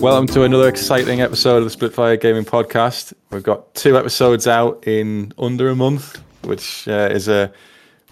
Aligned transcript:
Welcome 0.00 0.28
to 0.28 0.44
another 0.44 0.66
exciting 0.66 1.20
episode 1.20 1.58
of 1.58 1.64
the 1.64 1.70
Splitfire 1.70 2.16
Gaming 2.16 2.46
Podcast. 2.46 3.12
We've 3.28 3.42
got 3.42 3.74
two 3.74 3.98
episodes 3.98 4.46
out 4.46 4.82
in 4.86 5.34
under 5.38 5.68
a 5.68 5.76
month, 5.76 6.18
which 6.40 6.88
uh, 6.88 7.10
is 7.12 7.28
a 7.28 7.52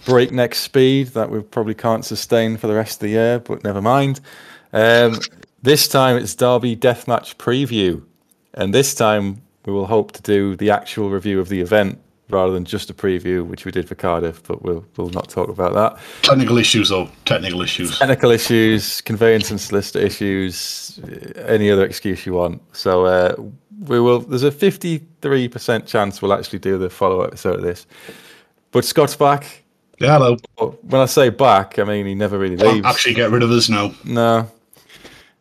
breakneck 0.04 0.54
speed 0.54 1.09
that 1.09 1.30
we 1.30 1.40
probably 1.40 1.72
can't 1.72 2.04
sustain 2.04 2.59
for 2.59 2.66
the 2.66 2.74
rest 2.74 2.96
of 2.96 3.00
the 3.00 3.09
year, 3.09 3.38
but 3.38 3.64
never 3.64 3.80
mind. 3.80 4.20
Um, 4.74 5.18
this 5.62 5.88
time 5.88 6.18
it's 6.18 6.34
Derby 6.34 6.77
Deathmatch 6.77 7.36
preview, 7.36 8.02
and 8.52 8.75
this 8.75 8.95
time 8.95 9.41
we 9.64 9.73
will 9.73 9.86
hope 9.86 10.12
to 10.12 10.20
do 10.20 10.57
the 10.57 10.68
actual 10.68 11.09
review 11.09 11.41
of 11.41 11.48
the 11.48 11.62
event 11.62 11.98
rather 12.30 12.52
than 12.52 12.64
just 12.64 12.90
a 12.90 12.95
preview, 12.95 13.46
which 13.46 13.64
we 13.64 13.70
did 13.70 13.88
for 13.88 13.94
Cardiff, 13.94 14.42
but 14.42 14.62
we'll 14.62 14.84
we'll 14.96 15.11
not 15.11 15.29
talk 15.29 15.48
about 15.48 15.74
that. 15.74 15.98
Technical 16.22 16.58
issues, 16.58 16.90
though. 16.90 17.08
Technical 17.24 17.62
issues. 17.62 17.98
Technical 17.98 18.30
issues, 18.30 19.00
conveyance 19.00 19.50
and 19.50 19.61
solicitor 19.61 20.00
issues, 20.00 21.00
any 21.46 21.70
other 21.70 21.84
excuse 21.84 22.26
you 22.26 22.34
want. 22.34 22.62
So 22.76 23.06
uh, 23.06 23.34
we 23.86 24.00
will. 24.00 24.20
There's 24.20 24.44
a 24.44 24.50
53% 24.50 25.86
chance 25.86 26.20
we'll 26.20 26.32
actually 26.32 26.58
do 26.58 26.79
the 26.79 26.90
follow 26.90 27.20
up 27.22 27.29
episode 27.29 27.56
of 27.56 27.62
this. 27.62 27.86
But 28.70 28.84
Scott's 28.84 29.17
back. 29.17 29.64
Yeah, 29.98 30.18
hello. 30.18 30.36
When 30.82 31.00
I 31.00 31.06
say 31.06 31.31
back, 31.31 31.79
I 31.79 31.84
mean 31.84 32.06
he 32.06 32.14
never 32.14 32.39
really 32.39 32.56
leaves. 32.56 32.86
Actually, 32.86 33.14
get 33.14 33.31
rid 33.31 33.42
of 33.42 33.50
us 33.50 33.69
now. 33.69 33.92
No, 34.05 34.48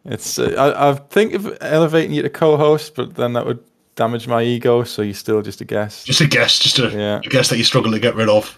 it's. 0.05 0.40
Uh, 0.40 0.54
I, 0.57 0.90
I 0.90 0.93
think 0.95 1.34
of 1.34 1.57
elevating 1.62 2.12
you 2.12 2.23
to 2.23 2.29
co-host, 2.29 2.95
but 2.95 3.15
then 3.15 3.34
that 3.34 3.45
would 3.45 3.63
damage 3.97 4.27
my 4.29 4.41
ego. 4.43 4.83
So 4.85 5.01
you're 5.01 5.13
still 5.13 5.41
just 5.41 5.59
a 5.59 5.65
guest. 5.65 6.05
Just 6.05 6.21
a 6.21 6.27
guest, 6.27 6.61
just 6.61 6.79
a, 6.79 6.89
Yeah. 6.89 7.17
a 7.17 7.29
guest 7.29 7.49
that 7.49 7.57
you 7.57 7.65
struggle 7.65 7.91
to 7.91 7.99
get 7.99 8.15
rid 8.15 8.29
of. 8.29 8.55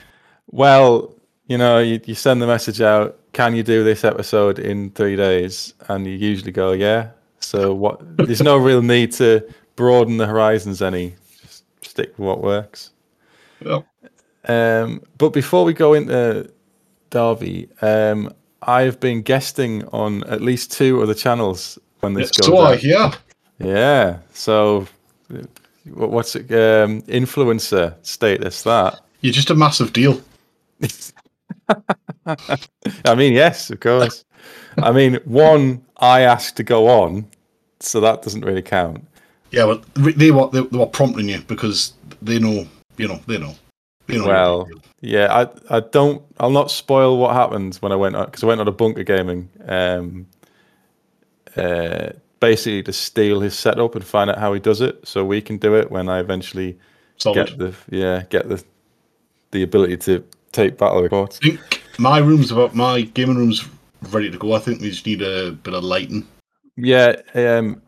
Well, 0.52 1.16
you 1.48 1.58
know, 1.58 1.80
you, 1.80 2.00
you 2.06 2.14
send 2.14 2.40
the 2.44 2.48
message 2.48 2.80
out. 2.82 3.18
Can 3.34 3.56
you 3.56 3.64
do 3.64 3.84
this 3.84 4.04
episode 4.04 4.60
in 4.60 4.92
three 4.92 5.16
days? 5.16 5.74
And 5.88 6.06
you 6.06 6.14
usually 6.14 6.52
go, 6.52 6.74
yeah. 6.74 7.10
So 7.40 7.74
what? 7.74 8.02
There's 8.18 8.42
no 8.44 8.58
real 8.58 8.82
need 8.84 9.12
to 9.14 9.42
broaden 9.76 10.18
the 10.18 10.28
horizons 10.28 10.82
any. 10.82 11.16
Just 11.42 11.64
stick 11.82 12.10
with 12.20 12.28
what 12.28 12.42
works. 12.42 12.92
Yeah. 13.66 13.82
Um, 14.48 15.02
but 15.18 15.30
before 15.30 15.64
we 15.64 15.74
go 15.74 15.94
into 15.94 16.52
Derby, 17.12 17.70
um, 17.82 18.34
I've 18.64 19.00
been 19.00 19.22
guesting 19.22 19.86
on 19.90 20.24
at 20.26 20.42
least 20.42 20.72
two 20.72 21.02
other 21.02 21.14
channels 21.14 21.80
when 22.02 22.14
this 22.14 22.32
goes 22.32 22.48
So 22.48 22.58
I, 22.58 22.74
yeah. 22.82 23.14
Yeah. 23.60 24.18
So, 24.34 24.88
what's 25.94 26.36
it? 26.36 26.52
Um, 26.52 27.02
influencer 27.04 27.96
status 28.06 28.64
that? 28.64 29.02
You're 29.22 29.34
just 29.34 29.50
a 29.50 29.56
massive 29.56 29.94
deal. 29.94 30.22
I 33.06 33.16
mean, 33.16 33.34
yes, 33.34 33.70
of 33.70 33.80
course. 33.80 34.24
I 34.78 34.92
mean, 34.92 35.16
one 35.26 35.86
I 35.98 36.22
asked 36.22 36.58
to 36.58 36.64
go 36.64 36.88
on, 36.88 37.28
so 37.80 38.00
that 38.02 38.22
doesn't 38.22 38.46
really 38.46 38.62
count. 38.62 39.06
Yeah, 39.52 39.66
well, 39.66 39.82
they 39.96 40.32
were 40.32 40.50
they, 40.50 40.62
they 40.62 40.78
were 40.78 40.86
prompting 40.86 41.28
you 41.28 41.40
because 41.48 41.94
they 42.22 42.40
know, 42.40 42.68
you 42.98 43.08
know, 43.08 43.20
they 43.28 43.38
know. 43.38 43.56
They 44.08 44.18
know 44.18 44.28
Well, 44.28 44.70
yeah, 45.02 45.48
I 45.70 45.78
I 45.78 45.80
don't. 45.82 46.24
I'll 46.40 46.52
not 46.52 46.72
spoil 46.72 47.18
what 47.18 47.36
happened 47.36 47.76
when 47.76 47.92
I 47.92 47.96
went 47.96 48.16
on 48.16 48.26
because 48.26 48.44
I 48.44 48.48
went 48.48 48.62
on 48.62 48.68
a 48.68 48.72
bunker 48.72 49.04
gaming. 49.04 49.50
Um, 49.68 50.28
uh, 51.56 52.10
basically 52.40 52.84
to 52.84 52.94
steal 52.94 53.40
his 53.42 53.58
setup 53.58 53.96
and 53.96 54.04
find 54.04 54.30
out 54.30 54.38
how 54.40 54.54
he 54.54 54.60
does 54.60 54.82
it, 54.82 55.08
so 55.08 55.24
we 55.26 55.42
can 55.42 55.58
do 55.58 55.76
it 55.76 55.92
when 55.92 56.10
I 56.10 56.20
eventually 56.20 56.78
solid. 57.18 57.48
get 57.48 57.58
the 57.58 57.76
yeah 57.90 58.24
get 58.30 58.50
the 58.50 58.64
the 59.52 59.64
ability 59.64 59.98
to 59.98 60.24
take 60.52 60.78
battle 60.78 61.02
reports. 61.02 61.40
I 61.44 61.50
think 61.50 61.84
my 61.98 62.20
room's 62.20 62.52
about 62.52 62.76
my 62.76 63.02
gaming 63.02 63.38
room's 63.38 63.68
ready 64.12 64.30
to 64.32 64.38
go. 64.38 64.54
I 64.54 64.60
think 64.60 64.82
we 64.82 64.90
just 64.90 65.06
need 65.06 65.22
a 65.22 65.52
bit 65.52 65.74
of 65.74 65.84
lighting. 65.84 66.28
Yeah, 66.78 67.16
um, 67.36 67.82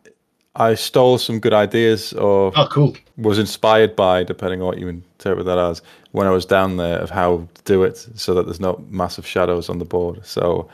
I 0.55 0.75
stole 0.75 1.17
some 1.17 1.39
good 1.39 1.53
ideas 1.53 2.11
or 2.13 2.51
Oh, 2.55 2.67
cool. 2.69 2.97
was 3.17 3.39
inspired 3.39 3.95
by, 3.95 4.23
depending 4.23 4.59
on 4.61 4.67
what 4.67 4.79
you 4.79 4.89
interpret 4.89 5.45
that 5.45 5.57
as, 5.57 5.81
when 6.11 6.27
I 6.27 6.31
was 6.31 6.45
down 6.45 6.75
there 6.75 6.97
of 6.99 7.09
how 7.09 7.47
to 7.53 7.61
do 7.63 7.83
it 7.83 8.05
so 8.15 8.33
that 8.33 8.45
there's 8.47 8.59
not 8.59 8.89
massive 8.91 9.25
shadows 9.25 9.69
on 9.69 9.79
the 9.79 9.85
board. 9.85 10.25
So 10.25 10.67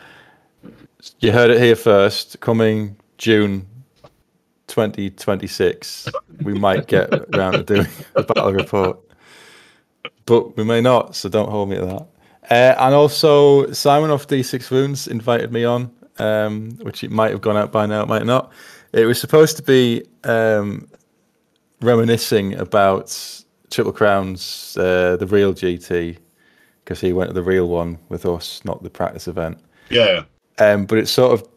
you 1.19 1.31
heard 1.31 1.51
it 1.51 1.61
here 1.61 1.75
first. 1.75 2.39
Coming 2.39 2.95
June 3.17 3.67
2026, 4.67 6.09
we 6.43 6.53
might 6.53 6.87
get 6.87 7.11
around 7.33 7.53
to 7.53 7.63
doing 7.63 7.87
a 8.15 8.23
battle 8.23 8.53
report, 8.53 8.99
but 10.25 10.55
we 10.57 10.63
may 10.63 10.81
not. 10.81 11.15
So 11.15 11.29
don't 11.29 11.49
hold 11.49 11.69
me 11.69 11.77
to 11.77 11.85
that. 11.85 12.07
Uh, 12.49 12.75
and 12.79 12.95
also, 12.95 13.71
Simon 13.71 14.09
of 14.09 14.27
D6 14.27 14.71
Wounds 14.71 15.07
invited 15.07 15.51
me 15.51 15.65
on, 15.65 15.91
um, 16.19 16.71
which 16.81 17.03
it 17.03 17.11
might 17.11 17.31
have 17.31 17.41
gone 17.41 17.57
out 17.57 17.71
by 17.71 17.85
now, 17.85 18.03
it 18.03 18.07
might 18.07 18.25
not. 18.25 18.51
It 18.93 19.05
was 19.05 19.19
supposed 19.19 19.57
to 19.57 19.63
be 19.63 20.03
um, 20.23 20.87
reminiscing 21.81 22.53
about 22.55 23.43
Triple 23.69 23.91
Crown's 23.91 24.77
uh, 24.77 25.17
the 25.17 25.27
real 25.27 25.53
GT 25.53 26.17
because 26.83 27.01
he 27.01 27.11
went 27.11 27.29
to 27.29 27.33
the 27.33 27.43
real 27.43 27.67
one 27.67 27.99
with 28.07 28.25
us, 28.25 28.63
not 28.63 28.81
the 28.81 28.89
practice 28.89 29.27
event. 29.27 29.59
Yeah. 29.89 30.23
Um, 30.57 30.85
but 30.85 30.97
it 30.97 31.07
sort 31.07 31.33
of 31.33 31.47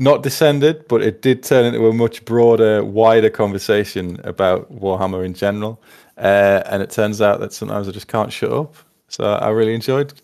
not 0.00 0.22
descended, 0.22 0.88
but 0.88 1.02
it 1.02 1.20
did 1.20 1.42
turn 1.42 1.66
into 1.66 1.86
a 1.86 1.92
much 1.92 2.24
broader, 2.24 2.82
wider 2.82 3.28
conversation 3.28 4.18
about 4.24 4.72
Warhammer 4.74 5.22
in 5.22 5.34
general. 5.34 5.80
Uh, 6.16 6.62
and 6.66 6.82
it 6.82 6.88
turns 6.88 7.20
out 7.20 7.38
that 7.40 7.52
sometimes 7.52 7.86
I 7.86 7.92
just 7.92 8.08
can't 8.08 8.32
shut 8.32 8.50
up. 8.50 8.74
So 9.08 9.24
I 9.24 9.50
really 9.50 9.74
enjoyed 9.74 10.14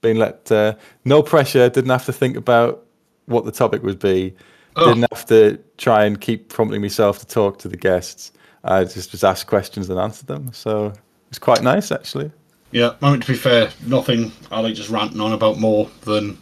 being 0.00 0.16
let. 0.16 0.50
Uh, 0.50 0.74
no 1.04 1.22
pressure. 1.22 1.68
Didn't 1.68 1.90
have 1.90 2.06
to 2.06 2.14
think 2.14 2.34
about 2.38 2.86
what 3.26 3.44
the 3.44 3.52
topic 3.52 3.82
would 3.82 3.98
be. 3.98 4.34
Oh. 4.74 4.86
Didn't 4.94 5.06
have 5.12 5.26
to 5.26 5.58
try 5.76 6.06
and 6.06 6.18
keep 6.18 6.48
prompting 6.48 6.80
myself 6.80 7.18
to 7.18 7.26
talk 7.26 7.58
to 7.58 7.68
the 7.68 7.76
guests. 7.76 8.32
I 8.64 8.84
just 8.84 9.10
just 9.10 9.22
asked 9.22 9.46
questions 9.48 9.90
and 9.90 10.00
answered 10.00 10.28
them. 10.28 10.50
So 10.54 10.86
it 10.86 10.98
was 11.28 11.38
quite 11.38 11.62
nice, 11.62 11.92
actually. 11.92 12.32
Yeah, 12.70 12.94
I 13.02 13.10
mean, 13.10 13.20
to 13.20 13.26
be 13.26 13.36
fair, 13.36 13.70
nothing 13.86 14.32
I 14.50 14.60
like 14.60 14.74
just 14.74 14.88
ranting 14.88 15.20
on 15.20 15.32
about 15.32 15.58
more 15.58 15.90
than 16.02 16.38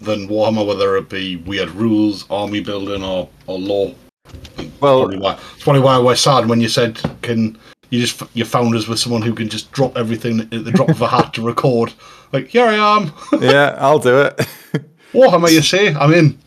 than 0.00 0.28
Warhammer, 0.28 0.66
whether 0.66 0.96
it 0.96 1.08
be 1.08 1.36
weird 1.36 1.70
rules, 1.70 2.28
army 2.30 2.60
building, 2.60 3.02
or, 3.02 3.28
or 3.46 3.58
lore. 3.58 3.94
Well, 4.80 5.00
Probably 5.00 5.18
why, 5.18 5.38
it's 5.54 5.62
probably 5.62 5.82
why 5.82 5.94
I 5.94 5.98
was 5.98 6.20
sad 6.20 6.48
when 6.48 6.60
you 6.60 6.68
said, 6.68 7.00
"Can 7.22 7.58
you 7.90 8.00
just 8.00 8.22
you 8.34 8.44
found 8.44 8.74
us 8.74 8.86
with 8.86 8.98
someone 8.98 9.22
who 9.22 9.34
can 9.34 9.48
just 9.48 9.70
drop 9.72 9.96
everything 9.96 10.40
at 10.40 10.64
the 10.64 10.70
drop 10.72 10.88
of 10.88 11.02
a 11.02 11.08
hat 11.08 11.34
to 11.34 11.42
record?" 11.42 11.92
Like, 12.32 12.48
here 12.48 12.64
I 12.64 12.74
am, 12.96 13.12
yeah, 13.40 13.76
I'll 13.78 13.98
do 13.98 14.20
it. 14.20 14.36
Warhammer. 15.12 15.50
You 15.50 15.62
say 15.62 15.94
I'm 15.94 16.12
in. 16.12 16.38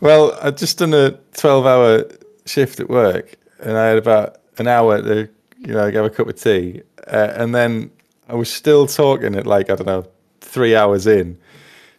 Well, 0.00 0.38
I'd 0.42 0.58
just 0.58 0.78
done 0.78 0.92
a 0.92 1.12
12 1.32 1.66
hour 1.66 2.04
shift 2.44 2.78
at 2.78 2.90
work 2.90 3.36
and 3.60 3.78
I 3.78 3.86
had 3.86 3.98
about 3.98 4.36
an 4.58 4.68
hour 4.68 5.00
to, 5.00 5.28
you 5.58 5.72
know, 5.72 5.90
have 5.90 6.04
a 6.04 6.10
cup 6.10 6.28
of 6.28 6.40
tea. 6.40 6.82
Uh, 7.06 7.32
and 7.34 7.54
then 7.54 7.90
I 8.28 8.34
was 8.34 8.52
still 8.52 8.86
talking 8.86 9.34
at 9.34 9.46
like, 9.46 9.70
I 9.70 9.76
don't 9.76 9.86
know, 9.86 10.06
three 10.40 10.76
hours 10.76 11.06
in. 11.06 11.38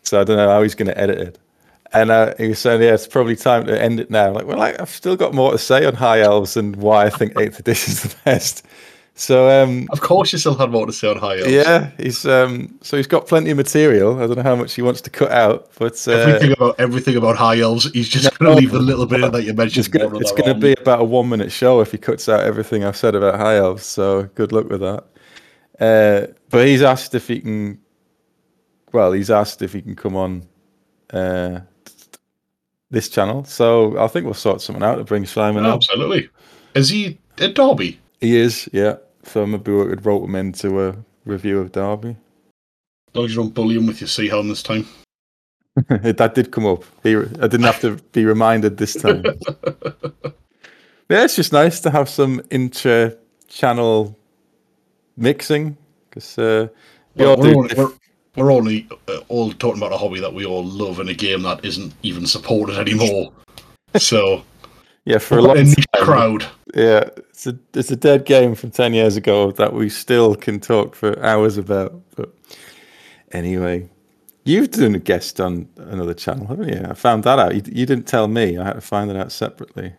So 0.05 0.21
I 0.21 0.23
don't 0.23 0.37
know 0.37 0.49
how 0.49 0.61
he's 0.63 0.75
going 0.75 0.87
to 0.87 0.97
edit 0.97 1.17
it. 1.19 1.39
And 1.93 2.11
uh, 2.11 2.33
he 2.37 2.47
was 2.49 2.59
saying, 2.59 2.81
yeah, 2.81 2.93
it's 2.93 3.07
probably 3.07 3.35
time 3.35 3.65
to 3.67 3.81
end 3.81 3.99
it 3.99 4.09
now. 4.09 4.31
Like, 4.31 4.45
well, 4.45 4.61
I, 4.61 4.75
I've 4.79 4.89
still 4.89 5.15
got 5.15 5.33
more 5.33 5.51
to 5.51 5.57
say 5.57 5.85
on 5.85 5.93
High 5.93 6.21
Elves 6.21 6.57
and 6.57 6.75
why 6.75 7.05
I 7.05 7.09
think 7.09 7.33
8th 7.35 7.59
edition's 7.59 8.03
the 8.03 8.15
best. 8.25 8.65
So, 9.17 9.49
um, 9.49 9.87
Of 9.91 10.01
course, 10.01 10.33
you 10.33 10.39
still 10.39 10.55
had 10.57 10.71
more 10.71 10.85
to 10.85 10.91
say 10.91 11.09
on 11.09 11.15
high 11.15 11.37
elves. 11.39 11.49
yeah, 11.49 11.91
he's 11.97 12.25
um, 12.25 12.77
so 12.81 12.97
he's 12.97 13.07
got 13.07 13.27
plenty 13.27 13.49
of 13.49 13.55
material. 13.55 14.21
I 14.21 14.27
don't 14.27 14.35
know 14.35 14.43
how 14.43 14.57
much 14.57 14.73
he 14.73 14.81
wants 14.81 14.99
to 15.01 15.09
cut 15.09 15.31
out, 15.31 15.69
but 15.79 16.05
uh, 16.05 16.11
Everything 16.11 16.51
about 16.51 16.77
everything 16.81 17.15
about 17.15 17.37
high 17.37 17.59
elves, 17.61 17.89
he's 17.93 18.09
just 18.09 18.37
going 18.37 18.51
to 18.53 18.59
leave 18.59 18.71
the 18.71 18.79
little 18.79 19.05
bit 19.05 19.31
that 19.31 19.43
you 19.45 19.53
mentioned. 19.53 19.85
It's 19.85 19.87
gonna, 19.87 20.09
more 20.09 20.15
of 20.15 20.21
it's 20.21 20.31
their 20.33 20.39
gonna 20.39 20.53
army. 20.55 20.75
be 20.75 20.81
about 20.81 20.99
a 20.99 21.05
one 21.05 21.29
minute 21.29 21.49
show 21.49 21.79
if 21.79 21.93
he 21.93 21.97
cuts 21.97 22.27
out 22.27 22.41
everything 22.41 22.83
I've 22.83 22.97
said 22.97 23.15
about 23.15 23.39
high 23.39 23.55
elves. 23.55 23.85
So 23.85 24.23
good 24.35 24.51
luck 24.51 24.67
with 24.67 24.81
that. 24.81 25.05
Uh, 25.79 26.33
but 26.49 26.67
he's 26.67 26.81
asked 26.81 27.15
if 27.15 27.29
he 27.29 27.39
can. 27.39 27.79
Well, 28.95 29.11
he's 29.11 29.29
asked 29.29 29.61
if 29.61 29.73
he 29.73 29.81
can 29.81 29.93
come 29.93 30.15
on 30.15 30.47
uh, 31.11 31.59
this 32.89 33.09
channel. 33.09 33.43
So 33.43 33.99
I 33.99 34.07
think 34.07 34.23
we'll 34.23 34.33
sort 34.33 34.61
something 34.61 34.81
out 34.81 34.95
to 34.95 35.03
bring 35.03 35.25
Simon 35.25 35.65
up. 35.65 35.75
Absolutely. 35.75 36.29
Is 36.75 36.87
he 36.87 37.19
at 37.39 37.55
Derby? 37.55 37.99
He 38.21 38.37
is, 38.37 38.69
yeah. 38.71 38.95
So 39.23 39.45
maybe 39.45 39.73
we 39.73 39.87
could 39.87 40.05
rope 40.05 40.23
him 40.23 40.35
into 40.35 40.81
a 40.81 40.95
review 41.25 41.59
of 41.59 41.73
Derby. 41.73 42.11
As 42.11 43.15
long 43.15 43.25
as 43.25 43.31
you 43.31 43.37
don't 43.41 43.53
bully 43.53 43.75
him 43.75 43.85
with 43.85 43.99
your 43.99 44.07
sea 44.07 44.29
helm 44.29 44.47
this 44.47 44.63
time. 44.63 44.87
that 45.89 46.31
did 46.33 46.51
come 46.51 46.65
up. 46.65 46.85
He, 47.03 47.17
I 47.17 47.47
didn't 47.49 47.63
have 47.63 47.81
to 47.81 47.97
be 48.13 48.23
reminded 48.23 48.77
this 48.77 48.93
time. 48.93 49.25
yeah, 51.09 51.25
it's 51.25 51.35
just 51.35 51.51
nice 51.51 51.81
to 51.81 51.89
have 51.89 52.07
some 52.07 52.41
intra-channel 52.49 54.17
mixing 55.17 55.75
because 56.09 56.37
uh, 56.37 56.69
we 57.15 57.25
Well, 57.25 57.35
all 57.35 57.41
we're, 57.41 57.67
do 57.67 57.75
diff- 57.75 57.99
we're, 58.35 58.51
only 58.51 58.87
uh, 59.07 59.19
all 59.27 59.51
talking 59.53 59.81
about 59.81 59.93
a 59.93 59.97
hobby 59.97 60.19
that 60.19 60.33
we 60.33 60.45
all 60.45 60.63
love 60.63 60.99
in 60.99 61.09
a 61.09 61.13
game 61.13 61.43
that 61.43 61.63
isn't 61.63 61.93
even 62.03 62.25
supported 62.25 62.77
anymore. 62.77 63.31
so, 63.97 64.43
yeah, 65.05 65.17
for 65.17 65.37
a 65.37 65.41
we're 65.41 65.47
long 65.47 65.57
a 65.57 65.63
niche 65.63 65.85
time. 65.93 66.05
crowd. 66.05 66.45
Yeah, 66.73 67.09
it's 67.15 67.47
a 67.47 67.57
it's 67.73 67.91
a 67.91 67.95
dead 67.95 68.25
game 68.25 68.55
from 68.55 68.71
ten 68.71 68.93
years 68.93 69.15
ago 69.15 69.51
that 69.51 69.73
we 69.73 69.89
still 69.89 70.35
can 70.35 70.59
talk 70.59 70.95
for 70.95 71.17
hours 71.23 71.57
about. 71.57 72.01
But 72.15 72.33
anyway, 73.31 73.89
you've 74.43 74.71
done 74.71 74.95
a 74.95 74.99
guest 74.99 75.39
on 75.39 75.69
another 75.77 76.13
channel, 76.13 76.47
haven't 76.47 76.69
you? 76.69 76.85
I 76.89 76.93
found 76.93 77.23
that 77.23 77.39
out. 77.39 77.55
You, 77.55 77.61
you 77.65 77.85
didn't 77.85 78.07
tell 78.07 78.27
me. 78.27 78.57
I 78.57 78.65
had 78.65 78.73
to 78.73 78.81
find 78.81 79.09
it 79.09 79.17
out 79.17 79.31
separately. 79.31 79.93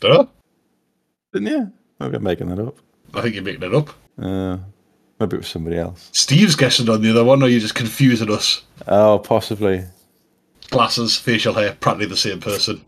Did 0.00 0.10
I? 0.10 0.26
Didn't 1.32 1.48
you? 1.48 1.72
Maybe 2.00 2.16
I'm 2.16 2.22
making 2.22 2.48
that 2.48 2.58
up. 2.58 2.78
I 3.14 3.22
think 3.22 3.34
you're 3.34 3.44
making 3.44 3.62
it 3.62 3.74
up. 3.74 3.90
Uh, 4.18 4.58
maybe 5.20 5.36
it 5.36 5.40
was 5.40 5.48
somebody 5.48 5.78
else. 5.78 6.10
Steve's 6.12 6.56
guessing 6.56 6.88
on 6.88 7.02
the 7.02 7.10
other 7.10 7.24
one, 7.24 7.42
or 7.42 7.48
you're 7.48 7.60
just 7.60 7.74
confusing 7.74 8.30
us. 8.30 8.62
Oh, 8.88 9.18
possibly. 9.18 9.84
Glasses, 10.70 11.16
facial 11.16 11.54
hair, 11.54 11.76
practically 11.80 12.06
the 12.06 12.16
same 12.16 12.40
person. 12.40 12.84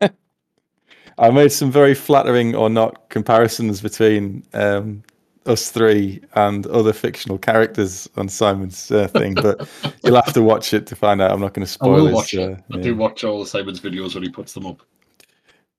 I 1.18 1.30
made 1.30 1.52
some 1.52 1.70
very 1.70 1.94
flattering 1.94 2.54
or 2.54 2.70
not 2.70 3.08
comparisons 3.10 3.80
between 3.80 4.42
um, 4.54 5.02
us 5.46 5.70
three 5.70 6.20
and 6.34 6.66
other 6.68 6.92
fictional 6.92 7.38
characters 7.38 8.08
on 8.16 8.28
Simon's 8.28 8.90
uh, 8.90 9.08
thing, 9.08 9.34
but 9.34 9.68
you'll 10.04 10.14
have 10.14 10.32
to 10.32 10.42
watch 10.42 10.72
it 10.72 10.86
to 10.86 10.96
find 10.96 11.20
out. 11.20 11.30
I'm 11.30 11.40
not 11.40 11.54
going 11.54 11.66
to 11.66 11.70
I 11.70 11.74
spoil 11.74 11.92
will 11.92 12.06
his, 12.06 12.14
watch 12.14 12.34
uh, 12.34 12.40
it. 12.40 12.64
I 12.72 12.78
do 12.78 12.96
watch 12.96 13.24
all 13.24 13.44
Simon's 13.44 13.80
videos 13.80 14.14
when 14.14 14.22
he 14.22 14.30
puts 14.30 14.52
them 14.52 14.66
up. 14.66 14.82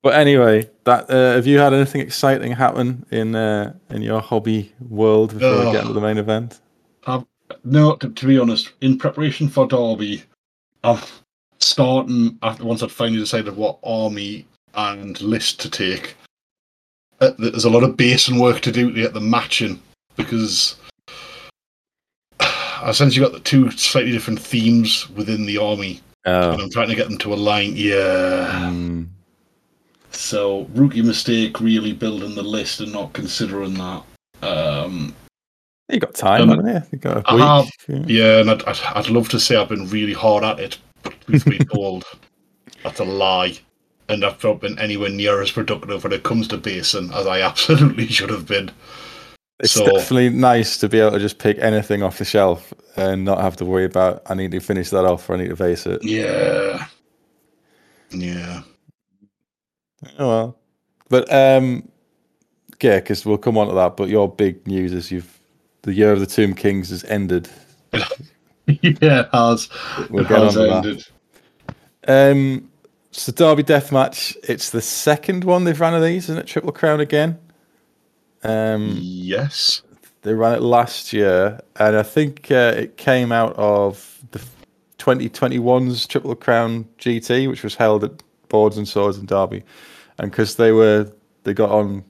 But 0.04 0.16
anyway, 0.16 0.68
that 0.86 1.10
uh, 1.10 1.34
have 1.36 1.46
you 1.46 1.60
had 1.60 1.74
anything 1.74 2.02
exciting 2.02 2.52
happen 2.54 3.06
in 3.12 3.36
uh, 3.36 3.74
in 3.92 4.02
your 4.02 4.20
hobby 4.20 4.72
world 4.90 5.34
before 5.34 5.66
we 5.66 5.72
get 5.72 5.82
into 5.82 5.94
the 5.94 6.02
main 6.02 6.18
event? 6.18 6.60
I've, 7.06 7.24
no, 7.64 7.96
to, 7.98 8.10
to 8.10 8.26
be 8.26 8.40
honest, 8.40 8.72
in 8.82 8.98
preparation 8.98 9.48
for 9.48 9.68
Derby, 9.68 10.24
I'm 10.84 11.00
starting 11.60 12.40
after 12.42 12.66
once 12.66 12.82
I'd 12.82 12.92
finally 12.92 13.20
decided 13.20 13.56
what 13.56 13.78
army 13.84 14.48
and 14.74 15.22
list 15.22 15.60
to 15.62 15.70
take. 15.70 16.16
Uh, 17.20 17.32
there's 17.38 17.66
a 17.66 17.70
lot 17.70 17.84
of 17.84 17.96
basin 17.96 18.40
work 18.40 18.62
to 18.62 18.72
do 18.72 18.92
to 18.92 19.00
get 19.02 19.14
the 19.14 19.22
matching 19.22 19.80
because 20.16 20.78
I 22.40 22.92
sense 22.92 23.16
you 23.16 23.22
got 23.22 23.34
the 23.34 23.40
two 23.40 23.70
slightly 23.72 24.12
different 24.12 24.40
themes 24.40 25.08
within 25.12 25.46
the 25.46 25.58
army, 25.60 26.02
Oh, 26.26 26.52
and 26.52 26.62
I'm 26.62 26.72
trying 26.72 26.90
to 26.90 26.96
get 26.96 27.08
them 27.08 27.20
to 27.20 27.34
align. 27.34 27.74
Yeah. 27.76 28.70
mm, 28.72 29.08
So 30.22 30.68
rookie 30.76 31.02
mistake, 31.02 31.60
really 31.60 31.94
building 31.94 32.36
the 32.36 32.44
list 32.44 32.80
and 32.80 32.94
not 32.94 33.12
considering 33.14 33.74
that. 33.74 34.04
Um, 34.44 35.16
you 35.90 36.00
got 36.00 36.14
time, 36.14 36.44
Um, 36.44 36.50
haven't 36.50 36.68
you? 36.68 36.82
You 36.92 36.98
got 37.00 37.18
a 37.18 37.24
I 37.30 37.62
week. 37.62 37.72
yeah. 37.88 38.04
Yeah, 38.08 38.40
and 38.42 38.52
I'd, 38.52 38.64
I'd, 38.66 38.80
I'd 38.96 39.10
love 39.10 39.30
to 39.30 39.40
say 39.40 39.56
I've 39.56 39.70
been 39.70 39.90
really 39.90 40.14
hard 40.14 40.44
at 40.44 40.60
it, 40.60 40.78
but 41.02 41.20
truth 41.22 41.46
be 41.46 41.58
told, 41.74 42.06
that's 42.84 43.00
a 43.00 43.04
lie. 43.04 43.58
And 44.10 44.24
I've 44.24 44.42
not 44.44 44.62
been 44.62 44.78
anywhere 44.78 45.10
near 45.10 45.42
as 45.42 45.52
productive 45.52 46.04
when 46.04 46.14
it 46.14 46.22
comes 46.24 46.48
to 46.50 46.58
basin 46.58 47.12
as 47.14 47.26
I 47.26 47.42
absolutely 47.50 48.08
should 48.08 48.30
have 48.30 48.46
been. 48.46 48.70
It's 49.60 49.74
So- 49.74 49.86
definitely 49.86 50.30
nice 50.30 50.78
to 50.78 50.88
be 50.88 51.00
able 51.00 51.12
to 51.12 51.20
just 51.20 51.40
pick 51.40 51.58
anything 51.58 52.04
off 52.04 52.20
the 52.20 52.26
shelf 52.26 52.74
and 52.96 53.26
not 53.26 53.42
have 53.42 53.58
to 53.58 53.66
worry 53.66 53.86
about 53.86 54.22
I 54.28 54.36
need 54.36 54.52
to 54.52 54.60
finish 54.60 54.92
that 54.92 55.06
off 55.06 55.28
or 55.30 55.34
I 55.34 55.38
need 55.38 55.50
to 55.50 55.56
face 55.56 55.88
it. 55.88 56.04
Yeah. 56.04 56.86
Yeah. 58.12 58.62
Oh 60.18 60.28
well, 60.28 60.58
but 61.10 61.32
um, 61.32 61.88
yeah, 62.82 63.00
because 63.00 63.26
we'll 63.26 63.38
come 63.38 63.58
on 63.58 63.68
to 63.68 63.74
that. 63.76 63.98
But 63.98 64.10
your 64.10 64.30
big 64.30 64.66
news 64.68 64.94
is 64.94 65.12
you've 65.12 65.40
the 65.84 65.94
year 65.94 66.12
of 66.12 66.20
the 66.20 66.26
Tomb 66.26 66.54
Kings 66.54 66.90
has 66.90 67.04
ended. 67.06 67.50
yeah, 67.94 68.02
it 68.68 69.30
has. 69.34 69.70
We'll 70.10 70.26
has 70.26 70.58
on 70.58 70.64
to 70.64 70.70
that. 70.70 70.86
ended. 70.86 71.08
Um, 72.08 72.70
so 73.12 73.32
Derby 73.32 73.64
Deathmatch. 73.64 74.36
It's 74.48 74.70
the 74.72 74.82
second 74.82 75.44
one 75.44 75.64
they've 75.64 75.80
ran 75.80 75.94
of 75.94 76.02
these, 76.02 76.26
isn't 76.26 76.38
it? 76.40 76.48
Triple 76.48 76.72
Crown 76.72 77.00
again. 77.00 77.38
Um, 78.44 78.98
Yes. 79.00 79.84
they 80.24 80.34
ran 80.34 80.56
it 80.56 80.62
last 80.62 81.14
year, 81.14 81.60
and 81.76 81.96
I 81.96 82.04
think 82.04 82.50
uh, 82.50 82.74
it 82.76 82.98
came 82.98 83.32
out 83.32 83.54
of 83.56 84.24
the 84.32 84.42
2021's 84.98 86.08
Triple 86.08 86.34
Crown 86.36 86.86
GT, 86.98 87.48
which 87.50 87.64
was 87.64 87.76
held 87.76 88.04
at 88.04 88.24
Boards 88.50 88.78
and 88.78 88.88
Swords 88.88 89.18
in 89.20 89.26
Derby, 89.28 89.64
and 90.22 90.30
because 90.30 90.56
they 90.56 90.72
were 90.72 91.12
they 91.44 91.54
got 91.54 91.72
on 91.72 92.06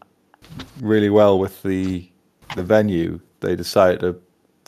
really 0.81 1.10
well 1.10 1.40
with 1.40 1.63
the 1.63 2.08
the 2.56 2.63
venue, 2.63 3.19
they 3.40 3.56
decided 3.56 4.02
to 4.02 4.22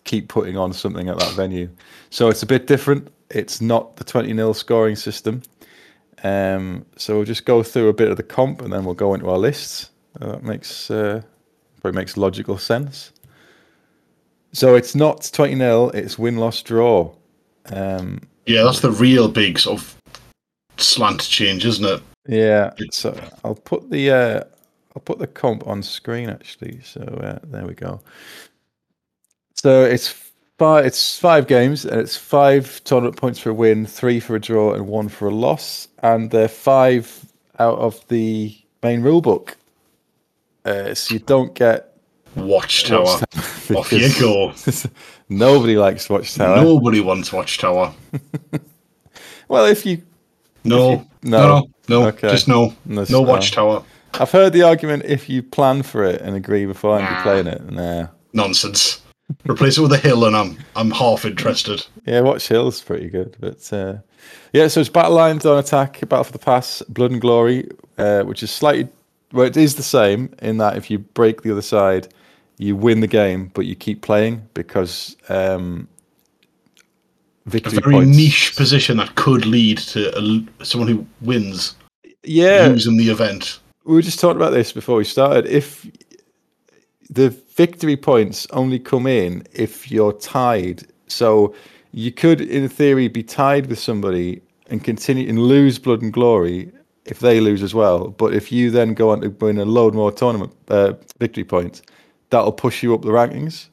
keep 0.05 0.29
putting 0.29 0.57
on 0.57 0.71
something 0.71 1.09
at 1.09 1.19
that 1.19 1.33
venue. 1.33 1.69
So 2.09 2.29
it's 2.29 2.41
a 2.41 2.45
bit 2.45 2.67
different. 2.67 3.09
It's 3.29 3.59
not 3.61 3.97
the 3.97 4.05
20 4.05 4.33
0 4.33 4.53
scoring 4.53 4.95
system. 4.95 5.43
Um, 6.23 6.85
so 6.95 7.17
we'll 7.17 7.25
just 7.25 7.45
go 7.45 7.63
through 7.63 7.89
a 7.89 7.93
bit 7.93 8.09
of 8.09 8.15
the 8.15 8.23
comp 8.23 8.61
and 8.61 8.71
then 8.71 8.85
we'll 8.85 8.95
go 8.95 9.13
into 9.13 9.29
our 9.29 9.37
lists. 9.37 9.89
Uh, 10.21 10.31
that 10.31 10.43
makes 10.43 10.89
uh, 10.89 11.21
probably 11.81 11.99
makes 11.99 12.15
logical 12.15 12.57
sense. 12.57 13.11
So 14.53 14.75
it's 14.75 14.95
not 14.95 15.29
20 15.33 15.57
0, 15.57 15.89
it's 15.89 16.17
win 16.17 16.37
loss 16.37 16.61
draw. 16.61 17.13
Um, 17.65 18.21
Yeah, 18.45 18.63
that's 18.63 18.79
the 18.79 18.91
real 18.91 19.27
big 19.27 19.59
sort 19.59 19.81
of 19.81 19.97
slant 20.77 21.21
change, 21.27 21.65
isn't 21.65 21.83
it? 21.83 22.01
Yeah, 22.27 22.71
so 22.91 23.19
I'll 23.43 23.55
put 23.55 23.89
the 23.89 24.11
uh, 24.11 24.43
I'll 24.95 25.01
put 25.03 25.19
the 25.19 25.27
comp 25.27 25.67
on 25.67 25.83
screen 25.83 26.29
actually. 26.29 26.81
So 26.81 27.01
uh, 27.01 27.39
there 27.43 27.65
we 27.65 27.73
go. 27.73 28.01
So 29.55 29.83
it's 29.83 30.31
five 30.57 30.85
it's 30.85 31.19
five 31.19 31.47
games 31.47 31.85
and 31.85 31.99
it's 31.99 32.15
five 32.15 32.83
tournament 32.83 33.17
points 33.17 33.39
for 33.39 33.49
a 33.49 33.53
win, 33.53 33.85
three 33.85 34.19
for 34.19 34.35
a 34.35 34.39
draw, 34.39 34.73
and 34.73 34.87
one 34.87 35.09
for 35.09 35.27
a 35.27 35.35
loss. 35.35 35.87
And 36.01 36.31
they're 36.31 36.47
five 36.47 37.25
out 37.59 37.77
of 37.79 38.05
the 38.07 38.57
main 38.81 39.01
rule 39.01 39.21
book. 39.21 39.57
Uh, 40.65 40.93
so 40.93 41.15
you 41.15 41.19
don't 41.19 41.53
get 41.53 41.97
Watchtower. 42.35 43.03
Watchtower 43.03 43.77
Off 43.77 43.91
you 43.91 44.09
go. 44.19 44.53
Nobody 45.29 45.77
likes 45.77 46.09
Watchtower. 46.09 46.57
Nobody 46.57 46.99
wants 46.99 47.33
Watchtower. 47.33 47.93
Well, 49.47 49.65
if 49.65 49.85
you 49.85 50.01
No. 50.63 50.89
No. 50.91 51.05
no. 51.23 51.47
No. 51.47 51.69
No. 51.89 52.07
Okay. 52.07 52.29
Just 52.29 52.47
no. 52.47 52.73
That's 52.85 53.09
No. 53.09 53.21
Watchtower. 53.21 53.83
I've 54.19 54.31
heard 54.31 54.53
the 54.53 54.61
argument 54.61 55.03
if 55.05 55.27
you 55.27 55.41
plan 55.41 55.81
for 55.83 56.03
it 56.03 56.21
and 56.21 56.35
agree 56.35 56.65
before 56.65 56.97
I'm 56.97 57.03
Nah. 57.03 57.23
playing 57.23 57.47
it. 57.47 57.71
Nah. 57.71 58.07
Nonsense. 58.33 59.01
Replace 59.49 59.77
it 59.77 59.81
with 59.81 59.93
a 59.93 59.97
hill, 59.97 60.25
and 60.25 60.35
I'm 60.35 60.57
I'm 60.75 60.91
half 60.91 61.25
interested. 61.25 61.85
Yeah, 62.05 62.19
Watch 62.21 62.47
Hill's 62.49 62.81
pretty 62.81 63.09
good, 63.09 63.35
but 63.39 63.71
uh, 63.73 63.95
yeah. 64.51 64.67
So 64.67 64.81
it's 64.81 64.89
battle 64.89 65.13
lines 65.13 65.45
on 65.45 65.57
attack, 65.57 65.99
battle 66.07 66.25
for 66.25 66.31
the 66.33 66.39
pass, 66.39 66.81
blood 66.89 67.11
and 67.11 67.21
glory, 67.21 67.69
uh, 67.97 68.23
which 68.23 68.43
is 68.43 68.51
slightly. 68.51 68.89
Well, 69.31 69.45
it 69.47 69.57
is 69.57 69.75
the 69.75 69.83
same 69.83 70.29
in 70.41 70.57
that 70.57 70.77
if 70.77 70.91
you 70.91 70.99
break 70.99 71.41
the 71.41 71.51
other 71.51 71.61
side, 71.63 72.09
you 72.57 72.75
win 72.75 72.99
the 72.99 73.07
game, 73.07 73.49
but 73.55 73.65
you 73.65 73.75
keep 73.75 74.01
playing 74.01 74.47
because 74.53 75.15
um, 75.29 75.87
A 77.45 77.49
very 77.69 77.81
points. 77.81 78.17
niche 78.17 78.53
position 78.55 78.97
that 78.97 79.15
could 79.15 79.45
lead 79.45 79.77
to 79.79 80.17
a, 80.17 80.65
someone 80.65 80.87
who 80.87 81.05
wins 81.21 81.75
Yeah, 82.23 82.67
losing 82.69 82.97
the 82.97 83.09
event. 83.09 83.59
we 83.85 83.95
were 83.95 84.01
just 84.01 84.19
talking 84.19 84.37
about 84.37 84.51
this 84.53 84.71
before 84.71 84.95
we 84.97 85.03
started. 85.03 85.45
If 85.45 85.85
the 87.09 87.29
victory 87.55 87.97
points 87.97 88.47
only 88.51 88.79
come 88.79 89.07
in 89.07 89.45
if 89.53 89.91
you're 89.91 90.13
tied, 90.13 90.83
so 91.07 91.53
you 91.91 92.11
could, 92.11 92.39
in 92.41 92.67
theory, 92.69 93.07
be 93.07 93.23
tied 93.23 93.67
with 93.67 93.77
somebody 93.77 94.41
and 94.67 94.83
continue 94.83 95.27
and 95.27 95.37
lose 95.37 95.77
blood 95.77 96.01
and 96.01 96.13
glory 96.13 96.71
if 97.05 97.19
they 97.19 97.41
lose 97.41 97.61
as 97.61 97.75
well. 97.75 98.07
But 98.07 98.33
if 98.33 98.51
you 98.51 98.71
then 98.71 98.93
go 98.93 99.09
on 99.09 99.19
to 99.21 99.27
win 99.29 99.57
a 99.59 99.65
load 99.65 99.93
more 99.93 100.11
tournament 100.11 100.53
uh, 100.69 100.93
victory 101.19 101.43
points, 101.43 101.81
that'll 102.29 102.53
push 102.53 102.81
you 102.81 102.93
up 102.95 103.01
the 103.01 103.09
rankings. 103.09 103.67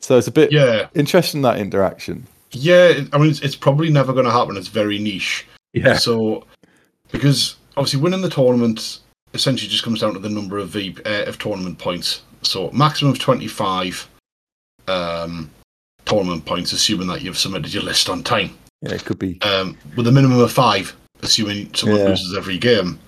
So 0.00 0.16
it's 0.16 0.26
a 0.26 0.32
bit 0.32 0.50
Yeah, 0.50 0.88
interesting 0.94 1.42
that 1.42 1.58
interaction. 1.58 2.26
Yeah. 2.52 3.00
I 3.12 3.18
mean, 3.18 3.30
it's, 3.30 3.40
it's 3.40 3.56
probably 3.56 3.90
never 3.90 4.12
going 4.12 4.24
to 4.26 4.30
happen. 4.32 4.56
It's 4.56 4.68
very 4.68 4.98
niche. 4.98 5.46
Yeah. 5.72 5.96
So, 5.96 6.46
because 7.12 7.56
obviously 7.76 8.00
winning 8.00 8.22
the 8.22 8.30
tournament 8.30 9.00
essentially 9.34 9.68
just 9.68 9.84
comes 9.84 10.00
down 10.00 10.14
to 10.14 10.18
the 10.18 10.30
number 10.30 10.58
of 10.58 10.68
v, 10.70 10.96
uh, 11.04 11.24
of 11.24 11.38
tournament 11.38 11.78
points. 11.78 12.22
So 12.42 12.70
maximum 12.70 13.12
of 13.12 13.18
twenty 13.18 13.48
five 13.48 14.08
um, 14.88 15.50
tournament 16.04 16.44
points, 16.46 16.72
assuming 16.72 17.08
that 17.08 17.22
you've 17.22 17.38
submitted 17.38 17.74
your 17.74 17.82
list 17.82 18.08
on 18.08 18.22
time. 18.22 18.56
Yeah, 18.82 18.94
it 18.94 19.04
could 19.04 19.18
be. 19.18 19.40
um, 19.42 19.76
with 19.96 20.06
a 20.06 20.12
minimum 20.12 20.38
of 20.38 20.52
five, 20.52 20.94
assuming 21.22 21.74
someone 21.74 22.00
Yeah. 22.00 22.08
loses 22.08 22.36
every 22.36 22.58
game. 22.58 22.98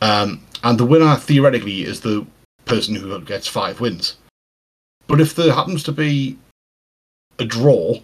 Um, 0.00 0.40
and 0.62 0.78
the 0.78 0.84
winner 0.86 1.16
theoretically 1.16 1.82
is 1.82 2.00
the 2.00 2.26
person 2.64 2.94
who 2.94 3.20
gets 3.20 3.46
five 3.46 3.80
wins. 3.80 4.16
But 5.06 5.20
if 5.20 5.34
there 5.34 5.52
happens 5.52 5.82
to 5.84 5.92
be 5.92 6.38
a 7.38 7.44
draw, 7.44 8.00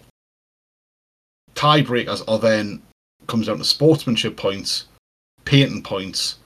tiebreakers 1.61 2.23
are 2.27 2.39
then 2.39 2.81
comes 3.27 3.45
down 3.45 3.59
to 3.59 3.63
sportsmanship 3.63 4.35
points, 4.35 4.85
painting 5.45 5.83
points, 5.83 6.37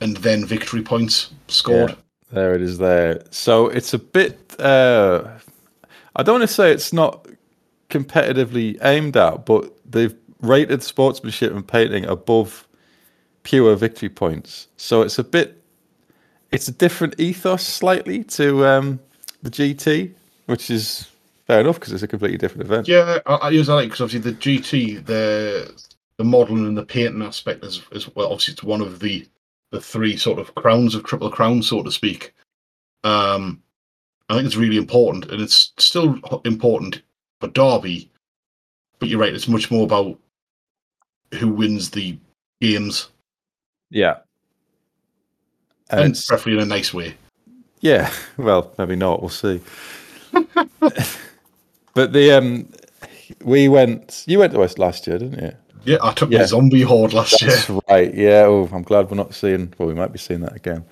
and 0.00 0.16
then 0.18 0.44
victory 0.44 0.82
points 0.82 1.30
scored. 1.48 1.90
Yeah. 1.90 1.96
There 2.32 2.54
it 2.54 2.62
is 2.62 2.78
there. 2.78 3.22
So 3.30 3.68
it's 3.68 3.92
a 3.92 3.98
bit 3.98 4.58
uh 4.58 5.28
I 6.16 6.22
don't 6.22 6.40
want 6.40 6.48
to 6.48 6.54
say 6.54 6.72
it's 6.72 6.92
not 6.92 7.26
competitively 7.90 8.78
aimed 8.82 9.16
at, 9.16 9.44
but 9.44 9.70
they've 9.90 10.16
rated 10.40 10.82
sportsmanship 10.82 11.52
and 11.52 11.66
painting 11.66 12.06
above 12.06 12.66
pure 13.42 13.76
victory 13.76 14.08
points. 14.08 14.68
So 14.78 15.02
it's 15.02 15.18
a 15.18 15.24
bit 15.24 15.62
it's 16.50 16.68
a 16.68 16.72
different 16.72 17.20
ethos 17.20 17.62
slightly 17.62 18.24
to 18.38 18.66
um 18.66 19.00
the 19.42 19.50
GT, 19.50 20.14
which 20.46 20.70
is 20.70 21.06
fair 21.46 21.60
enough 21.60 21.76
because 21.78 21.92
it's 21.92 22.02
a 22.02 22.08
completely 22.08 22.38
different 22.38 22.66
event. 22.66 22.88
Yeah, 22.88 23.18
I, 23.26 23.34
I 23.34 23.50
use 23.50 23.66
that 23.66 23.82
because 23.82 24.00
obviously 24.00 24.30
the 24.30 24.36
GT, 24.38 25.04
the 25.06 25.82
the 26.16 26.24
modelling 26.24 26.66
and 26.66 26.76
the 26.78 26.84
painting 26.84 27.22
aspect 27.22 27.64
is, 27.64 27.82
is 27.92 28.14
well, 28.14 28.26
obviously 28.32 28.52
it's 28.52 28.62
one 28.62 28.80
of 28.80 29.00
the 29.00 29.26
the 29.70 29.80
three 29.80 30.16
sort 30.16 30.38
of 30.38 30.54
crowns 30.54 30.94
of 30.94 31.04
Triple 31.04 31.30
Crown, 31.30 31.62
so 31.62 31.82
to 31.82 31.90
speak. 31.90 32.34
Um, 33.02 33.62
I 34.28 34.34
think 34.34 34.46
it's 34.46 34.56
really 34.56 34.76
important, 34.76 35.30
and 35.30 35.42
it's 35.42 35.72
still 35.78 36.18
important 36.44 37.02
for 37.40 37.48
Derby. 37.48 38.10
But 38.98 39.08
you're 39.08 39.20
right; 39.20 39.34
it's 39.34 39.48
much 39.48 39.70
more 39.70 39.84
about 39.84 40.18
who 41.34 41.48
wins 41.48 41.90
the 41.90 42.16
games, 42.60 43.08
Yeah. 43.90 44.18
And 45.90 46.00
and 46.00 46.10
it's- 46.12 46.26
preferably 46.26 46.54
in 46.54 46.60
a 46.60 46.66
nice 46.66 46.94
way. 46.94 47.14
Yeah, 47.80 48.10
well, 48.38 48.72
maybe 48.78 48.96
not. 48.96 49.20
We'll 49.20 49.28
see. 49.28 49.60
but 51.94 52.12
the 52.12 52.32
um, 52.32 52.68
we 53.42 53.68
went. 53.68 54.24
You 54.26 54.38
went 54.38 54.52
to 54.52 54.58
West 54.58 54.78
last 54.78 55.06
year, 55.06 55.18
didn't 55.18 55.42
you? 55.42 55.52
Yeah, 55.84 55.98
I 56.02 56.12
took 56.14 56.30
Yeah. 56.30 56.38
my 56.40 56.44
zombie 56.46 56.82
horde 56.82 57.12
last 57.12 57.40
year. 57.42 57.50
That's 57.50 57.70
right. 57.88 58.14
Yeah. 58.14 58.44
Oh, 58.46 58.68
I'm 58.72 58.82
glad 58.82 59.10
we're 59.10 59.16
not 59.16 59.34
seeing. 59.34 59.72
Well, 59.78 59.88
we 59.88 59.94
might 59.94 60.12
be 60.12 60.18
seeing 60.18 60.40
that 60.40 60.56
again. 60.56 60.84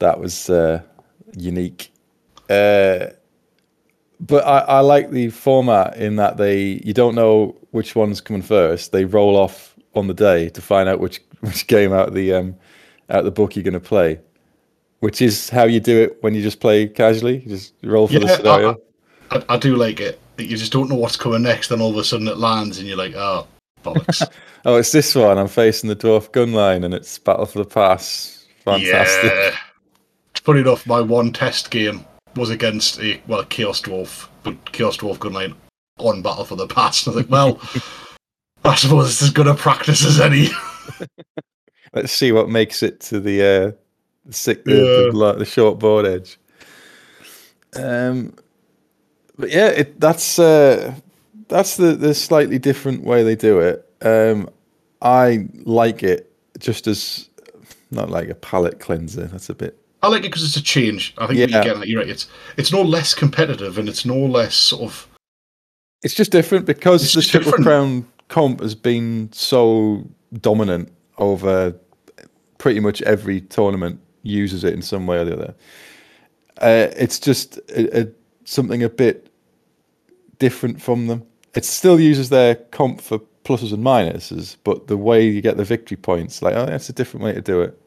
That 0.00 0.18
was 0.20 0.50
uh, 0.50 0.82
unique. 1.36 1.92
Uh, 2.50 3.06
but 4.20 4.44
I, 4.46 4.58
I 4.60 4.80
like 4.80 5.10
the 5.10 5.30
format 5.30 5.96
in 5.96 6.16
that 6.16 6.36
they 6.36 6.80
you 6.84 6.92
don't 6.92 7.14
know 7.14 7.56
which 7.70 7.94
one's 7.94 8.20
coming 8.20 8.42
first. 8.42 8.92
They 8.92 9.04
roll 9.04 9.36
off 9.36 9.74
on 9.94 10.08
the 10.08 10.14
day 10.14 10.48
to 10.50 10.60
find 10.60 10.88
out 10.88 10.98
which 11.00 11.20
which 11.40 11.66
game 11.66 11.92
out 11.92 12.08
of 12.08 12.14
the 12.14 12.32
um, 12.34 12.56
out 13.10 13.20
of 13.20 13.24
the 13.24 13.30
book 13.30 13.54
you're 13.56 13.62
going 13.62 13.74
to 13.74 13.80
play. 13.80 14.20
Which 15.00 15.20
is 15.20 15.50
how 15.50 15.64
you 15.64 15.80
do 15.80 16.02
it 16.02 16.18
when 16.22 16.34
you 16.34 16.42
just 16.42 16.60
play 16.60 16.86
casually. 16.88 17.38
You 17.40 17.50
just 17.50 17.74
roll 17.82 18.08
for 18.08 18.14
the 18.18 18.26
Yeah, 18.26 18.32
I- 18.32 18.36
scenario. 18.36 18.80
I, 19.30 19.44
I 19.50 19.56
do 19.58 19.76
like 19.76 20.00
it. 20.00 20.18
You 20.38 20.56
just 20.56 20.72
don't 20.72 20.88
know 20.88 20.96
what's 20.96 21.16
coming 21.16 21.42
next, 21.42 21.70
and 21.70 21.80
all 21.80 21.90
of 21.90 21.96
a 21.96 22.04
sudden 22.04 22.28
it 22.28 22.38
lands, 22.38 22.78
and 22.78 22.86
you're 22.88 22.96
like, 22.96 23.14
"Oh, 23.14 23.46
bollocks!" 23.84 24.22
Oh, 24.66 24.76
it's 24.76 24.92
this 24.92 25.14
one. 25.14 25.36
I'm 25.36 25.46
facing 25.48 25.88
the 25.90 25.96
dwarf 25.96 26.32
gun 26.32 26.54
line, 26.54 26.84
and 26.84 26.94
it's 26.94 27.18
battle 27.18 27.44
for 27.44 27.58
the 27.58 27.66
pass. 27.66 28.46
Fantastic. 28.64 29.30
Yeah. 29.30 29.54
Funny 30.36 30.60
enough, 30.60 30.86
my 30.86 31.02
one 31.02 31.32
test 31.34 31.70
game 31.70 32.02
was 32.34 32.48
against 32.48 32.98
a 33.00 33.20
well 33.26 33.40
a 33.40 33.44
Chaos 33.46 33.82
Dwarf, 33.82 34.26
but 34.42 34.72
Chaos 34.72 34.96
Dwarf 34.96 35.18
Gunline 35.18 35.54
on 35.98 36.22
Battle 36.22 36.46
for 36.46 36.56
the 36.56 36.66
Pass. 36.66 37.06
And 37.06 37.12
I 37.14 37.16
was 37.18 37.24
like, 37.26 37.30
well, 37.30 37.60
I 38.64 38.74
suppose 38.74 39.10
it's 39.10 39.20
as 39.22 39.30
good 39.30 39.46
a 39.46 39.54
practice 39.54 40.02
as 40.04 40.18
any. 40.18 40.48
Let's 41.92 42.12
see 42.12 42.32
what 42.32 42.48
makes 42.48 42.82
it 42.82 43.00
to 43.00 43.20
the 43.20 43.42
uh, 43.42 43.72
the, 44.24 44.32
sick, 44.32 44.64
the, 44.64 44.72
Yeah. 44.72 45.10
the, 45.10 45.12
li- 45.12 45.38
the 45.38 45.44
short 45.44 45.78
board 45.78 46.06
edge. 46.06 46.38
Um, 47.76 48.34
but 49.38 49.50
yeah, 49.50 49.68
it, 49.68 50.00
that's 50.00 50.38
uh, 50.38 50.94
that's 51.48 51.76
the 51.76 51.94
the 51.94 52.14
slightly 52.14 52.58
different 52.58 53.04
way 53.04 53.22
they 53.22 53.36
do 53.36 53.60
it. 53.60 53.88
Um, 54.02 54.48
I 55.02 55.48
like 55.64 56.02
it 56.02 56.30
just 56.58 56.86
as 56.86 57.28
not 57.90 58.10
like 58.10 58.28
a 58.28 58.34
palate 58.34 58.80
cleanser. 58.80 59.26
That's 59.26 59.48
a 59.50 59.54
bit 59.54 59.78
I 60.02 60.08
like 60.08 60.20
it 60.20 60.28
because 60.30 60.44
it's 60.44 60.56
a 60.56 60.62
change. 60.62 61.14
I 61.16 61.26
think 61.26 61.38
Yeah. 61.38 61.46
you 61.46 61.52
get 61.64 61.76
at, 61.78 61.88
you're 61.88 62.00
right. 62.00 62.08
It's 62.08 62.26
it's 62.56 62.72
no 62.72 62.82
less 62.82 63.14
competitive 63.14 63.78
and 63.78 63.88
it's 63.88 64.04
no 64.04 64.16
less 64.18 64.54
sort 64.54 64.82
of 64.82 65.08
It's 66.02 66.14
just 66.14 66.30
different 66.30 66.66
because 66.66 67.02
It's 67.02 67.14
the 67.14 67.22
Triple. 67.22 67.52
Crown 67.64 68.06
comp 68.28 68.60
has 68.60 68.74
been 68.74 69.30
so 69.32 70.04
dominant 70.40 70.92
over 71.18 71.74
pretty 72.58 72.80
much 72.80 73.00
every 73.02 73.40
tournament 73.40 74.00
uses 74.22 74.64
it 74.64 74.74
in 74.74 74.82
some 74.82 75.06
way 75.06 75.18
or 75.18 75.24
the 75.24 75.32
other. 75.34 75.54
Uh, 76.60 76.88
it's 76.96 77.18
just 77.18 77.58
a, 77.70 78.02
a, 78.02 78.08
something 78.44 78.82
a 78.82 78.88
bit 78.88 79.30
different 80.38 80.80
from 80.80 81.06
them. 81.06 81.24
It 81.54 81.64
still 81.64 82.00
uses 82.00 82.30
their 82.30 82.56
comp 82.56 83.00
for 83.00 83.20
pluses 83.44 83.72
and 83.72 83.84
minuses, 83.84 84.56
but 84.64 84.86
the 84.86 84.96
way 84.96 85.26
you 85.26 85.40
get 85.40 85.56
the 85.56 85.64
victory 85.64 85.96
points, 85.96 86.42
like, 86.42 86.54
oh, 86.54 86.66
that's 86.66 86.88
a 86.88 86.92
different 86.92 87.24
way 87.24 87.32
to 87.32 87.40
do 87.40 87.60
it. 87.60 87.80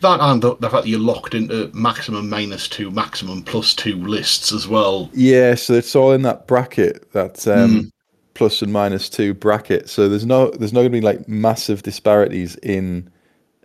that 0.00 0.20
and 0.20 0.42
the, 0.42 0.56
the 0.56 0.68
fact 0.68 0.84
that 0.84 0.88
you're 0.88 0.98
locked 0.98 1.34
into 1.34 1.70
maximum 1.74 2.28
minus 2.28 2.68
two, 2.68 2.90
maximum 2.90 3.42
plus 3.42 3.74
two 3.74 3.96
lists 3.96 4.52
as 4.52 4.66
well. 4.66 5.10
Yeah, 5.12 5.54
so 5.54 5.74
it's 5.74 5.94
all 5.94 6.12
in 6.12 6.22
that 6.22 6.46
bracket, 6.46 7.12
that 7.12 7.46
um, 7.46 7.92
plus 8.34 8.62
and 8.62 8.72
minus 8.72 9.08
two 9.08 9.34
bracket. 9.34 9.88
So 9.88 10.08
there's 10.08 10.26
no 10.26 10.50
there's 10.50 10.72
not 10.72 10.80
going 10.80 10.92
to 10.92 10.98
be 10.98 11.00
like 11.00 11.28
massive 11.28 11.82
disparities 11.82 12.56
in 12.56 13.10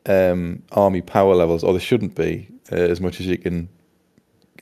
um, 0.05 0.61
army 0.73 1.01
power 1.01 1.33
levels, 1.33 1.63
or 1.63 1.73
there 1.73 1.81
shouldn't 1.81 2.15
be 2.15 2.47
uh, 2.71 2.75
as 2.75 3.01
much 3.01 3.19
as 3.19 3.25
you 3.25 3.37
can 3.37 3.69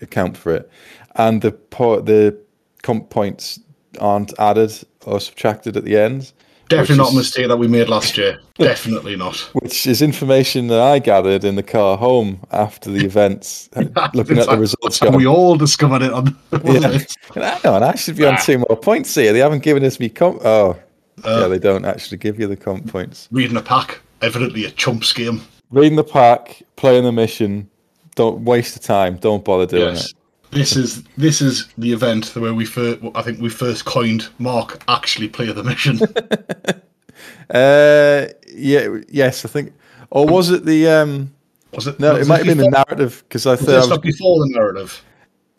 account 0.02 0.38
for 0.38 0.54
it. 0.56 0.70
And 1.16 1.42
the 1.42 1.52
po- 1.52 2.02
the 2.02 2.38
comp 2.84 3.10
points 3.10 3.60
aren't 4.00 4.38
added 4.40 4.72
or 5.06 5.20
subtracted 5.20 5.78
at 5.78 5.84
the 5.86 5.98
end, 5.98 6.32
Definitely 6.68 6.98
not 6.98 7.14
a 7.14 7.16
mistake 7.16 7.48
that 7.48 7.58
we 7.58 7.68
made 7.68 7.90
last 7.90 8.18
year. 8.18 8.40
Definitely 8.58 9.16
not. 9.16 9.36
which 9.54 9.86
is 9.86 10.02
information 10.02 10.66
that 10.68 10.80
I 10.82 10.98
gathered 10.98 11.44
in 11.44 11.56
the 11.56 11.62
car 11.64 11.96
home 11.96 12.40
after 12.52 12.90
the 12.90 13.06
events, 13.06 13.70
looking 14.16 14.40
at 14.40 14.48
the 14.50 14.58
results. 14.58 15.00
Going, 15.00 15.14
we 15.16 15.28
all 15.28 15.58
discovered 15.58 16.02
it 16.02 16.12
on 16.12 16.36
Yeah. 16.64 16.90
it? 16.90 17.16
Hang 17.36 17.66
on, 17.72 17.84
I 17.84 17.94
should 17.94 18.16
be 18.18 18.26
on 18.26 18.34
Ah. 18.34 18.38
two 18.44 18.58
more 18.58 18.76
points 18.78 19.14
here. 19.14 19.32
They 19.32 19.40
haven't 19.40 19.62
given 19.62 19.84
us 19.84 20.00
me 20.00 20.10
comp. 20.10 20.42
Oh, 20.44 20.76
Uh, 21.24 21.42
yeah, 21.42 21.48
they 21.50 21.60
don't 21.60 21.86
actually 21.86 22.18
give 22.18 22.40
you 22.40 22.48
the 22.48 22.58
comp 22.58 22.92
points. 22.92 23.28
Reading 23.32 23.58
a 23.58 23.62
pack, 23.62 24.00
evidently 24.24 24.66
a 24.66 24.72
chumps 24.72 25.14
game. 25.14 25.42
Reading 25.70 25.96
the 25.98 26.04
pack, 26.04 26.64
playing 26.78 27.04
the 27.04 27.12
mission. 27.12 27.70
Don't 28.16 28.44
waste 28.46 28.74
the 28.74 28.80
time. 28.80 29.18
Don't 29.18 29.44
bother 29.44 29.66
doing 29.66 29.94
Yes. 29.96 30.10
it. 30.12 30.16
This 30.52 30.76
is 30.78 31.04
this 31.18 31.42
is 31.42 31.68
the 31.78 31.92
event 31.92 32.28
where 32.36 32.54
we 32.54 32.66
first, 32.66 33.00
I 33.14 33.22
think 33.22 33.42
we 33.42 33.50
first 33.50 33.84
coined 33.86 34.30
Mark 34.40 34.82
actually 34.88 35.28
play 35.28 35.52
the 35.52 35.64
mission. 35.64 36.00
Uh, 37.50 38.26
yeah, 38.52 38.88
yes, 39.08 39.46
I 39.46 39.48
think. 39.50 39.72
Or 40.10 40.26
was 40.26 40.50
it 40.50 40.66
the? 40.66 40.88
um 40.88 41.32
Was 41.74 41.86
it? 41.88 42.00
No, 42.00 42.14
was 42.14 42.28
it 42.28 42.30
might 42.30 42.38
have 42.38 42.48
been 42.48 42.58
the 42.58 42.70
narrative 42.70 43.24
because 43.28 43.46
I 43.46 43.56
thought 43.56 43.66
this 43.68 43.86
I 43.86 43.90
was 43.90 44.00
before 44.00 44.40
the 44.40 44.52
narrative, 44.54 45.04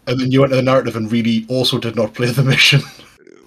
and 0.08 0.18
then 0.20 0.32
you 0.32 0.40
went 0.40 0.50
to 0.50 0.56
the 0.56 0.62
narrative 0.62 0.96
and 0.96 1.10
really 1.10 1.46
also 1.48 1.78
did 1.78 1.94
not 1.94 2.12
play 2.14 2.28
the 2.30 2.42
mission. 2.42 2.80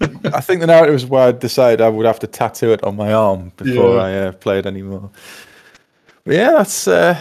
I 0.32 0.40
think 0.40 0.60
the 0.60 0.66
narrative 0.66 0.94
was 0.94 1.04
where 1.06 1.28
I 1.28 1.32
decided 1.32 1.82
I 1.82 1.90
would 1.90 2.06
have 2.06 2.18
to 2.20 2.26
tattoo 2.26 2.72
it 2.72 2.82
on 2.82 2.96
my 2.96 3.12
arm 3.12 3.52
before 3.56 3.96
Yeah. 3.96 4.02
I 4.02 4.14
uh, 4.28 4.32
played 4.32 4.66
anymore. 4.66 5.10
But 6.24 6.34
yeah, 6.34 6.52
that's 6.52 6.88
uh, 6.88 7.20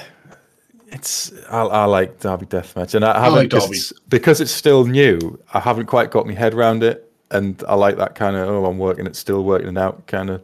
it's 0.92 1.32
I, 1.50 1.62
I 1.62 1.86
like 1.86 2.20
Derby 2.20 2.46
Deathmatch, 2.46 2.96
and 2.96 3.06
I 3.06 3.20
haven't 3.20 3.40
like 3.40 3.50
just- 3.50 3.94
because 4.10 4.42
it's 4.42 4.52
still 4.52 4.86
new. 4.86 5.40
I 5.54 5.60
haven't 5.60 5.86
quite 5.88 6.12
got 6.12 6.28
my 6.28 6.34
head 6.34 6.54
around 6.54 6.84
it, 6.84 7.12
and 7.32 7.62
I 7.68 7.76
like 7.76 7.98
that 7.98 8.16
kind 8.16 8.36
of 8.36 8.48
oh, 8.48 8.66
I'm 8.66 8.78
working 8.78 9.06
it's 9.08 9.20
still 9.20 9.44
working 9.44 9.70
it 9.70 9.78
out 9.78 10.06
kind 10.08 10.30
of 10.30 10.42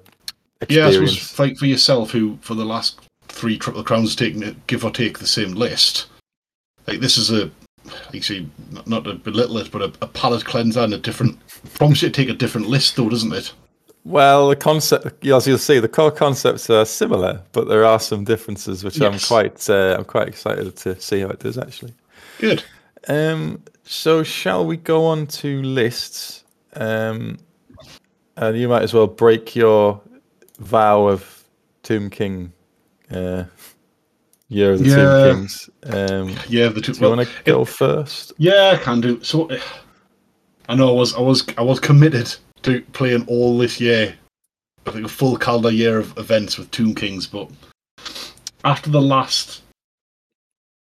Yeah, 0.69 0.87
I 0.87 0.91
suppose 0.91 1.17
fight 1.17 1.57
for 1.57 1.65
yourself, 1.65 2.11
who 2.11 2.37
for 2.41 2.55
the 2.55 2.65
last 2.65 2.99
three 3.27 3.57
Triple 3.57 3.83
Crowns 3.83 4.15
taking 4.15 4.43
it, 4.43 4.67
give 4.67 4.85
or 4.85 4.91
take 4.91 5.19
the 5.19 5.27
same 5.27 5.53
list. 5.53 6.07
Like 6.87 6.99
this 6.99 7.17
is 7.17 7.31
a, 7.31 7.51
you 8.13 8.49
not- 8.71 8.87
not 8.87 9.03
to 9.05 9.15
belittle 9.15 9.57
it, 9.57 9.71
but 9.71 9.81
a, 9.81 9.93
a 10.01 10.07
palate 10.07 10.45
cleanser 10.45 10.81
and 10.81 10.93
a 10.93 10.97
different. 10.97 11.39
prompts 11.73 12.01
you 12.01 12.09
to 12.09 12.13
take 12.13 12.29
a 12.29 12.33
different 12.37 12.67
list, 12.67 12.95
though, 12.95 13.09
doesn't 13.09 13.33
it? 13.33 13.51
Well, 14.05 14.49
the 14.49 14.55
concept, 14.55 15.25
as 15.25 15.47
you'll 15.47 15.57
see, 15.57 15.79
the 15.79 15.87
core 15.87 16.11
concepts 16.11 16.69
are 16.69 16.85
similar, 16.85 17.41
but 17.53 17.67
there 17.67 17.83
are 17.83 17.99
some 17.99 18.23
differences, 18.23 18.83
which 18.83 19.01
I'm 19.01 19.17
quite 19.17 19.67
uh, 19.67 19.95
I'm 19.97 20.05
quite 20.05 20.27
excited 20.27 20.75
to 20.77 20.99
see 21.01 21.21
how 21.21 21.29
it 21.29 21.39
does 21.39 21.57
actually. 21.57 21.93
Good. 22.37 22.63
Um, 23.07 23.63
so 23.83 24.21
shall 24.21 24.63
we 24.63 24.77
go 24.77 25.05
on 25.05 25.25
to 25.27 25.61
lists? 25.63 26.43
Um, 26.75 27.39
and 28.37 28.55
you 28.55 28.67
might 28.67 28.83
as 28.83 28.93
well 28.93 29.07
break 29.07 29.55
your 29.55 29.99
vow 30.59 31.07
of 31.07 31.43
Tomb 31.81 32.11
King, 32.11 32.53
uh, 33.09 33.45
Year 34.49 34.73
of 34.73 34.79
the 34.79 34.85
Yeah. 34.89 34.95
Tomb 34.95 35.35
Kings. 35.37 35.69
Um, 35.83 36.35
Yeah, 36.47 36.67
the 36.67 36.81
two. 36.81 36.93
do 36.93 36.99
you 36.99 37.01
well, 37.01 37.15
want 37.17 37.27
to 37.27 37.43
go 37.43 37.65
first? 37.65 38.33
Yeah, 38.37 38.77
I 38.79 38.83
can 38.83 39.01
do. 39.01 39.23
So, 39.23 39.49
I 40.69 40.75
know 40.75 40.89
I 40.89 40.91
was, 40.99 41.15
I 41.15 41.21
was, 41.21 41.43
I 41.57 41.61
was 41.61 41.79
committed 41.79 42.35
playing 42.93 43.25
all 43.27 43.57
this 43.57 43.79
year. 43.79 44.15
I 44.85 44.91
think 44.91 45.05
a 45.05 45.09
full 45.09 45.37
calendar 45.37 45.71
year 45.71 45.97
of 45.97 46.17
events 46.17 46.57
with 46.57 46.69
Tomb 46.71 46.93
Kings, 46.93 47.25
but 47.25 47.49
after 48.63 48.89
the 48.89 49.01
last 49.01 49.61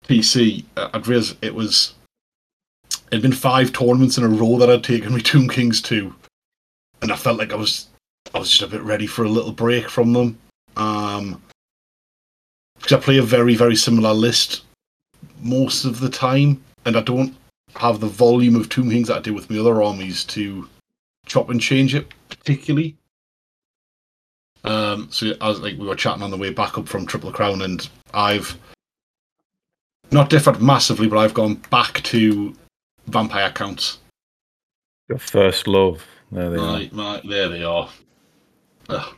PC, 0.08 0.63
uh, 0.77 0.89
I'd 0.94 1.08
realised 1.08 1.38
it 1.42 1.53
was. 1.53 1.96
It'd 3.12 3.22
been 3.22 3.32
five 3.32 3.72
tournaments 3.74 4.18
in 4.18 4.24
a 4.24 4.27
row 4.27 4.58
that 4.58 4.70
I'd 4.70 4.84
taken 4.84 5.13
me 5.13 5.22
Tomb 5.22 5.48
Kings 5.48 5.82
to, 5.84 6.15
and 7.01 7.12
I 7.12 7.15
felt 7.15 7.38
like 7.38 7.53
I 7.53 7.58
was, 7.58 7.88
I 8.34 8.39
was 8.39 8.50
just 8.50 8.63
a 8.63 8.68
bit 8.68 8.82
ready 8.82 9.06
for 9.06 9.24
a 9.24 9.30
little 9.30 9.51
break 9.51 9.88
from 9.88 10.13
them. 10.13 10.38
Um, 10.75 11.42
because 12.77 12.98
I 12.98 13.00
play 13.00 13.18
a 13.18 13.24
very, 13.24 13.56
very 13.56 13.75
similar 13.75 14.13
list 14.13 14.63
most 15.42 15.86
of 15.86 16.00
the 16.00 16.10
time, 16.10 16.62
and 16.86 16.98
I 16.98 17.01
don't 17.01 17.36
have 17.75 18.00
the 18.00 18.08
volume 18.08 18.56
of 18.56 18.70
Tomb 18.70 18.89
Kings 18.89 19.08
that 19.08 19.18
I 19.18 19.22
do 19.22 19.34
with 19.34 19.50
my 19.50 19.58
other 19.58 19.82
armies 19.82 20.25
to 20.25 20.68
chop 21.25 21.50
and 21.50 21.62
change 21.62 21.96
it 21.96 22.12
particularly. 22.30 22.96
Um, 24.63 25.08
so 25.12 25.34
as 25.42 25.60
like 25.60 25.77
we 25.77 25.86
were 25.86 25.96
chatting 25.96 26.24
on 26.24 26.32
the 26.32 26.38
way 26.38 26.50
back 26.50 26.77
up 26.77 26.88
from 26.88 27.06
Triple 27.06 27.32
Crown, 27.32 27.62
and 27.62 27.88
I've 28.13 28.58
not 30.12 30.30
differed 30.30 30.62
massively, 30.62 31.08
but 31.08 31.18
I've 31.18 31.34
gone 31.34 31.56
back 31.70 32.01
to 32.03 32.56
vampire 33.08 33.51
counts. 33.51 34.00
Your 35.10 35.18
first 35.18 35.68
love. 35.68 36.06
There 36.32 36.50
they 36.50 36.58
are. 36.58 36.74
Right, 36.74 36.89
right, 36.94 37.22
there 37.27 37.50
they 37.50 37.63
are. 37.63 37.89
Ugh. 38.89 39.15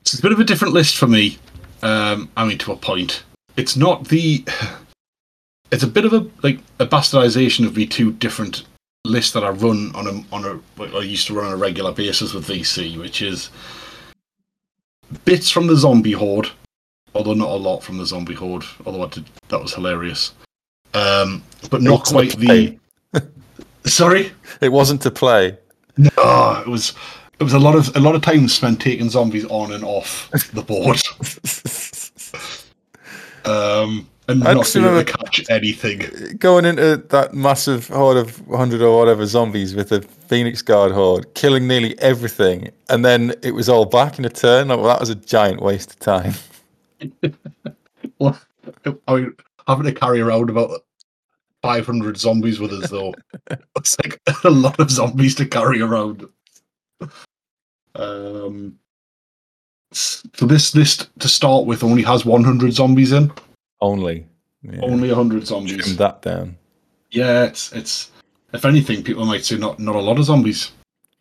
It's 0.00 0.18
a 0.18 0.22
bit 0.22 0.32
of 0.32 0.38
a 0.38 0.44
different 0.44 0.72
list 0.72 0.96
for 0.96 1.08
me. 1.08 1.38
Um, 1.82 2.30
I 2.36 2.44
mean, 2.46 2.58
to 2.58 2.72
a 2.72 2.76
point. 2.76 3.24
It's 3.56 3.76
not 3.76 4.08
the. 4.08 4.44
It's 5.72 5.82
a 5.82 5.88
bit 5.88 6.04
of 6.04 6.12
a 6.12 6.24
like 6.44 6.60
a 6.78 6.86
bastardization 6.86 7.66
of 7.66 7.74
the 7.74 7.88
two 7.88 8.12
different 8.12 8.62
lists 9.06 9.32
that 9.32 9.44
I 9.44 9.50
run 9.50 9.92
on 9.94 10.06
a 10.06 10.34
on 10.34 10.44
a. 10.44 10.96
I 10.96 11.00
used 11.00 11.26
to 11.28 11.34
run 11.34 11.46
on 11.46 11.52
a 11.52 11.56
regular 11.56 11.92
basis 11.92 12.34
with 12.34 12.46
VC, 12.46 12.98
which 12.98 13.22
is 13.22 13.50
bits 15.24 15.50
from 15.50 15.66
the 15.66 15.76
zombie 15.76 16.12
horde, 16.12 16.50
although 17.14 17.34
not 17.34 17.48
a 17.48 17.56
lot 17.56 17.82
from 17.82 17.98
the 17.98 18.06
zombie 18.06 18.34
horde. 18.34 18.64
Although 18.84 19.04
I 19.04 19.08
did, 19.08 19.26
that 19.48 19.60
was 19.60 19.74
hilarious, 19.74 20.32
um, 20.94 21.42
but 21.70 21.82
not 21.82 22.04
quite 22.04 22.36
the. 22.36 22.78
Sorry. 23.84 24.32
It 24.60 24.70
wasn't 24.70 25.02
to 25.02 25.10
play. 25.10 25.56
No, 25.96 26.62
it 26.64 26.68
was 26.68 26.94
it 27.38 27.44
was 27.44 27.52
a 27.52 27.58
lot 27.58 27.74
of 27.74 27.94
a 27.96 28.00
lot 28.00 28.14
of 28.14 28.22
time 28.22 28.48
spent 28.48 28.80
taking 28.80 29.10
zombies 29.10 29.44
on 29.46 29.72
and 29.72 29.84
off 29.84 30.30
the 30.52 30.62
board, 30.62 31.00
um, 33.44 34.08
and 34.28 34.46
I 34.46 34.54
not 34.54 34.70
being 34.72 34.84
able 34.84 35.04
to 35.04 35.12
catch 35.12 35.48
anything. 35.50 36.36
Going 36.38 36.64
into 36.64 36.96
that 36.96 37.34
massive 37.34 37.88
horde 37.88 38.16
of 38.16 38.46
100 38.48 38.82
or 38.82 38.98
whatever 38.98 39.26
zombies 39.26 39.74
with 39.74 39.90
the 39.90 40.02
Phoenix 40.02 40.62
Guard 40.62 40.92
horde, 40.92 41.32
killing 41.34 41.68
nearly 41.68 41.98
everything, 42.00 42.70
and 42.88 43.04
then 43.04 43.34
it 43.42 43.52
was 43.52 43.68
all 43.68 43.84
back 43.84 44.18
in 44.18 44.24
a 44.24 44.30
turn. 44.30 44.68
Well, 44.68 44.82
that 44.84 45.00
was 45.00 45.10
a 45.10 45.14
giant 45.14 45.60
waste 45.62 45.92
of 45.92 45.98
time. 46.00 46.34
Well, 48.18 48.40
I 49.06 49.14
mean, 49.14 49.34
having 49.66 49.84
to 49.84 49.92
carry 49.92 50.20
around 50.20 50.48
about 50.48 50.70
five 51.60 51.84
hundred 51.84 52.16
zombies 52.16 52.58
with 52.60 52.72
us 52.72 52.88
though, 52.88 53.14
it's 53.76 53.96
like 54.02 54.20
a 54.44 54.50
lot 54.50 54.80
of 54.80 54.90
zombies 54.90 55.34
to 55.34 55.44
carry 55.44 55.82
around. 55.82 56.26
Um, 57.94 58.78
so 59.92 60.46
this 60.46 60.74
list 60.74 61.10
to 61.18 61.28
start 61.28 61.66
with 61.66 61.84
only 61.84 62.02
has 62.04 62.24
one 62.24 62.44
hundred 62.44 62.72
zombies 62.72 63.12
in. 63.12 63.30
Only. 63.80 64.26
Yeah. 64.62 64.80
Only 64.82 65.10
hundred 65.10 65.46
zombies. 65.46 65.84
Trim 65.84 65.96
that 65.96 66.22
down. 66.22 66.56
Yeah, 67.10 67.44
it's 67.44 67.72
it's 67.72 68.10
if 68.52 68.64
anything, 68.64 69.02
people 69.02 69.24
might 69.26 69.44
say 69.44 69.56
not 69.56 69.78
not 69.78 69.94
a 69.96 70.00
lot 70.00 70.18
of 70.18 70.24
zombies. 70.24 70.72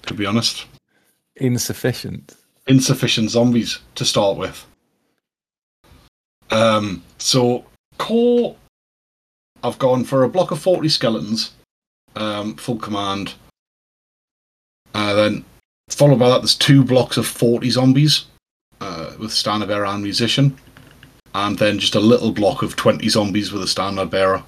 To 0.03 0.13
be 0.13 0.25
honest, 0.25 0.65
Insufficient. 1.37 2.35
insufficient 2.67 3.31
zombies 3.31 3.79
to 3.95 4.05
start 4.05 4.37
with. 4.37 4.65
Um, 6.51 7.03
so 7.17 7.65
core, 7.97 8.55
I've 9.63 9.79
gone 9.79 10.03
for 10.03 10.23
a 10.23 10.29
block 10.29 10.51
of 10.51 10.59
forty 10.59 10.89
skeletons, 10.89 11.51
um, 12.15 12.55
full 12.55 12.77
command. 12.77 13.33
Uh, 14.93 15.13
then 15.13 15.45
followed 15.89 16.19
by 16.19 16.29
that, 16.29 16.39
there's 16.39 16.55
two 16.55 16.83
blocks 16.83 17.17
of 17.17 17.25
forty 17.25 17.69
zombies, 17.71 18.25
uh, 18.79 19.11
with 19.19 19.43
bearer 19.43 19.85
and 19.85 20.03
musician, 20.03 20.55
and 21.35 21.59
then 21.59 21.77
just 21.77 21.95
a 21.95 21.99
little 21.99 22.31
block 22.31 22.63
of 22.63 22.75
twenty 22.75 23.09
zombies 23.09 23.51
with 23.51 23.61
a 23.61 23.67
standard 23.67 24.09
bearer. 24.09 24.41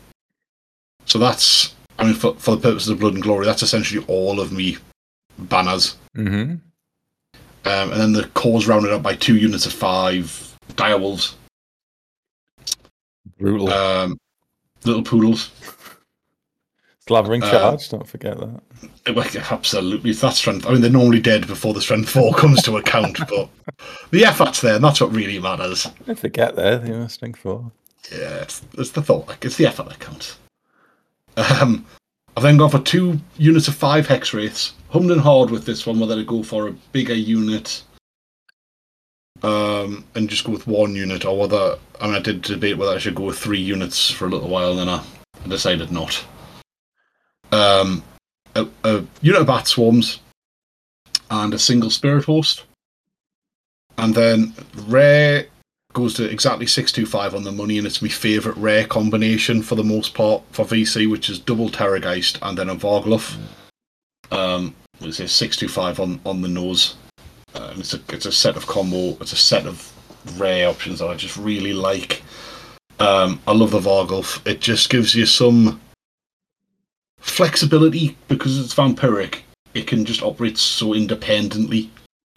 So 1.05 1.19
that's, 1.19 1.75
I 1.99 2.05
mean, 2.05 2.15
for 2.15 2.33
for 2.35 2.55
the 2.55 2.61
purposes 2.61 2.89
of 2.89 2.99
blood 2.99 3.13
and 3.13 3.21
glory, 3.21 3.45
that's 3.45 3.61
essentially 3.61 4.03
all 4.07 4.39
of 4.39 4.51
me 4.51 4.77
banners. 5.37 5.97
Mm-hmm. 6.15 6.55
Um, 7.65 7.91
and 7.91 7.99
then 8.01 8.13
the 8.13 8.27
core's 8.33 8.67
rounded 8.67 8.93
up 8.93 9.03
by 9.03 9.15
two 9.15 9.35
units 9.35 9.65
of 9.65 9.73
five 9.73 10.55
direwolves, 10.75 11.35
Brutal. 13.37 13.69
um, 13.69 14.17
little 14.85 15.03
poodles. 15.03 15.51
Slavering 17.07 17.43
uh, 17.43 17.49
charge, 17.49 17.89
don't 17.89 18.07
forget 18.07 18.37
that. 18.37 18.61
Absolutely, 19.51 20.11
it's 20.11 20.21
that 20.21 20.33
strength. 20.33 20.65
I 20.65 20.71
mean, 20.71 20.81
they're 20.81 20.91
normally 20.91 21.21
dead 21.21 21.47
before 21.47 21.73
the 21.73 21.81
strength 21.81 22.09
four 22.09 22.33
comes 22.35 22.61
to 22.63 22.77
account, 22.77 23.19
but 23.29 23.49
the 24.11 24.25
effort's 24.25 24.61
there, 24.61 24.75
and 24.75 24.83
that's 24.83 24.99
what 24.99 25.13
really 25.13 25.39
matters. 25.39 25.87
Don't 26.05 26.19
forget 26.19 26.55
there, 26.55 26.85
you 26.85 26.93
know, 26.93 27.07
strength 27.07 27.39
four. 27.39 27.71
Yeah, 28.11 28.41
it's, 28.41 28.61
it's 28.77 28.91
the 28.91 29.01
thought, 29.01 29.27
like, 29.27 29.45
it's 29.45 29.57
the 29.57 29.67
effort 29.67 29.89
that 29.89 29.99
counts. 29.99 30.37
Um, 31.37 31.85
I've 32.35 32.43
then 32.43 32.57
gone 32.57 32.69
for 32.69 32.79
two 32.79 33.19
units 33.37 33.67
of 33.67 33.75
five 33.75 34.07
hex 34.07 34.33
wraiths. 34.33 34.73
Hummed 34.89 35.11
and 35.11 35.21
hard 35.21 35.49
with 35.49 35.65
this 35.65 35.85
one, 35.85 35.99
whether 35.99 36.15
to 36.15 36.23
go 36.23 36.43
for 36.43 36.67
a 36.67 36.71
bigger 36.91 37.13
unit 37.13 37.83
um, 39.43 40.03
and 40.15 40.29
just 40.29 40.43
go 40.43 40.51
with 40.51 40.67
one 40.67 40.95
unit, 40.95 41.25
or 41.25 41.37
whether 41.37 41.77
I 42.01 42.07
mean, 42.07 42.15
I 42.15 42.19
did 42.19 42.41
debate 42.41 42.77
whether 42.77 42.93
I 42.93 42.97
should 42.97 43.15
go 43.15 43.25
with 43.25 43.37
three 43.37 43.59
units 43.59 44.09
for 44.09 44.25
a 44.25 44.29
little 44.29 44.49
while, 44.49 44.71
and 44.71 44.79
then 44.79 44.89
I, 44.89 45.03
I 45.43 45.47
decided 45.47 45.91
not. 45.91 46.23
Um, 47.51 48.03
a, 48.55 48.67
a 48.83 49.03
unit 49.21 49.41
of 49.41 49.47
bat 49.47 49.67
swarms 49.67 50.19
and 51.29 51.53
a 51.53 51.59
single 51.59 51.89
spirit 51.89 52.25
host, 52.25 52.65
and 53.97 54.13
then 54.13 54.53
rare 54.87 55.47
goes 55.93 56.13
to 56.13 56.29
exactly 56.29 56.67
625 56.67 57.33
on 57.33 57.43
the 57.43 57.51
money, 57.51 57.77
and 57.77 57.87
it's 57.87 58.01
my 58.01 58.07
favourite 58.07 58.57
rare 58.57 58.85
combination 58.85 59.63
for 59.63 59.75
the 59.75 59.83
most 59.83 60.13
part 60.13 60.43
for 60.51 60.63
VC, 60.63 61.09
which 61.09 61.29
is 61.29 61.39
double 61.39 61.69
Terrorgeist 61.69 62.37
and 62.43 62.57
then 62.57 62.69
a 62.69 62.75
Varghulf. 62.75 63.35
Um, 64.31 64.75
it's 65.01 65.19
a 65.19 65.27
625 65.27 65.99
on, 65.99 66.19
on 66.25 66.41
the 66.41 66.47
nose. 66.47 66.95
Uh, 67.55 67.69
and 67.71 67.79
it's 67.79 67.93
a 67.93 68.01
it's 68.09 68.25
a 68.25 68.31
set 68.31 68.55
of 68.55 68.67
combo. 68.67 69.17
It's 69.21 69.33
a 69.33 69.37
set 69.37 69.65
of 69.65 69.91
rare 70.39 70.69
options 70.69 70.99
that 70.99 71.07
I 71.07 71.15
just 71.15 71.37
really 71.37 71.73
like. 71.73 72.21
Um, 72.99 73.39
I 73.47 73.53
love 73.53 73.71
the 73.71 73.79
Varghulf. 73.79 74.45
It 74.45 74.61
just 74.61 74.89
gives 74.89 75.15
you 75.15 75.25
some 75.25 75.79
flexibility 77.19 78.17
because 78.27 78.59
it's 78.59 78.73
vampiric. 78.73 79.41
It 79.73 79.87
can 79.87 80.05
just 80.05 80.23
operate 80.23 80.57
so 80.57 80.93
independently, 80.93 81.91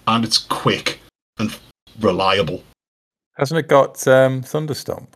and 0.07 0.25
it's 0.25 0.39
quick 0.39 1.01
and 1.39 1.57
reliable. 2.01 2.63
Hasn't 3.37 3.59
it 3.59 3.69
got 3.69 4.07
um, 4.07 4.43
Thunderstomp? 4.43 5.07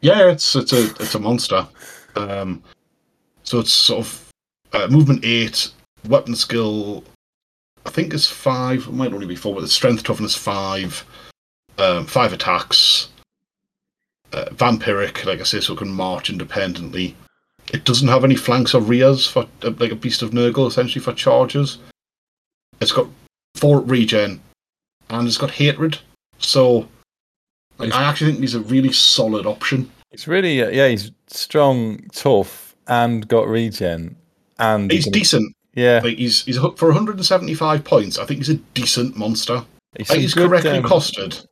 Yeah, 0.00 0.30
it's 0.30 0.54
it's 0.54 0.72
a 0.72 0.84
it's 1.00 1.14
a 1.14 1.18
monster. 1.18 1.66
Um, 2.16 2.62
so 3.44 3.58
it's 3.58 3.72
sort 3.72 4.00
of 4.00 4.28
uh, 4.72 4.86
movement 4.88 5.24
eight, 5.24 5.72
weapon 6.08 6.34
skill. 6.34 7.04
I 7.84 7.90
think 7.90 8.14
it's 8.14 8.28
five. 8.28 8.86
It 8.86 8.92
might 8.92 9.12
only 9.12 9.26
be 9.26 9.36
four, 9.36 9.54
but 9.54 9.62
the 9.62 9.68
strength 9.68 10.04
toughness 10.04 10.36
five, 10.36 11.04
um, 11.78 12.06
five 12.06 12.32
attacks. 12.32 13.08
Uh, 14.32 14.46
vampiric, 14.52 15.26
like 15.26 15.40
I 15.40 15.42
say, 15.42 15.60
so 15.60 15.74
it 15.74 15.78
can 15.78 15.90
march 15.90 16.30
independently. 16.30 17.14
It 17.72 17.84
doesn't 17.84 18.08
have 18.08 18.24
any 18.24 18.34
flanks 18.36 18.74
or 18.74 18.80
rears 18.82 19.26
for 19.26 19.46
uh, 19.62 19.70
like 19.78 19.92
a 19.92 19.96
beast 19.96 20.22
of 20.22 20.30
Nurgle, 20.30 20.66
essentially 20.68 21.02
for 21.02 21.12
charges. 21.12 21.78
It's 22.80 22.92
got 22.92 23.06
four 23.54 23.80
regen, 23.80 24.40
and 25.10 25.26
it's 25.28 25.38
got 25.38 25.50
hatred. 25.52 25.98
So, 26.38 26.88
like, 27.78 27.92
I 27.94 28.02
actually 28.04 28.32
think 28.32 28.40
he's 28.40 28.54
a 28.56 28.60
really 28.60 28.92
solid 28.92 29.46
option. 29.46 29.90
It's 30.10 30.26
really, 30.28 30.62
uh, 30.62 30.68
yeah, 30.70 30.88
he's 30.88 31.10
strong, 31.28 32.00
tough, 32.12 32.74
and 32.88 33.26
got 33.28 33.48
regen. 33.48 34.16
And 34.58 34.90
He's 34.90 35.04
can- 35.04 35.12
decent. 35.12 35.56
Yeah, 35.74 36.02
Like 36.04 36.18
he's 36.18 36.44
he's 36.44 36.58
for 36.58 36.88
175 36.88 37.82
points. 37.82 38.18
I 38.18 38.26
think 38.26 38.40
he's 38.40 38.50
a 38.50 38.56
decent 38.74 39.16
monster. 39.16 39.64
he's, 39.96 40.10
Like 40.10 40.18
he's 40.18 40.34
good, 40.34 40.48
correctly 40.50 40.72
um, 40.72 40.84
costed. 40.84 41.46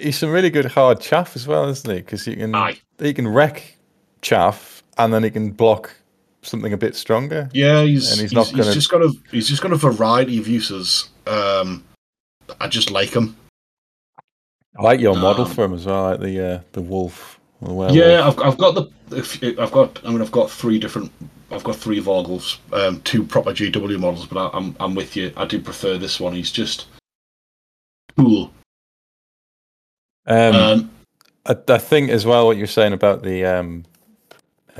He's 0.00 0.18
some 0.18 0.30
really 0.30 0.50
good 0.50 0.64
hard 0.66 1.00
chaff 1.00 1.36
as 1.36 1.46
well, 1.46 1.68
isn't 1.68 1.88
he? 1.88 2.00
Because 2.00 2.24
he 2.24 2.34
can 2.34 2.52
Aye. 2.56 2.80
he 2.98 3.14
can 3.14 3.28
wreck 3.28 3.76
chaff, 4.20 4.69
and 5.04 5.12
then 5.12 5.22
he 5.24 5.30
can 5.30 5.50
block 5.50 5.94
something 6.42 6.72
a 6.72 6.76
bit 6.76 6.94
stronger. 6.96 7.48
Yeah, 7.52 7.82
he's 7.82 8.10
and 8.10 8.20
he's 8.20 8.30
he's, 8.30 8.32
not 8.32 8.46
he's 8.48 8.56
gonna- 8.56 8.72
just 8.74 8.90
got 8.90 9.02
a 9.02 9.12
he's 9.30 9.48
just 9.48 9.62
got 9.62 9.72
a 9.72 9.76
variety 9.76 10.38
of 10.38 10.48
uses. 10.48 11.08
Um, 11.26 11.84
I 12.60 12.68
just 12.68 12.90
like 12.90 13.10
him. 13.14 13.36
I 14.78 14.82
like 14.82 15.00
your 15.00 15.14
model 15.16 15.44
Um, 15.44 15.50
for 15.52 15.64
him 15.64 15.74
as 15.74 15.86
well, 15.86 16.02
like 16.10 16.20
the 16.20 16.40
uh, 16.54 16.60
the 16.72 16.80
wolf. 16.82 17.38
The. 17.60 17.88
Yeah, 17.92 18.26
I've 18.26 18.38
I've 18.38 18.56
got 18.58 18.74
the 18.74 19.56
I've 19.58 19.72
got 19.72 20.00
I 20.04 20.10
mean 20.10 20.22
I've 20.22 20.32
got 20.32 20.50
three 20.50 20.78
different 20.78 21.12
I've 21.50 21.64
got 21.64 21.76
three 21.76 22.00
Varghulfs, 22.00 22.58
um, 22.72 23.00
two 23.02 23.24
proper 23.24 23.50
GW 23.52 23.98
models, 23.98 24.26
but 24.26 24.38
I, 24.38 24.56
I'm 24.56 24.74
I'm 24.80 24.94
with 24.94 25.16
you. 25.16 25.32
I 25.36 25.44
do 25.44 25.60
prefer 25.60 25.98
this 25.98 26.18
one. 26.20 26.32
He's 26.32 26.50
just 26.52 26.86
cool. 28.16 28.52
Um, 30.26 30.54
Um, 30.54 30.90
I, 31.46 31.56
I 31.68 31.78
think 31.78 32.10
as 32.10 32.24
well 32.24 32.46
what 32.46 32.56
you're 32.56 32.66
saying 32.66 32.92
about 32.92 33.22
the 33.22 33.44
um, 33.44 33.84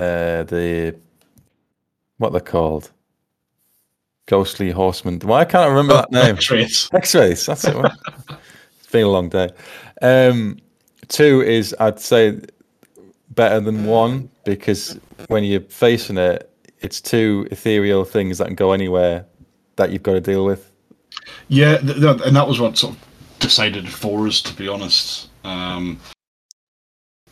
uh, 0.00 0.42
the 0.44 0.96
what 2.18 2.32
they're 2.32 2.40
called, 2.40 2.90
ghostly 4.26 4.70
horsemen. 4.70 5.18
Why 5.20 5.40
I 5.40 5.44
can't 5.44 5.64
I 5.64 5.66
remember 5.66 5.94
that 5.94 6.10
name? 6.12 6.36
traits. 6.36 6.88
X-rays. 6.92 7.46
That's 7.46 7.64
it. 7.64 7.76
it's 8.80 8.90
been 8.90 9.04
a 9.04 9.08
long 9.08 9.28
day. 9.28 9.50
Um, 10.02 10.58
two 11.08 11.42
is 11.42 11.74
I'd 11.80 12.00
say 12.00 12.40
better 13.30 13.60
than 13.60 13.84
one 13.84 14.30
because 14.44 14.98
when 15.28 15.44
you're 15.44 15.60
facing 15.60 16.18
it, 16.18 16.50
it's 16.80 17.00
two 17.00 17.46
ethereal 17.50 18.04
things 18.04 18.38
that 18.38 18.46
can 18.46 18.54
go 18.54 18.72
anywhere 18.72 19.24
that 19.76 19.90
you've 19.90 20.02
got 20.02 20.14
to 20.14 20.20
deal 20.20 20.44
with. 20.44 20.70
Yeah, 21.48 21.78
th- 21.78 22.00
th- 22.00 22.20
and 22.24 22.34
that 22.36 22.46
was 22.48 22.60
what 22.60 22.78
sort 22.78 22.94
of 22.94 23.06
decided 23.38 23.88
for 23.88 24.26
us, 24.26 24.40
to 24.42 24.54
be 24.54 24.68
honest. 24.68 25.28
Um, 25.44 25.98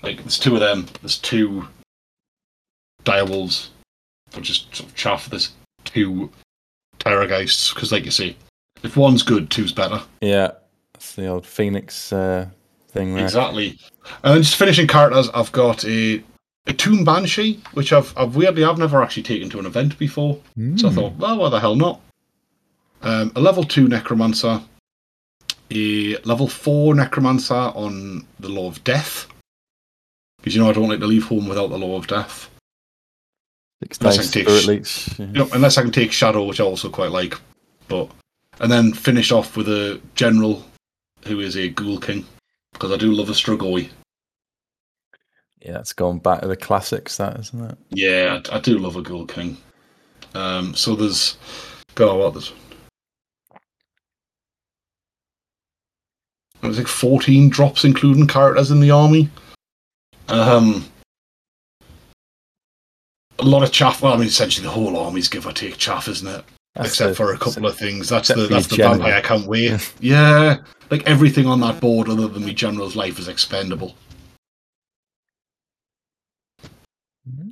like, 0.03 0.19
there's 0.19 0.39
two 0.39 0.55
of 0.55 0.61
them. 0.61 0.87
There's 1.03 1.19
two 1.19 1.67
direwolves, 3.09 3.69
which 4.35 4.47
just 4.49 4.75
sort 4.77 4.89
of 4.91 4.95
chaff. 4.95 5.29
this 5.31 5.53
two 5.85 6.31
terror 6.99 7.27
terrorgeists, 7.27 7.73
because, 7.75 7.93
like 7.93 8.05
you 8.05 8.11
say, 8.11 8.37
if 8.83 8.97
one's 8.97 9.23
good, 9.23 9.51
two's 9.51 9.73
better. 9.73 10.01
Yeah, 10.21 10.53
that's 10.93 11.15
the 11.15 11.27
old 11.27 11.47
phoenix 11.47 12.13
uh, 12.13 12.47
thing 12.89 13.15
there. 13.15 13.25
Exactly. 13.25 13.79
And 14.23 14.35
then 14.35 14.43
just 14.43 14.57
finishing 14.57 14.87
characters, 14.87 15.29
I've 15.35 15.53
got 15.53 15.85
a 15.85 16.23
a 16.67 16.73
Tomb 16.75 17.03
Banshee, 17.03 17.63
which 17.73 17.95
I've, 17.95 18.13
I've 18.17 18.37
weirdly 18.37 18.63
I've 18.63 18.77
never 18.79 19.03
actually 19.03 19.23
taken 19.23 19.49
to 19.51 19.59
an 19.59 19.65
event 19.65 19.99
before. 19.99 20.35
So 20.77 20.89
I 20.89 20.91
Mm. 20.91 20.95
thought, 20.95 21.17
well, 21.17 21.39
why 21.39 21.49
the 21.49 21.61
hell 21.61 21.77
not? 21.77 22.01
Um, 23.01 23.33
a 23.35 23.41
level 23.41 23.65
two 23.65 23.89
Necromancer, 23.89 24.61
a 25.71 26.17
level 26.25 26.47
four 26.49 26.95
Necromancer 26.95 27.55
on 27.55 28.27
the 28.39 28.49
Lore 28.51 28.71
of 28.71 28.85
Death, 28.85 29.29
because 30.39 30.55
you 30.55 30.61
know 30.63 30.69
I 30.69 30.73
don't 30.75 30.89
like 30.91 31.01
to 31.01 31.07
leave 31.07 31.25
home 31.25 31.49
without 31.49 31.69
the 31.71 31.79
Lore 31.79 31.99
of 31.99 32.07
Death. 32.07 32.51
Six 33.83 33.99
Unless 33.99 34.19
I 34.19 34.23
can 34.23 34.31
take 34.33 34.49
spirit 34.49 34.63
sh- 34.63 34.67
leech. 34.67 35.19
yeah. 35.19 35.27
You 35.27 35.33
know, 35.33 35.49
unless 35.53 35.79
I 35.79 35.83
can 35.83 35.93
take 35.93 36.11
Shadow, 36.13 36.45
which 36.45 36.61
I 36.61 36.65
also 36.65 36.89
quite 36.91 37.13
like. 37.13 37.35
But 37.87 38.11
and 38.61 38.71
then 38.71 38.93
finish 38.93 39.31
off 39.31 39.57
with 39.57 39.69
a 39.69 40.01
general 40.15 40.65
who 41.25 41.41
is 41.41 41.57
a 41.57 41.69
Ghoul 41.69 41.99
King, 42.01 42.27
because 42.73 42.91
I 42.91 42.97
do 42.97 43.13
love 43.13 43.29
a 43.29 43.33
Strigoi. 43.33 43.89
Yeah, 45.63 45.73
that's 45.73 45.93
gone 45.93 46.19
back 46.19 46.41
to 46.43 46.49
the 46.49 46.57
classics, 46.57 47.17
that 47.19 47.39
isn't 47.39 47.71
it? 47.71 47.79
Yeah, 47.91 48.41
I, 48.51 48.57
I 48.57 48.61
do 48.61 48.79
love 48.79 48.97
a 48.97 49.03
Ghoul 49.03 49.27
King. 49.27 49.57
Um, 50.35 50.75
so 50.75 50.95
there's, 50.95 51.37
go 51.95 52.11
on, 52.11 52.19
what 52.19 52.35
there's. 52.35 52.53
There's 56.61 56.79
like 56.79 56.87
14 56.89 57.49
drops, 57.49 57.85
including 57.85 58.27
characters 58.27 58.71
in 58.71 58.81
the 58.81 58.91
army. 58.91 59.29
Um, 60.29 60.85
a 63.39 63.45
lot 63.45 63.63
of 63.63 63.73
chaff. 63.73 64.03
Well, 64.03 64.13
I 64.15 64.17
mean, 64.17 64.27
essentially 64.29 64.65
the 64.67 64.73
whole 64.73 64.97
army's 64.97 65.29
give 65.29 65.47
or 65.47 65.53
take 65.53 65.77
chaff, 65.79 66.09
isn't 66.09 66.27
it? 66.29 66.45
That's 66.75 66.91
Except 66.91 67.11
the- 67.11 67.15
for 67.17 67.33
a 67.33 67.39
couple 67.39 67.67
of 67.67 67.77
things. 67.77 68.09
That's 68.09 68.29
the 68.29 68.47
that's 68.47 68.67
the 68.69 68.77
general. 68.77 68.99
vampire 68.99 69.21
can't 69.23 69.47
wait. 69.47 69.93
yeah, 70.01 70.59
like 70.91 71.03
everything 71.07 71.47
on 71.47 71.61
that 71.61 71.81
board 71.81 72.09
other 72.09 72.29
than 72.29 72.43
the 72.45 72.53
general's 72.53 72.95
life 72.97 73.19
is 73.19 73.29
expendable. 73.29 73.95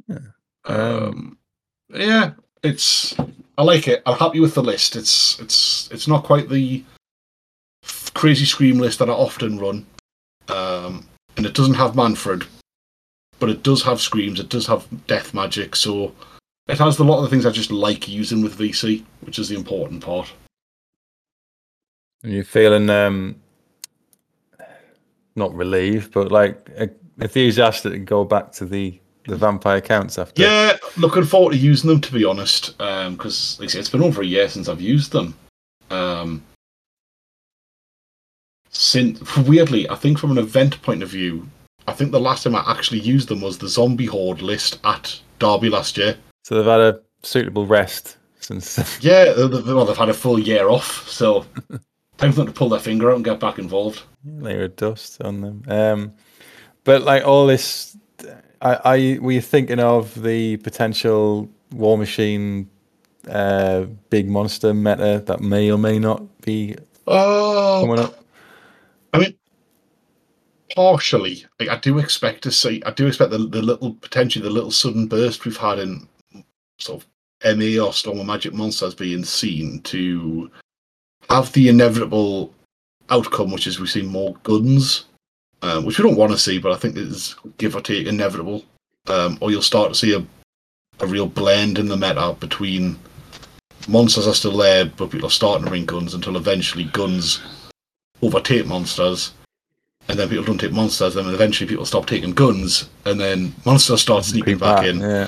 Yeah. 0.08 0.18
Um, 0.64 1.38
yeah, 1.94 2.32
it's. 2.62 3.14
I 3.58 3.62
like 3.62 3.88
it. 3.88 4.02
I'm 4.06 4.16
happy 4.18 4.40
with 4.40 4.54
the 4.54 4.62
list. 4.62 4.96
It's 4.96 5.38
it's 5.40 5.88
it's 5.90 6.06
not 6.08 6.24
quite 6.24 6.48
the 6.48 6.84
crazy 8.14 8.44
scream 8.44 8.78
list 8.78 8.98
that 8.98 9.08
I 9.10 9.12
often 9.12 9.58
run, 9.58 9.86
um, 10.48 11.06
and 11.36 11.46
it 11.46 11.54
doesn't 11.54 11.74
have 11.74 11.92
Mannfred, 11.92 12.46
but 13.38 13.50
it 13.50 13.62
does 13.62 13.82
have 13.82 14.00
screams. 14.00 14.40
It 14.40 14.48
does 14.48 14.66
have 14.66 14.86
death 15.06 15.34
magic. 15.34 15.76
So 15.76 16.12
it 16.68 16.78
has 16.78 16.98
a 16.98 17.04
lot 17.04 17.18
of 17.18 17.24
the 17.24 17.30
things 17.30 17.46
I 17.46 17.50
just 17.50 17.70
like 17.70 18.08
using 18.08 18.42
with 18.42 18.58
VC, 18.58 19.04
which 19.20 19.38
is 19.38 19.48
the 19.48 19.56
important 19.56 20.02
part. 20.02 20.32
And 22.22 22.32
you're 22.32 22.44
feeling 22.44 22.90
um 22.90 23.36
not 25.36 25.54
relieved, 25.54 26.12
but 26.12 26.32
like 26.32 26.68
e- 26.80 26.88
enthusiastic 27.20 27.92
to 27.92 27.98
go 27.98 28.24
back 28.24 28.52
to 28.52 28.64
the 28.64 28.98
the 29.26 29.36
vampire 29.36 29.80
counts 29.80 30.18
after. 30.18 30.42
Yeah, 30.42 30.76
looking 30.96 31.24
forward 31.24 31.52
to 31.52 31.58
using 31.58 31.90
them 31.90 32.00
to 32.00 32.12
be 32.12 32.24
honest, 32.24 32.78
because 32.78 33.58
like 33.60 33.68
I 33.68 33.72
say, 33.72 33.78
it's 33.80 33.90
been 33.90 34.02
over 34.02 34.22
a 34.22 34.26
year 34.26 34.48
since 34.48 34.68
I've 34.68 34.80
used 34.80 35.12
them. 35.12 35.34
Um, 35.90 36.42
since 38.70 39.36
weirdly, 39.36 39.88
I 39.88 39.94
think 39.94 40.18
from 40.18 40.30
an 40.30 40.38
event 40.38 40.80
point 40.82 41.02
of 41.02 41.08
view, 41.10 41.48
I 41.88 41.92
think 41.92 42.10
the 42.12 42.20
last 42.20 42.44
time 42.44 42.56
I 42.56 42.64
actually 42.66 43.00
used 43.00 43.28
them 43.28 43.40
was 43.40 43.58
the 43.58 43.68
zombie 43.68 44.06
horde 44.06 44.42
list 44.42 44.78
at 44.84 45.20
Derby 45.38 45.68
last 45.70 45.96
year. 45.96 46.16
So 46.44 46.54
they've 46.56 46.64
had 46.64 46.80
a 46.80 47.00
suitable 47.22 47.66
rest 47.66 48.16
since. 48.40 48.78
Yeah, 49.02 49.32
they- 49.32 49.46
they- 49.48 49.74
well, 49.74 49.84
they've 49.84 49.96
had 49.96 50.08
a 50.08 50.14
full 50.14 50.38
year 50.38 50.68
off, 50.68 51.08
so 51.08 51.44
time 52.18 52.32
for 52.32 52.36
them 52.38 52.46
to 52.46 52.52
pull 52.52 52.68
their 52.68 52.80
finger 52.80 53.10
out 53.10 53.16
and 53.16 53.24
get 53.24 53.40
back 53.40 53.58
involved. 53.58 54.02
layer 54.24 54.64
of 54.64 54.76
dust 54.76 55.20
on 55.22 55.40
them. 55.40 55.62
Um, 55.68 56.12
but 56.84 57.02
like 57.02 57.24
all 57.24 57.46
this, 57.46 57.96
I, 58.62 58.74
I 58.84 59.18
were 59.20 59.32
you 59.32 59.40
thinking 59.40 59.80
of 59.80 60.20
the 60.22 60.56
potential 60.58 61.48
War 61.72 61.98
Machine 61.98 62.68
uh, 63.28 63.82
big 64.10 64.28
monster 64.28 64.72
meta 64.72 65.22
that 65.26 65.40
may 65.40 65.70
or 65.70 65.78
may 65.78 65.98
not 65.98 66.22
be 66.42 66.76
Oh, 67.08 67.82
coming 67.84 67.98
up? 68.04 68.24
I 69.12 69.18
mean, 69.18 69.34
partially. 70.76 71.44
Like, 71.58 71.68
I 71.68 71.78
do 71.78 71.98
expect 71.98 72.42
to 72.42 72.52
see. 72.52 72.82
I 72.86 72.92
do 72.92 73.08
expect 73.08 73.32
the, 73.32 73.38
the 73.38 73.62
little 73.62 73.94
potentially 73.94 74.42
the 74.42 74.50
little 74.50 74.70
sudden 74.70 75.08
burst 75.08 75.44
we've 75.44 75.56
had 75.56 75.80
in 75.80 76.06
sort 76.78 77.02
of 77.02 77.58
MA 77.58 77.82
or 77.82 77.92
Storm 77.92 78.20
of 78.20 78.26
Magic 78.26 78.54
monsters 78.54 78.94
being 78.94 79.24
seen 79.24 79.80
to 79.82 80.50
have 81.28 81.52
the 81.52 81.68
inevitable 81.68 82.52
outcome, 83.10 83.50
which 83.50 83.66
is 83.66 83.80
we 83.80 83.88
see 83.88 84.02
more 84.02 84.36
guns, 84.44 85.06
um, 85.62 85.84
which 85.84 85.98
we 85.98 86.04
don't 86.04 86.16
want 86.16 86.30
to 86.30 86.38
see, 86.38 86.58
but 86.58 86.70
I 86.70 86.76
think 86.76 86.96
is 86.96 87.34
give 87.58 87.74
or 87.74 87.80
take 87.80 88.06
inevitable. 88.06 88.64
Um, 89.08 89.38
or 89.40 89.50
you'll 89.50 89.62
start 89.62 89.88
to 89.88 89.94
see 89.94 90.14
a 90.14 90.24
a 91.00 91.06
real 91.06 91.26
blend 91.26 91.78
in 91.78 91.88
the 91.88 91.96
meta 91.96 92.34
between 92.40 92.98
monsters 93.88 94.26
are 94.26 94.34
still 94.34 94.56
there, 94.56 94.86
but 94.86 95.10
people 95.10 95.28
are 95.28 95.30
starting 95.30 95.64
to 95.64 95.70
bring 95.70 95.84
guns 95.84 96.14
until 96.14 96.36
eventually 96.36 96.84
guns 96.84 97.40
overtake 98.22 98.66
monsters, 98.66 99.32
and 100.08 100.18
then 100.18 100.28
people 100.28 100.44
don't 100.44 100.58
take 100.58 100.72
monsters, 100.72 101.16
and 101.16 101.26
then 101.26 101.34
eventually 101.34 101.68
people 101.68 101.84
stop 101.84 102.06
taking 102.06 102.32
guns, 102.32 102.88
and 103.04 103.20
then 103.20 103.54
monsters 103.64 104.00
start 104.00 104.24
sneaking 104.24 104.58
Creep 104.58 104.60
back 104.60 104.84
in. 104.86 105.00
Yeah. 105.00 105.26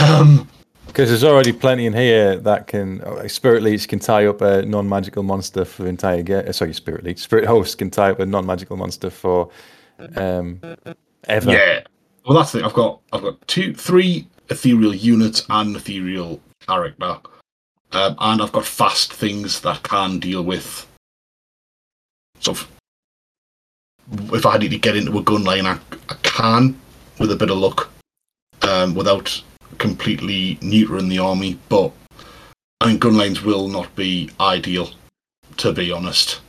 Um, 0.00 0.48
Because 0.86 1.08
there's 1.08 1.24
already 1.24 1.52
plenty 1.52 1.86
in 1.86 1.94
here 1.94 2.36
that 2.36 2.66
can 2.66 3.00
uh, 3.00 3.26
Spirit 3.26 3.62
Leech 3.62 3.88
can 3.88 3.98
tie 3.98 4.26
up 4.26 4.42
a 4.42 4.62
non-magical 4.66 5.22
monster 5.22 5.64
for 5.64 5.84
the 5.84 5.88
entire 5.88 6.22
game. 6.22 6.52
Sorry, 6.52 6.74
Spirit 6.74 7.02
Leech. 7.04 7.18
Spirit 7.18 7.46
Host 7.46 7.78
can 7.78 7.90
tie 7.90 8.10
up 8.10 8.20
a 8.20 8.26
non-magical 8.26 8.76
monster 8.76 9.08
for 9.08 9.48
um, 10.16 10.60
ever. 11.24 11.50
yeah. 11.50 11.80
Well, 12.26 12.36
that's 12.36 12.52
the 12.52 12.58
thing. 12.58 12.66
I've 12.66 12.74
got 12.74 13.00
I've 13.12 13.22
got 13.22 13.48
two, 13.48 13.74
three 13.74 14.26
ethereal 14.50 14.94
units 14.94 15.46
and 15.48 15.74
ethereal 15.74 16.40
character, 16.66 17.16
um, 17.92 18.16
and 18.18 18.42
I've 18.42 18.52
got 18.52 18.66
fast 18.66 19.14
things 19.14 19.60
that 19.62 19.82
can 19.84 20.18
deal 20.18 20.42
with 20.42 20.86
sort 22.40 22.58
of. 22.60 22.68
If 24.32 24.46
I 24.46 24.58
need 24.58 24.70
to 24.70 24.78
get 24.78 24.96
into 24.96 25.16
a 25.18 25.22
gun 25.22 25.44
lane, 25.44 25.66
I, 25.66 25.78
I 26.08 26.14
can 26.22 26.78
with 27.18 27.30
a 27.32 27.36
bit 27.36 27.50
of 27.50 27.58
luck, 27.58 27.90
um, 28.62 28.94
without 28.94 29.42
completely 29.78 30.56
neutering 30.56 31.08
the 31.08 31.18
army. 31.18 31.58
But 31.68 31.92
I 32.80 32.86
mean, 32.88 32.98
gun 32.98 33.16
lanes 33.16 33.42
will 33.42 33.68
not 33.68 33.94
be 33.96 34.30
ideal, 34.40 34.90
to 35.58 35.72
be 35.72 35.90
honest, 35.92 36.40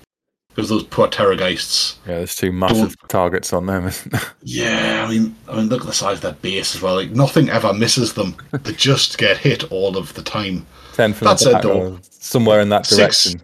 because 0.50 0.70
those 0.70 0.84
poor 0.84 1.08
terrorgeists. 1.08 1.98
Yeah, 2.08 2.18
there's 2.18 2.36
two 2.36 2.52
massive 2.52 2.96
targets 3.08 3.54
on 3.54 3.66
them. 3.68 3.92
Yeah, 4.42 5.06
I 5.08 5.10
mean, 5.10 5.36
I 5.48 5.56
mean, 5.58 5.70
look 5.70 5.82
at 5.82 5.88
the 5.88 5.94
size 5.94 6.18
of 6.18 6.22
their 6.22 6.34
base 6.34 6.76
as 6.76 6.82
well. 6.82 6.96
Like 6.96 7.12
nothing 7.12 7.50
ever 7.50 7.74
misses 7.74 8.14
them. 8.14 8.36
they 8.52 8.74
just 8.74 9.18
get 9.18 9.38
hit 9.38 9.72
all 9.72 9.96
of 9.98 10.14
the 10.16 10.22
time. 10.22 10.66
Ten 10.94 11.14
from 11.14 11.26
That 11.28 11.40
the 11.40 11.92
back 11.94 12.04
somewhere 12.12 12.60
in 12.60 12.70
that 12.70 12.86
six- 12.86 12.98
direction. 13.26 13.42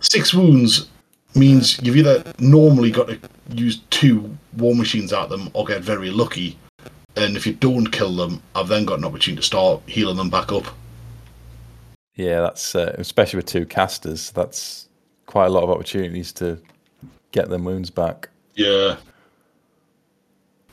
Six 0.00 0.32
wounds 0.34 0.88
means 1.36 1.78
you've 1.82 1.96
either 1.96 2.22
normally 2.38 2.90
got 2.90 3.08
to 3.08 3.18
use 3.50 3.80
two 3.90 4.36
war 4.56 4.74
machines 4.74 5.12
at 5.12 5.28
them 5.28 5.50
or 5.52 5.64
get 5.64 5.82
very 5.82 6.10
lucky. 6.10 6.58
And 7.16 7.36
if 7.36 7.46
you 7.46 7.54
don't 7.54 7.90
kill 7.90 8.14
them, 8.14 8.42
I've 8.54 8.68
then 8.68 8.84
got 8.84 8.98
an 8.98 9.04
opportunity 9.04 9.40
to 9.40 9.46
start 9.46 9.80
healing 9.86 10.16
them 10.16 10.28
back 10.30 10.52
up. 10.52 10.66
Yeah, 12.14 12.40
that's 12.40 12.74
uh, 12.74 12.94
especially 12.98 13.38
with 13.38 13.46
two 13.46 13.66
casters. 13.66 14.30
That's 14.32 14.88
quite 15.26 15.46
a 15.46 15.50
lot 15.50 15.62
of 15.62 15.70
opportunities 15.70 16.32
to 16.32 16.58
get 17.32 17.48
them 17.48 17.64
wounds 17.64 17.90
back. 17.90 18.28
Yeah. 18.54 18.96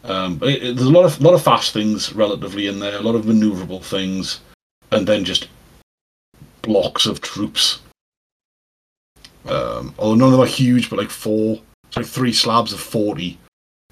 Um, 0.05 0.39
it, 0.41 0.63
it- 0.63 0.75
there's 0.75 0.87
a 0.87 0.91
lot 0.91 1.05
of 1.05 1.21
lot 1.21 1.33
of 1.33 1.41
fast 1.43 1.73
things 1.73 2.13
relatively 2.13 2.67
in 2.67 2.79
there, 2.79 2.97
a 2.97 3.01
lot 3.01 3.15
of 3.15 3.25
maneuverable 3.25 3.83
things, 3.83 4.41
and 4.91 5.07
then 5.07 5.23
just 5.23 5.47
blocks 6.61 7.05
of 7.05 7.21
troops. 7.21 7.79
Um, 9.45 9.93
although 9.97 10.15
none 10.15 10.27
of 10.27 10.31
them 10.33 10.41
are 10.41 10.45
huge, 10.45 10.89
but 10.89 10.99
like 10.99 11.09
four, 11.09 11.61
so 11.91 11.99
like 11.99 12.09
three 12.09 12.33
slabs 12.33 12.73
of 12.73 12.79
forty, 12.79 13.37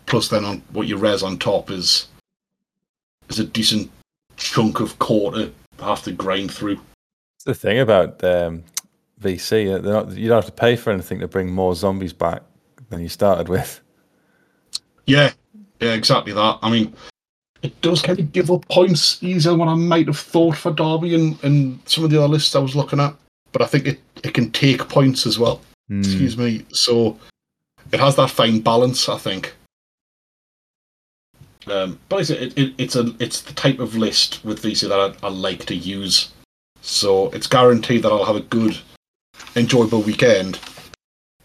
plus 0.06 0.30
then 0.30 0.46
on 0.46 0.62
what 0.72 0.88
you 0.88 0.98
res 0.98 1.24
on 1.24 1.38
top 1.38 1.70
is 1.70 2.08
is 3.30 3.40
a 3.40 3.46
decent 3.46 3.90
chunk 4.38 4.80
of 4.80 4.98
quarter 5.00 5.52
to 5.78 5.84
have 5.84 6.04
to 6.04 6.12
grind 6.12 6.52
through. 6.52 6.80
It's 7.36 7.46
the 7.46 7.54
thing 7.54 7.80
about 7.80 8.24
um, 8.24 8.64
VC. 9.22 9.74
uh, 9.74 9.82
not, 9.82 10.12
you 10.12 10.28
don't 10.28 10.38
have 10.38 10.46
to 10.46 10.52
pay 10.52 10.76
for 10.76 10.92
anything 10.92 11.20
to 11.20 11.28
bring 11.28 11.52
more 11.52 11.76
zombies 11.76 12.14
back 12.14 12.44
than 12.90 13.02
you 13.02 13.10
started 13.10 13.50
with. 13.50 13.82
Yeah, 15.06 15.32
yeah, 15.80 15.94
exactly 15.94 16.34
that. 16.34 16.60
I 16.62 16.70
mean, 16.70 16.94
it 17.62 17.80
does 17.82 18.02
kind 18.02 18.20
of 18.20 18.32
give 18.32 18.52
up 18.52 18.68
points 18.68 19.22
easier 19.24 19.52
than 19.52 19.60
what 19.60 19.70
I 19.70 19.76
might 19.76 20.08
have 20.08 20.18
thought 20.18 20.58
for 20.58 20.72
Derby 20.72 21.16
and, 21.16 21.44
and 21.44 21.80
some 21.86 22.04
of 22.04 22.10
the 22.10 22.18
other 22.18 22.28
lists 22.28 22.56
I 22.56 22.60
was 22.60 22.76
looking 22.76 23.00
at. 23.00 23.16
But 23.52 23.62
I 23.62 23.66
think 23.66 23.88
it, 23.88 24.00
it 24.24 24.34
can 24.34 24.52
take 24.52 24.88
points 24.90 25.26
as 25.26 25.38
well. 25.40 25.62
Hmm. 25.88 26.00
Excuse 26.00 26.38
me. 26.38 26.66
So 26.72 27.18
it 27.92 28.00
has 28.00 28.16
that 28.16 28.30
fine 28.30 28.60
balance, 28.62 29.10
I 29.10 29.18
think. 29.18 29.54
Um, 31.68 32.00
but 32.10 32.28
it, 32.30 32.58
it, 32.58 32.74
it's 32.78 32.96
a 32.96 33.16
it's 33.20 33.42
the 33.42 33.54
type 33.54 33.80
of 33.80 33.96
list 33.96 34.44
with 34.44 34.62
VC 34.64 34.90
that 34.90 35.00
I, 35.24 35.28
I 35.28 35.30
like 35.30 35.66
to 35.66 35.76
use. 35.76 36.32
So 36.82 37.30
it's 37.32 37.46
guaranteed 37.48 38.02
that 38.04 38.12
I'll 38.12 38.26
have 38.26 38.36
a 38.36 38.42
good, 38.42 38.78
enjoyable 39.56 40.02
weekend. 40.02 40.60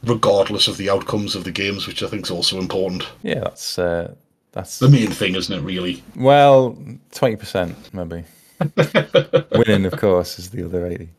regardless 0.04 0.68
of 0.68 0.76
the 0.78 0.88
outcomes 0.88 1.34
of 1.34 1.44
the 1.44 1.50
games, 1.50 1.86
which 1.86 2.02
I 2.02 2.08
think 2.08 2.24
is 2.24 2.30
also 2.30 2.58
important. 2.58 3.06
Yeah, 3.22 3.40
that's 3.40 3.78
uh, 3.78 4.14
that's 4.52 4.78
The 4.78 4.88
main 4.88 5.10
thing, 5.10 5.34
isn't 5.34 5.54
it? 5.54 5.62
Really. 5.62 6.02
well 6.16 6.78
twenty 7.12 7.36
percent 7.36 7.76
maybe. 7.92 8.24
Winning, 9.52 9.84
of 9.84 9.98
course, 9.98 10.38
is 10.38 10.48
the 10.48 10.64
other 10.64 10.86
eighty. 10.86 11.10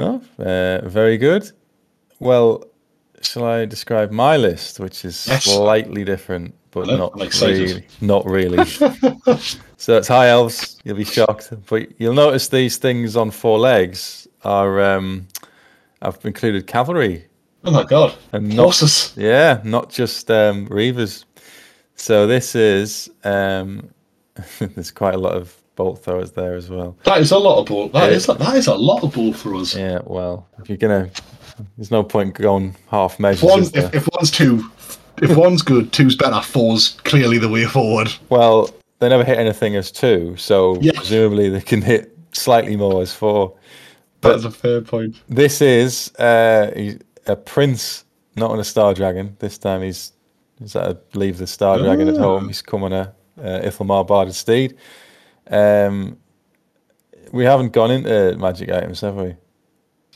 Oh, 0.00 0.22
uh, 0.42 0.88
very 0.88 1.16
good. 1.18 1.50
Well, 2.20 2.64
shall 3.22 3.44
I 3.44 3.64
describe 3.64 4.10
my 4.10 4.36
list, 4.36 4.80
which 4.80 5.04
is 5.04 5.26
Yes. 5.26 5.44
slightly 5.44 6.04
different, 6.04 6.54
but 6.70 6.86
not 6.86 7.14
really. 7.42 7.84
Not 8.00 8.24
really. 8.26 8.64
so 9.76 9.96
it's 9.96 10.08
high 10.08 10.28
elves. 10.28 10.78
You'll 10.84 10.96
be 10.96 11.04
shocked, 11.04 11.52
but 11.66 11.88
you'll 12.00 12.14
notice 12.14 12.48
these 12.48 12.76
things 12.76 13.16
on 13.16 13.30
four 13.30 13.58
legs 13.58 14.26
are. 14.44 14.80
Um, 14.82 15.26
I've 16.00 16.24
included 16.24 16.68
cavalry 16.68 17.26
Oh 17.64 17.72
my 17.72 17.82
god. 17.82 18.14
and 18.32 18.48
not 18.54 18.62
Horses. 18.62 19.12
yeah, 19.16 19.60
not 19.64 19.90
just 19.90 20.30
um, 20.30 20.68
Reavers. 20.68 21.24
So 21.96 22.28
this 22.28 22.54
is 22.54 23.10
um, 23.24 23.88
there's 24.60 24.92
quite 24.92 25.14
a 25.14 25.18
lot 25.18 25.32
of 25.34 25.60
bolt 25.78 26.02
throwers 26.04 26.32
there 26.32 26.54
as 26.56 26.68
well. 26.68 26.96
That 27.04 27.20
is 27.20 27.30
a 27.30 27.38
lot 27.38 27.60
of 27.60 27.66
ball. 27.66 27.88
That 27.88 28.10
Yeah. 28.10 28.16
is 28.16 28.26
that 28.26 28.56
is 28.56 28.66
a 28.66 28.74
lot 28.74 29.02
of 29.04 29.14
ball 29.14 29.32
for 29.32 29.54
us. 29.54 29.74
Yeah, 29.76 30.00
well, 30.04 30.46
if 30.60 30.68
you're 30.68 30.76
gonna, 30.76 31.08
there's 31.76 31.92
no 31.92 32.02
point 32.02 32.34
going 32.34 32.74
half 32.90 33.14
If, 33.14 33.20
measures. 33.20 33.48
one, 33.50 33.62
if, 33.62 33.94
if 33.94 34.08
one's 34.12 34.30
two, 34.32 34.68
if 35.22 35.36
one's 35.36 35.62
good, 35.62 35.92
two's 35.92 36.16
better. 36.16 36.40
Four's 36.42 36.98
clearly 37.04 37.38
the 37.38 37.48
way 37.48 37.64
forward. 37.64 38.08
well, 38.28 38.68
they 38.98 39.08
never 39.08 39.22
hit 39.24 39.38
anything 39.38 39.76
as 39.76 39.92
two, 39.92 40.34
so 40.36 40.76
Yes. 40.80 40.96
presumably 40.96 41.48
they 41.48 41.60
can 41.60 41.80
hit 41.80 42.12
slightly 42.32 42.76
more 42.76 43.00
as 43.00 43.12
four. 43.14 43.54
That's 44.20 44.42
a 44.44 44.50
fair 44.50 44.80
point. 44.80 45.14
This 45.28 45.60
is 45.62 46.12
uh, 46.16 46.72
a 47.28 47.36
prince, 47.36 48.04
not 48.34 48.50
on 48.50 48.58
a 48.58 48.64
star 48.64 48.94
dragon. 48.94 49.36
This 49.38 49.58
time 49.58 49.82
he's 49.82 50.12
he's 50.58 50.72
to 50.72 50.98
leave 51.14 51.38
the 51.38 51.46
star 51.46 51.78
dragon 51.78 52.08
at 52.08 52.16
Ah. 52.16 52.22
home. 52.22 52.48
He's 52.48 52.62
come 52.62 52.82
on 52.82 52.92
a 52.92 53.14
uh, 53.40 53.60
Ithilmar 53.68 54.04
barded 54.04 54.34
steed. 54.34 54.74
Um, 55.50 56.18
we 57.32 57.44
haven't 57.44 57.72
gone 57.72 57.90
into 57.90 58.36
magic 58.38 58.70
items, 58.70 59.00
have 59.02 59.16
we? 59.16 59.34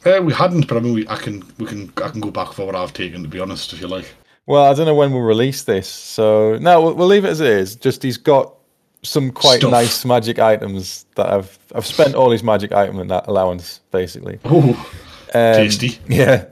Uh, 0.05 0.21
we 0.23 0.33
hadn't, 0.33 0.66
but 0.66 0.77
I 0.77 0.81
mean, 0.81 0.95
we, 0.95 1.09
I 1.09 1.16
can 1.16 1.42
we 1.59 1.66
can 1.66 1.92
I 2.03 2.09
can 2.09 2.21
go 2.21 2.31
back 2.31 2.53
for 2.53 2.66
what 2.66 2.75
I've 2.75 2.92
taken. 2.92 3.23
To 3.23 3.29
be 3.29 3.38
honest, 3.40 3.73
if 3.73 3.81
you 3.81 3.88
like. 3.88 4.07
Well, 4.47 4.64
I 4.64 4.75
don't 4.75 4.87
know 4.87 4.95
when 4.95 5.12
we'll 5.12 5.23
release 5.23 5.62
this, 5.64 5.87
so 5.88 6.59
no, 6.59 6.83
we'll, 6.83 6.95
we'll 6.95 7.07
leave 7.07 7.25
it 7.25 7.29
as 7.29 7.40
it 7.40 7.47
is. 7.47 7.77
Just 7.77 8.03
he's 8.03 8.16
got 8.16 8.55
some 9.05 9.31
quite 9.31 9.59
Stuff. 9.61 9.71
nice 9.71 10.05
magic 10.05 10.38
items 10.40 11.07
that 11.14 11.27
I've 11.29 11.59
I've 11.75 11.87
spent 11.87 12.14
all 12.14 12.31
his 12.31 12.42
magic 12.42 12.73
item 12.73 12.99
in 12.99 13.09
that 13.09 13.27
allowance 13.29 13.81
basically. 13.90 14.38
Oh, 14.45 14.71
Um, 15.35 15.55
tasty. 15.55 15.99
Yeah. 16.09 16.47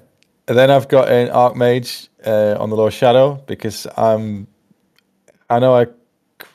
And 0.48 0.56
then 0.56 0.70
I've 0.70 0.88
got 0.88 1.08
an 1.10 1.28
Archmage 1.28 2.08
uh, 2.24 2.56
on 2.60 2.70
the 2.70 2.76
Lord 2.76 2.92
Shadow 2.92 3.34
because 3.46 3.86
I'm. 3.96 4.46
I 5.48 5.58
know 5.58 5.74
I 5.76 5.86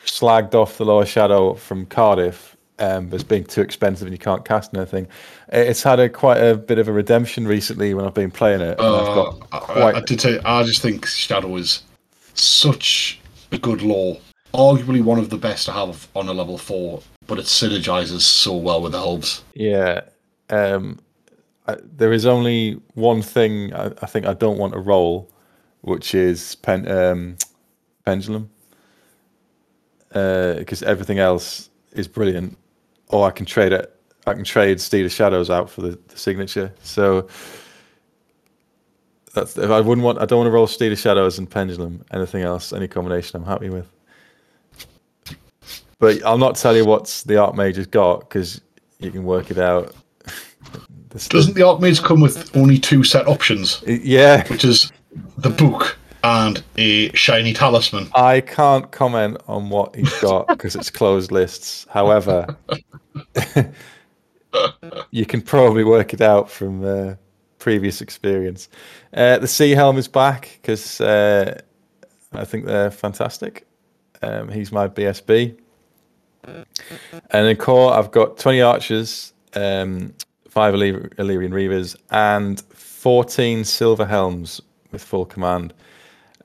slagged 0.06 0.54
off 0.54 0.78
the 0.78 0.86
Lower 0.86 1.06
Shadow 1.06 1.54
from 1.54 1.86
Cardiff 1.86 2.56
um, 2.80 3.14
as 3.14 3.24
being 3.24 3.46
too 3.46 3.62
expensive 3.62 4.08
and 4.08 4.14
you 4.14 4.20
can't 4.20 4.46
cast 4.46 4.76
anything. 4.76 5.08
It's 5.50 5.84
had 5.84 6.00
a 6.00 6.10
quite 6.10 6.38
a 6.38 6.56
bit 6.56 6.80
of 6.80 6.88
a 6.88 6.92
redemption 6.92 7.48
recently 7.48 7.94
when 7.94 8.06
I've 8.06 8.14
been 8.14 8.32
playing 8.32 8.62
it. 8.62 8.80
Uh, 8.80 9.16
got 9.16 9.48
I, 9.52 9.60
quite 9.60 9.96
I, 9.96 9.98
I 10.00 10.02
did 10.02 10.22
say 10.22 10.40
I 10.44 10.64
just 10.64 10.82
think 10.82 11.06
Shadow 11.06 11.56
is 11.56 11.84
such 12.34 13.20
a 13.52 13.58
good 13.58 13.82
lore. 13.82 14.18
Arguably 14.54 15.04
one 15.04 15.20
of 15.20 15.30
the 15.30 15.38
best 15.38 15.66
to 15.66 15.72
have 15.72 16.08
on 16.16 16.28
a 16.28 16.34
level 16.34 16.58
four, 16.58 17.02
but 17.28 17.40
it 17.40 17.46
synergizes 17.46 18.22
so 18.22 18.56
well 18.56 18.82
with 18.82 18.94
the 18.94 18.98
elves. 18.98 19.44
Yeah. 19.54 20.02
Um, 20.50 21.00
I, 21.68 21.78
there 21.82 22.14
is 22.14 22.26
only 22.26 22.80
one 22.94 23.22
thing 23.22 23.74
I, 23.74 23.88
I 24.02 24.06
think 24.06 24.26
I 24.26 24.34
don't 24.34 24.58
want 24.58 24.74
to 24.74 24.80
roll, 24.80 25.30
which 25.82 26.16
is 26.16 26.56
pen, 26.56 26.90
um, 26.90 27.38
pendulum, 28.06 28.50
Uh, 30.16 30.56
because 30.56 30.82
everything 30.82 31.20
else 31.20 31.70
is 31.92 32.08
brilliant. 32.08 32.58
Or 33.10 33.28
I 33.28 33.32
can 33.32 33.46
trade 33.46 33.74
it. 33.74 33.92
I 34.26 34.34
can 34.34 34.46
trade 34.46 34.80
Steed 34.80 35.06
of 35.06 35.12
Shadows 35.12 35.50
out 35.50 35.70
for 35.70 35.82
the, 35.82 36.00
the 36.08 36.18
signature. 36.18 36.74
So 36.82 37.28
that's 39.34 39.58
if 39.58 39.70
I 39.70 39.82
wouldn't 39.82 40.06
want. 40.06 40.20
I 40.20 40.26
don't 40.26 40.40
want 40.40 40.48
to 40.48 40.52
roll 40.52 40.68
Steed 40.68 40.94
of 40.94 40.98
Shadows 40.98 41.38
and 41.38 41.50
pendulum. 41.50 42.04
Anything 42.12 42.44
else, 42.44 42.72
any 42.72 42.88
combination, 42.88 43.40
I'm 43.40 43.46
happy 43.46 43.70
with. 43.70 43.88
But 46.00 46.26
I'll 46.26 46.38
not 46.38 46.56
tell 46.56 46.76
you 46.76 46.86
what's 46.86 47.24
the 47.24 47.36
Archmage 47.36 47.76
has 47.76 47.88
got 47.88 48.22
because 48.22 48.62
you 49.00 49.12
can 49.12 49.26
work 49.26 49.52
it 49.52 49.58
out. 49.58 49.94
Doesn't 51.30 51.54
the 51.54 51.64
Art 51.64 51.80
Archmage 51.80 52.04
come 52.04 52.22
with 52.22 52.56
only 52.56 52.78
two 52.78 53.04
set 53.04 53.28
options, 53.28 53.84
Yeah, 53.86 54.48
which 54.48 54.66
is 54.66 54.92
the 55.38 55.50
book 55.50 55.98
and 56.26 56.64
a 56.78 57.12
shiny 57.14 57.54
talisman? 57.54 58.10
I 58.16 58.42
can't 58.42 58.92
comment 58.92 59.38
on 59.48 59.70
what 59.70 59.96
he's 59.96 60.20
got 60.22 60.48
because 60.48 60.76
it's 60.76 60.90
closed 60.90 61.32
lists. 61.32 61.86
However, 61.90 62.58
you 65.12 65.26
can 65.26 65.42
probably 65.42 65.84
work 65.84 66.14
it 66.14 66.22
out 66.22 66.50
from 66.50 66.84
uh, 66.84 67.16
previous 67.60 68.02
experience. 68.02 68.70
Uh, 69.14 69.38
the 69.38 69.48
Sea 69.48 69.72
Helm 69.72 69.98
is 69.98 70.08
back 70.08 70.58
because 70.62 71.00
uh, 71.00 71.62
I 72.34 72.44
think 72.44 72.66
they're 72.66 72.92
fantastic. 72.92 73.68
Um, 74.24 74.50
he's 74.50 74.72
my 74.72 74.88
BSB. 74.88 75.56
And 77.32 77.48
in 77.48 77.58
core, 77.58 77.94
I've 77.94 78.12
got 78.12 78.38
20 78.38 78.62
archers, 78.62 79.34
um, 79.54 80.14
five 80.50 80.74
Ellyrian 80.74 81.52
Reavers, 81.52 81.96
and 82.10 82.62
14 82.62 83.64
silver 83.64 84.06
helms 84.06 84.62
with 84.92 85.04
full 85.04 85.26
command. 85.26 85.74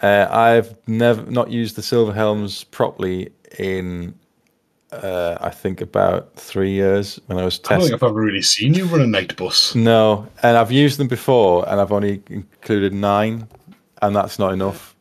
Uh, 0.02 0.26
I've 0.30 0.74
never 0.86 1.30
not 1.30 1.50
used 1.50 1.76
the 1.76 1.82
silver 1.82 2.12
helms 2.12 2.64
properly 2.64 3.30
in, 3.58 4.14
uh, 4.92 5.36
I 5.40 5.50
think, 5.50 5.80
about 5.80 6.34
three 6.36 6.70
years 6.72 7.20
when 7.26 7.38
I 7.38 7.44
was 7.44 7.60
I 7.66 7.68
don't 7.68 7.78
testing. 7.80 7.90
think 7.92 8.02
I've 8.02 8.10
ever 8.10 8.20
really 8.20 8.42
seen 8.42 8.74
you 8.74 8.86
run 8.86 9.02
a 9.02 9.06
knight 9.06 9.36
bus. 9.36 9.74
No, 9.74 10.26
and 10.42 10.56
I've 10.56 10.72
used 10.72 10.98
them 10.98 11.08
before, 11.08 11.68
and 11.68 11.80
I've 11.80 11.92
only 11.92 12.22
included 12.28 12.94
nine, 12.94 13.46
and 14.02 14.16
that's 14.16 14.38
not 14.38 14.52
enough. 14.52 14.96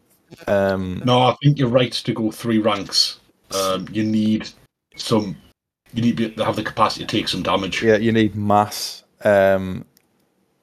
Um, 0.48 1.02
No, 1.06 1.22
I 1.22 1.36
think 1.42 1.58
you're 1.58 1.70
right 1.70 1.92
to 1.92 2.14
go 2.14 2.30
three 2.32 2.60
ranks. 2.60 3.20
Um, 3.56 3.88
you 3.92 4.04
need 4.04 4.50
some. 4.96 5.36
You 5.94 6.02
need 6.04 6.36
to 6.38 6.46
have 6.46 6.56
the 6.56 6.62
capacity 6.64 7.06
to 7.06 7.18
take 7.18 7.28
some 7.28 7.42
damage. 7.42 7.82
yeah, 7.82 7.96
you 7.98 8.12
need 8.12 8.36
mass, 8.36 9.04
um, 9.24 9.86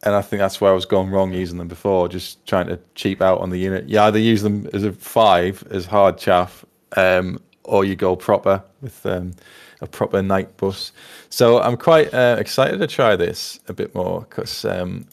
and 0.07 0.14
I 0.14 0.23
think 0.23 0.38
that's 0.38 0.61
where 0.61 0.71
I 0.71 0.75
was 0.75 0.87
going 0.87 1.11
wrong 1.11 1.33
using 1.33 1.59
them 1.59 1.66
before, 1.66 2.09
just 2.09 2.47
trying 2.47 2.69
to 2.69 2.79
cheap 2.95 3.21
out 3.21 3.40
on 3.40 3.51
the 3.51 3.59
unit. 3.59 3.88
You 3.88 3.99
either 3.99 4.21
use 4.21 4.40
them 4.40 4.71
as 4.73 4.85
a 4.85 4.92
five 4.92 5.66
as 5.73 5.85
hard 5.85 6.16
chaff, 6.16 6.64
um, 6.97 7.40
or 7.64 7.85
you 7.85 7.97
go 7.97 8.14
proper 8.14 8.62
with 8.81 9.05
um, 9.05 9.35
a 9.81 9.88
proper 9.88 10.23
knight 10.23 10.57
bus. 10.59 10.92
So 11.29 11.61
I'm 11.61 11.77
quite 11.77 12.14
uh, 12.14 12.37
excited 12.38 12.79
to 12.79 12.87
try 12.87 13.16
this 13.16 13.59
a 13.66 13.73
bit 13.73 13.97
more 13.97 14.21
because 14.21 14.64
um, 14.64 15.09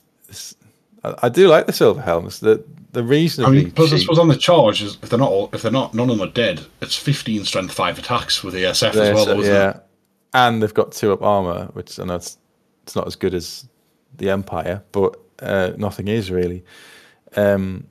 I, 1.03 1.15
I 1.23 1.29
do 1.29 1.47
like 1.47 1.65
the 1.65 1.73
silver 1.73 2.01
helms. 2.01 2.39
The 2.39 2.63
the 2.91 3.03
reason 3.03 3.45
I 3.45 3.49
mean, 3.49 3.71
plus 3.71 3.91
I 3.91 3.95
cheap. 3.95 4.01
suppose 4.01 4.19
on 4.19 4.27
the 4.27 4.38
charge 4.38 4.84
is 4.84 4.99
if 5.01 5.10
they're 5.10 5.17
not 5.17 5.32
all, 5.32 5.49
if 5.53 5.63
they're 5.63 5.71
not 5.71 5.95
none 5.95 6.12
of 6.12 6.19
them 6.19 6.29
are 6.29 6.32
dead, 6.32 6.63
it's 6.82 6.95
15 6.95 7.45
strength 7.45 7.73
five 7.73 7.97
attacks 7.97 8.43
with 8.43 8.53
ASF 8.53 8.89
as 8.89 9.25
well. 9.25 9.43
Yeah, 9.43 9.69
it? 9.71 9.84
and 10.36 10.62
they've 10.62 10.71
got 10.71 10.91
two 10.91 11.12
up 11.12 11.23
armor, 11.23 11.65
which 11.73 11.99
I 11.99 12.03
know 12.03 12.17
it's 12.17 12.38
it's 12.84 12.95
not 12.95 13.08
as 13.08 13.15
good 13.15 13.34
as 13.34 13.67
the 14.17 14.30
Empire, 14.30 14.84
but 14.91 15.17
uh, 15.41 15.71
nothing 15.78 16.08
is 16.08 16.30
really. 16.32 16.63
Um, 17.36 17.88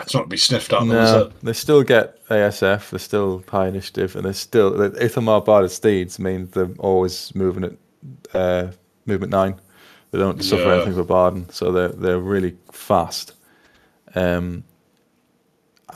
It's 0.00 0.14
not 0.14 0.22
to 0.22 0.28
be 0.28 0.36
sniffed 0.36 0.72
at. 0.72 0.80
though, 0.80 0.84
is 1.02 1.12
no, 1.12 1.18
it? 1.26 1.40
they 1.42 1.52
still 1.52 1.82
get 1.82 2.24
ASF. 2.28 2.90
They're 2.90 2.98
still 2.98 3.44
high 3.48 3.68
initiative, 3.68 4.16
and 4.16 4.24
they're 4.24 4.32
still 4.32 4.70
the 4.72 4.90
Ithilmar 4.90 5.44
Barded 5.44 5.70
steeds 5.70 6.18
mean 6.18 6.48
they're 6.52 6.70
always 6.78 7.34
moving 7.34 7.64
at 7.64 7.72
uh, 8.34 8.70
movement 9.06 9.30
nine. 9.32 9.60
They 10.10 10.18
don't 10.18 10.42
suffer 10.42 10.62
Yeah. 10.64 10.74
anything 10.74 10.94
for 10.94 11.04
Barden, 11.04 11.48
so 11.50 11.72
they're 11.72 11.88
they're 11.88 12.18
really 12.20 12.56
fast. 12.72 13.32
Um, 14.14 14.64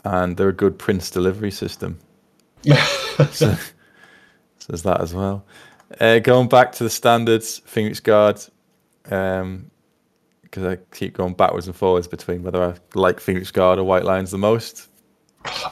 and 0.05 0.37
they're 0.37 0.49
a 0.51 0.53
good 0.55 0.79
Prince 0.79 1.11
delivery 1.11 1.51
system. 1.51 1.99
so, 2.63 2.75
so 3.31 3.57
there's 4.69 4.83
that 4.83 5.01
as 5.01 5.13
well. 5.15 5.45
Uh, 6.01 6.19
going 6.19 6.49
back 6.49 6.73
to 6.73 6.85
the 6.85 6.91
standards, 6.91 7.59
Phoenix 7.65 8.01
Guard, 8.01 8.41
um, 9.11 9.71
because 10.43 10.65
I 10.65 10.77
keep 10.95 11.15
going 11.15 11.35
backwards 11.35 11.67
and 11.67 11.77
forwards 11.77 12.07
between 12.09 12.43
whether 12.43 12.63
I 12.63 12.75
like 12.95 13.21
Phoenix 13.21 13.51
Guard 13.51 13.79
or 13.79 13.85
White 13.85 14.05
Lions 14.05 14.31
the 14.31 14.39
most. 14.39 14.89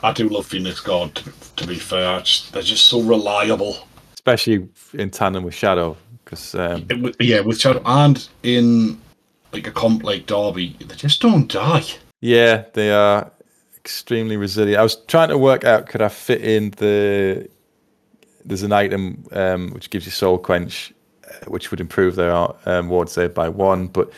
I 0.03 0.13
do 0.13 0.29
love 0.29 0.47
Phoenix 0.47 0.81
Guard. 0.81 1.15
To, 1.17 1.33
to 1.57 1.67
be 1.67 1.77
fair, 1.77 2.15
It's- 2.19 2.51
they're 2.53 2.63
just 2.63 2.87
so 2.87 3.01
reliable. 3.01 3.77
especially 4.15 4.69
in 4.95 5.11
tandem 5.11 5.43
with 5.45 5.55
Shadow, 5.55 5.97
because 6.25 6.55
um, 6.55 6.87
yeah, 7.21 7.41
with 7.41 7.61
Shadow 7.61 7.83
and 7.87 8.27
in 8.43 9.01
like 9.53 9.67
a 9.67 9.71
comp 9.71 10.03
like 10.05 10.27
Derby, 10.27 10.77
they 10.81 10.95
just 10.97 11.21
don't 11.21 11.47
die. 11.51 11.85
yeah, 12.21 12.65
they 12.75 12.91
are 12.93 13.31
extremely 13.77 14.37
resilient. 14.37 14.79
I 14.81 14.83
was 14.83 14.97
trying 15.07 15.29
to 15.29 15.39
work 15.39 15.65
out 15.65 15.89
could 15.89 16.03
I 16.03 16.09
fit 16.09 16.41
in 16.43 16.71
the 16.73 17.49
there's 18.45 18.63
an 18.63 18.73
item 18.73 19.25
um, 19.33 19.71
which 19.73 19.91
gives 19.91 20.05
you 20.07 20.13
Soul 20.13 20.39
Quench, 20.39 20.93
which 21.47 21.71
would 21.71 21.81
improve 21.81 22.17
their 22.17 22.33
um, 22.67 22.89
ward 22.89 23.09
save 23.09 23.35
by 23.35 23.49
one, 23.49 23.89
but 23.89 24.13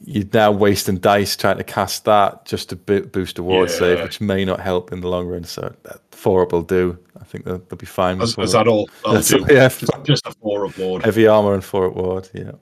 you're 0.00 0.24
now 0.32 0.52
wasting 0.52 0.98
dice 0.98 1.36
trying 1.36 1.56
to 1.56 1.64
cast 1.64 2.04
that 2.04 2.44
just 2.44 2.68
to 2.68 2.76
boost 2.76 3.38
a 3.38 3.42
ward 3.42 3.70
save, 3.70 4.00
which 4.02 4.20
may 4.20 4.44
not 4.44 4.60
help 4.60 4.92
in 4.92 5.00
the 5.00 5.08
long 5.08 5.26
run. 5.26 5.44
So 5.44 5.74
four 6.10 6.42
up 6.42 6.52
will 6.52 6.62
do. 6.62 6.96
I 7.20 7.24
think 7.24 7.44
they'll, 7.44 7.58
they'll 7.58 7.78
be 7.78 7.86
fine. 7.86 8.18
with 8.18 8.38
Is, 8.38 8.54
up. 8.54 8.64
that 8.64 8.68
all? 8.68 8.88
That's 9.04 9.28
do. 9.28 9.44
it, 9.44 9.52
yeah. 9.52 9.68
Just, 10.04 10.26
a 10.26 10.32
four 10.40 10.66
up 10.66 10.76
board. 10.76 11.04
Heavy 11.04 11.26
armor 11.26 11.54
and 11.54 11.64
four 11.64 11.86
at 11.88 11.96
ward. 11.96 12.28
Yeah. 12.32 12.52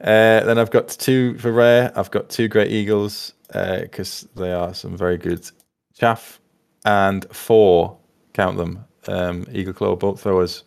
Uh, 0.00 0.44
then 0.44 0.58
I've 0.58 0.70
got 0.70 0.88
two 0.88 1.38
for 1.38 1.52
rare. 1.52 1.92
I've 1.94 2.10
got 2.10 2.30
two 2.30 2.48
great 2.48 2.72
eagles 2.72 3.34
because 3.48 4.26
they 4.34 4.52
are 4.52 4.74
some 4.74 4.96
very 4.96 5.18
good 5.18 5.48
chaff, 5.94 6.40
and 6.84 7.24
four 7.34 7.98
count 8.32 8.56
them 8.56 8.84
um, 9.06 9.46
eagle 9.52 9.74
claw 9.74 9.94
bolt 9.96 10.18
throwers. 10.18 10.64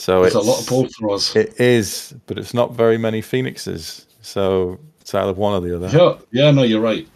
So 0.00 0.22
There's 0.22 0.34
a 0.34 0.40
lot 0.40 0.60
of 0.62 0.66
bolt 0.66 0.90
throws. 0.98 1.36
It 1.36 1.60
is, 1.60 2.14
but 2.26 2.38
it's 2.38 2.54
not 2.54 2.72
very 2.74 2.96
many 2.96 3.20
phoenixes. 3.20 4.06
So 4.22 4.80
it's 5.02 5.14
either 5.14 5.34
one 5.34 5.52
or 5.52 5.60
the 5.60 5.76
other. 5.76 5.88
Yeah, 5.94 6.18
yeah, 6.32 6.50
no, 6.50 6.62
you're 6.62 6.80
right. 6.80 7.06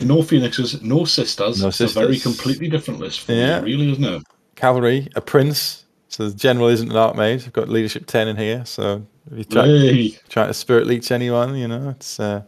No 0.00 0.22
phoenixes, 0.22 0.80
no 0.80 1.04
sisters. 1.04 1.60
No 1.60 1.68
It's 1.68 1.80
a 1.80 1.86
very 1.88 2.18
completely 2.18 2.68
different 2.68 2.98
list 2.98 3.20
for 3.20 3.32
Yeah. 3.32 3.58
you, 3.58 3.64
really, 3.66 3.92
isn't 3.92 4.04
it? 4.04 4.22
Cavalry, 4.56 5.08
a 5.16 5.20
prince. 5.20 5.84
So 6.08 6.30
the 6.30 6.34
general 6.34 6.68
isn't 6.68 6.90
an 6.90 6.96
art 6.96 7.14
archmage. 7.14 7.44
I've 7.44 7.52
got 7.52 7.68
leadership 7.68 8.06
ten 8.06 8.26
in 8.26 8.38
here. 8.38 8.64
So 8.64 9.06
if 9.30 9.36
you 9.38 9.44
try 9.44 9.66
Hey. 9.66 10.18
trying 10.30 10.48
to 10.48 10.54
spirit 10.54 10.86
leech 10.86 11.12
anyone, 11.12 11.56
you 11.56 11.68
know, 11.68 11.90
it's 11.90 12.18
uh, 12.18 12.40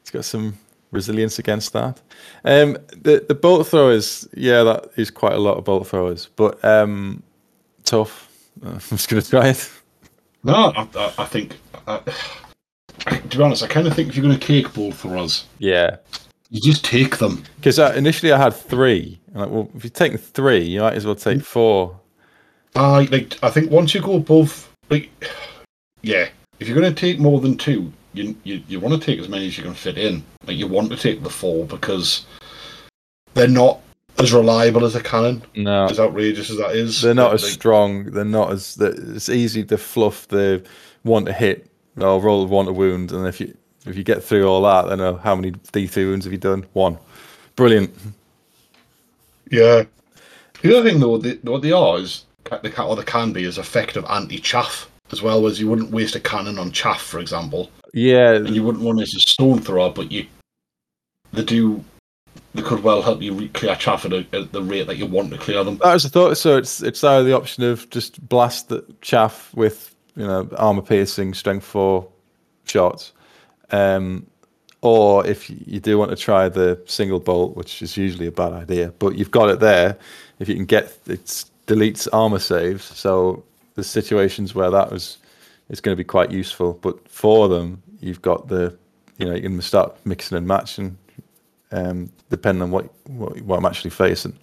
it's 0.00 0.10
got 0.10 0.24
some 0.24 0.54
resilience 0.90 1.38
against 1.38 1.74
that. 1.74 2.00
Um, 2.46 2.78
the 3.02 3.22
the 3.28 3.34
bolt 3.34 3.66
throwers, 3.66 4.26
yeah, 4.34 4.62
that 4.62 4.86
is 4.96 5.10
quite 5.10 5.34
a 5.34 5.38
lot 5.38 5.58
of 5.58 5.64
bolt 5.64 5.86
throwers, 5.86 6.30
but 6.34 6.64
um, 6.64 7.22
tough. 7.84 8.25
I'm 8.64 8.78
just 8.78 9.08
gonna 9.08 9.22
try 9.22 9.48
it. 9.48 9.70
No, 10.44 10.72
I, 10.76 10.88
I, 10.94 11.14
I 11.18 11.24
think. 11.24 11.56
I, 11.86 11.98
to 13.28 13.36
be 13.38 13.42
honest, 13.42 13.62
I 13.62 13.66
kind 13.66 13.86
of 13.86 13.94
think 13.94 14.08
if 14.08 14.16
you're 14.16 14.24
going 14.24 14.38
to 14.38 14.46
take 14.46 14.68
for 14.68 15.16
us, 15.16 15.46
Yeah, 15.58 15.96
you 16.50 16.60
just 16.60 16.84
take 16.84 17.18
them. 17.18 17.44
because 17.56 17.78
uh, 17.78 17.92
initially 17.96 18.32
I 18.32 18.38
had 18.38 18.54
three. 18.54 19.18
I'm 19.34 19.40
like, 19.40 19.50
well, 19.50 19.70
if 19.76 19.84
you 19.84 19.90
take 19.90 20.18
three, 20.18 20.62
you 20.64 20.80
might 20.80 20.94
as 20.94 21.04
well 21.04 21.14
take 21.14 21.42
four. 21.42 21.98
I 22.74 23.04
like. 23.06 23.38
I 23.42 23.50
think 23.50 23.70
once 23.70 23.94
you 23.94 24.00
go 24.00 24.16
above, 24.16 24.68
like, 24.90 25.10
yeah, 26.02 26.28
if 26.60 26.68
you're 26.68 26.78
going 26.78 26.92
to 26.92 27.00
take 27.00 27.18
more 27.18 27.40
than 27.40 27.56
two, 27.56 27.92
you 28.12 28.34
you, 28.44 28.62
you 28.68 28.80
want 28.80 29.00
to 29.00 29.04
take 29.04 29.18
as 29.20 29.28
many 29.28 29.46
as 29.46 29.56
you 29.58 29.64
can 29.64 29.74
fit 29.74 29.98
in. 29.98 30.22
Like 30.46 30.56
you 30.56 30.66
want 30.66 30.90
to 30.90 30.96
take 30.96 31.22
the 31.22 31.30
four 31.30 31.64
because 31.66 32.24
they're 33.34 33.48
not 33.48 33.80
as 34.18 34.32
reliable 34.32 34.84
as 34.84 34.94
a 34.94 35.02
cannon. 35.02 35.42
No, 35.54 35.86
As 35.86 36.00
outrageous 36.00 36.50
as 36.50 36.58
that 36.58 36.74
is, 36.74 37.02
they're 37.02 37.14
not 37.14 37.34
as 37.34 37.44
strong. 37.44 38.04
They're 38.04 38.24
not 38.24 38.52
as. 38.52 38.76
It's 38.80 39.28
easy 39.28 39.64
to 39.64 39.78
fluff 39.78 40.28
the 40.28 40.64
one 41.02 41.24
to 41.26 41.32
hit 41.32 41.70
or 41.98 42.20
roll 42.20 42.46
one 42.46 42.66
to 42.66 42.72
wound, 42.72 43.12
and 43.12 43.26
if 43.26 43.40
you 43.40 43.56
if 43.86 43.96
you 43.96 44.04
get 44.04 44.22
through 44.22 44.46
all 44.46 44.62
that, 44.62 44.88
then 44.88 45.00
uh, 45.00 45.16
how 45.18 45.34
many 45.34 45.52
D 45.72 45.86
three 45.86 46.06
wounds 46.06 46.24
have 46.24 46.32
you 46.32 46.38
done? 46.38 46.66
One. 46.72 46.98
Brilliant. 47.54 47.94
Yeah. 49.50 49.84
The 50.62 50.76
other 50.76 50.88
thing, 50.88 51.00
though, 51.00 51.18
they, 51.18 51.34
what 51.42 51.62
they 51.62 51.72
are 51.72 51.98
is 51.98 52.24
they 52.62 52.70
can, 52.70 52.86
or 52.86 52.96
they 52.96 53.04
can 53.04 53.32
be 53.32 53.44
is 53.44 53.58
effective 53.58 54.04
anti-chaff 54.08 54.90
as 55.12 55.22
well 55.22 55.46
as 55.46 55.60
you 55.60 55.68
wouldn't 55.68 55.90
waste 55.90 56.16
a 56.16 56.20
cannon 56.20 56.58
on 56.58 56.72
chaff, 56.72 57.02
for 57.02 57.20
example, 57.20 57.70
Yeah, 57.92 58.32
and 58.32 58.54
you 58.54 58.62
wouldn't 58.64 58.84
want 58.84 58.98
it 59.00 59.04
as 59.04 59.14
a 59.14 59.20
stone 59.20 59.60
thrower, 59.60 59.90
but 59.90 60.10
you 60.10 60.26
they 61.32 61.44
do 61.44 61.84
they 62.56 62.62
could 62.62 62.82
well 62.82 63.02
help 63.02 63.22
you 63.22 63.48
clear 63.50 63.74
chaff 63.76 64.04
at, 64.04 64.12
at 64.12 64.52
the 64.52 64.62
rate 64.62 64.86
that 64.86 64.96
you 64.96 65.06
want 65.06 65.30
to 65.30 65.38
clear 65.38 65.62
them. 65.62 65.78
that 65.78 65.92
was 65.92 66.02
the 66.02 66.08
thought. 66.08 66.36
So 66.36 66.56
it's 66.56 66.82
it's 66.82 67.04
either 67.04 67.24
the 67.24 67.36
option 67.36 67.64
of 67.64 67.88
just 67.90 68.26
blast 68.28 68.68
the 68.68 68.84
chaff 69.00 69.54
with 69.54 69.94
you 70.16 70.26
know 70.26 70.48
armor 70.56 70.82
piercing 70.82 71.34
strength 71.34 71.64
four 71.64 72.08
shots, 72.64 73.12
um, 73.70 74.26
or 74.80 75.26
if 75.26 75.50
you 75.50 75.80
do 75.80 75.98
want 75.98 76.10
to 76.10 76.16
try 76.16 76.48
the 76.48 76.80
single 76.86 77.20
bolt, 77.20 77.56
which 77.56 77.82
is 77.82 77.96
usually 77.96 78.26
a 78.26 78.32
bad 78.32 78.52
idea, 78.52 78.92
but 78.98 79.16
you've 79.16 79.30
got 79.30 79.48
it 79.48 79.60
there. 79.60 79.96
If 80.38 80.48
you 80.48 80.54
can 80.54 80.66
get 80.66 80.96
it 81.06 81.44
deletes 81.66 82.08
armor 82.12 82.38
saves, 82.38 82.84
so 82.84 83.44
there's 83.74 83.86
situations 83.86 84.54
where 84.54 84.70
that 84.70 84.90
was 84.90 85.18
it's 85.68 85.80
going 85.80 85.96
to 85.96 86.00
be 86.00 86.04
quite 86.04 86.30
useful. 86.30 86.74
But 86.74 87.08
for 87.08 87.48
them, 87.48 87.82
you've 88.00 88.22
got 88.22 88.48
the 88.48 88.76
you 89.18 89.26
know 89.26 89.34
you 89.34 89.42
can 89.42 89.60
start 89.60 89.96
mixing 90.04 90.38
and 90.38 90.46
matching 90.46 90.98
um, 91.72 92.10
depending 92.30 92.62
on 92.62 92.70
what, 92.70 92.88
what 93.08 93.40
what 93.42 93.58
I'm 93.58 93.66
actually 93.66 93.90
facing. 93.90 94.38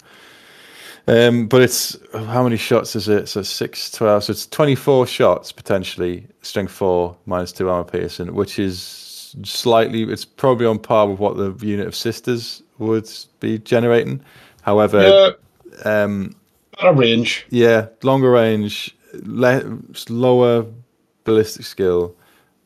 Um, 1.08 1.48
but 1.48 1.62
it's 1.62 1.98
how 2.14 2.44
many 2.44 2.56
shots 2.56 2.96
is 2.96 3.10
it? 3.10 3.28
So 3.28 3.42
six, 3.42 3.92
12. 3.92 4.24
So 4.26 4.32
it's 4.32 4.48
24 4.48 5.06
shots 5.08 5.52
potentially, 5.52 6.28
strength 6.44 6.72
four 6.72 7.18
minus 7.26 7.52
two 7.52 7.70
armor 7.70 7.84
piercing, 7.90 8.34
which 8.34 8.58
is 8.58 9.36
slightly, 9.44 10.04
it's 10.04 10.24
probably 10.24 10.66
on 10.66 10.80
par 10.80 11.08
with 11.10 11.20
what 11.20 11.36
the 11.36 11.54
unit 11.66 11.88
of 11.88 11.96
sisters 11.96 12.64
would 12.78 13.10
be 13.42 13.60
generating. 13.60 14.22
However, 14.62 15.02
Yeah, 15.84 16.04
um, 16.04 16.36
a 16.82 16.94
range. 16.94 17.46
yeah, 17.50 17.88
longer 18.04 18.32
range, 18.32 18.96
le- 19.24 19.78
lower 20.08 20.66
ballistic 21.26 21.66
skill, 21.66 22.16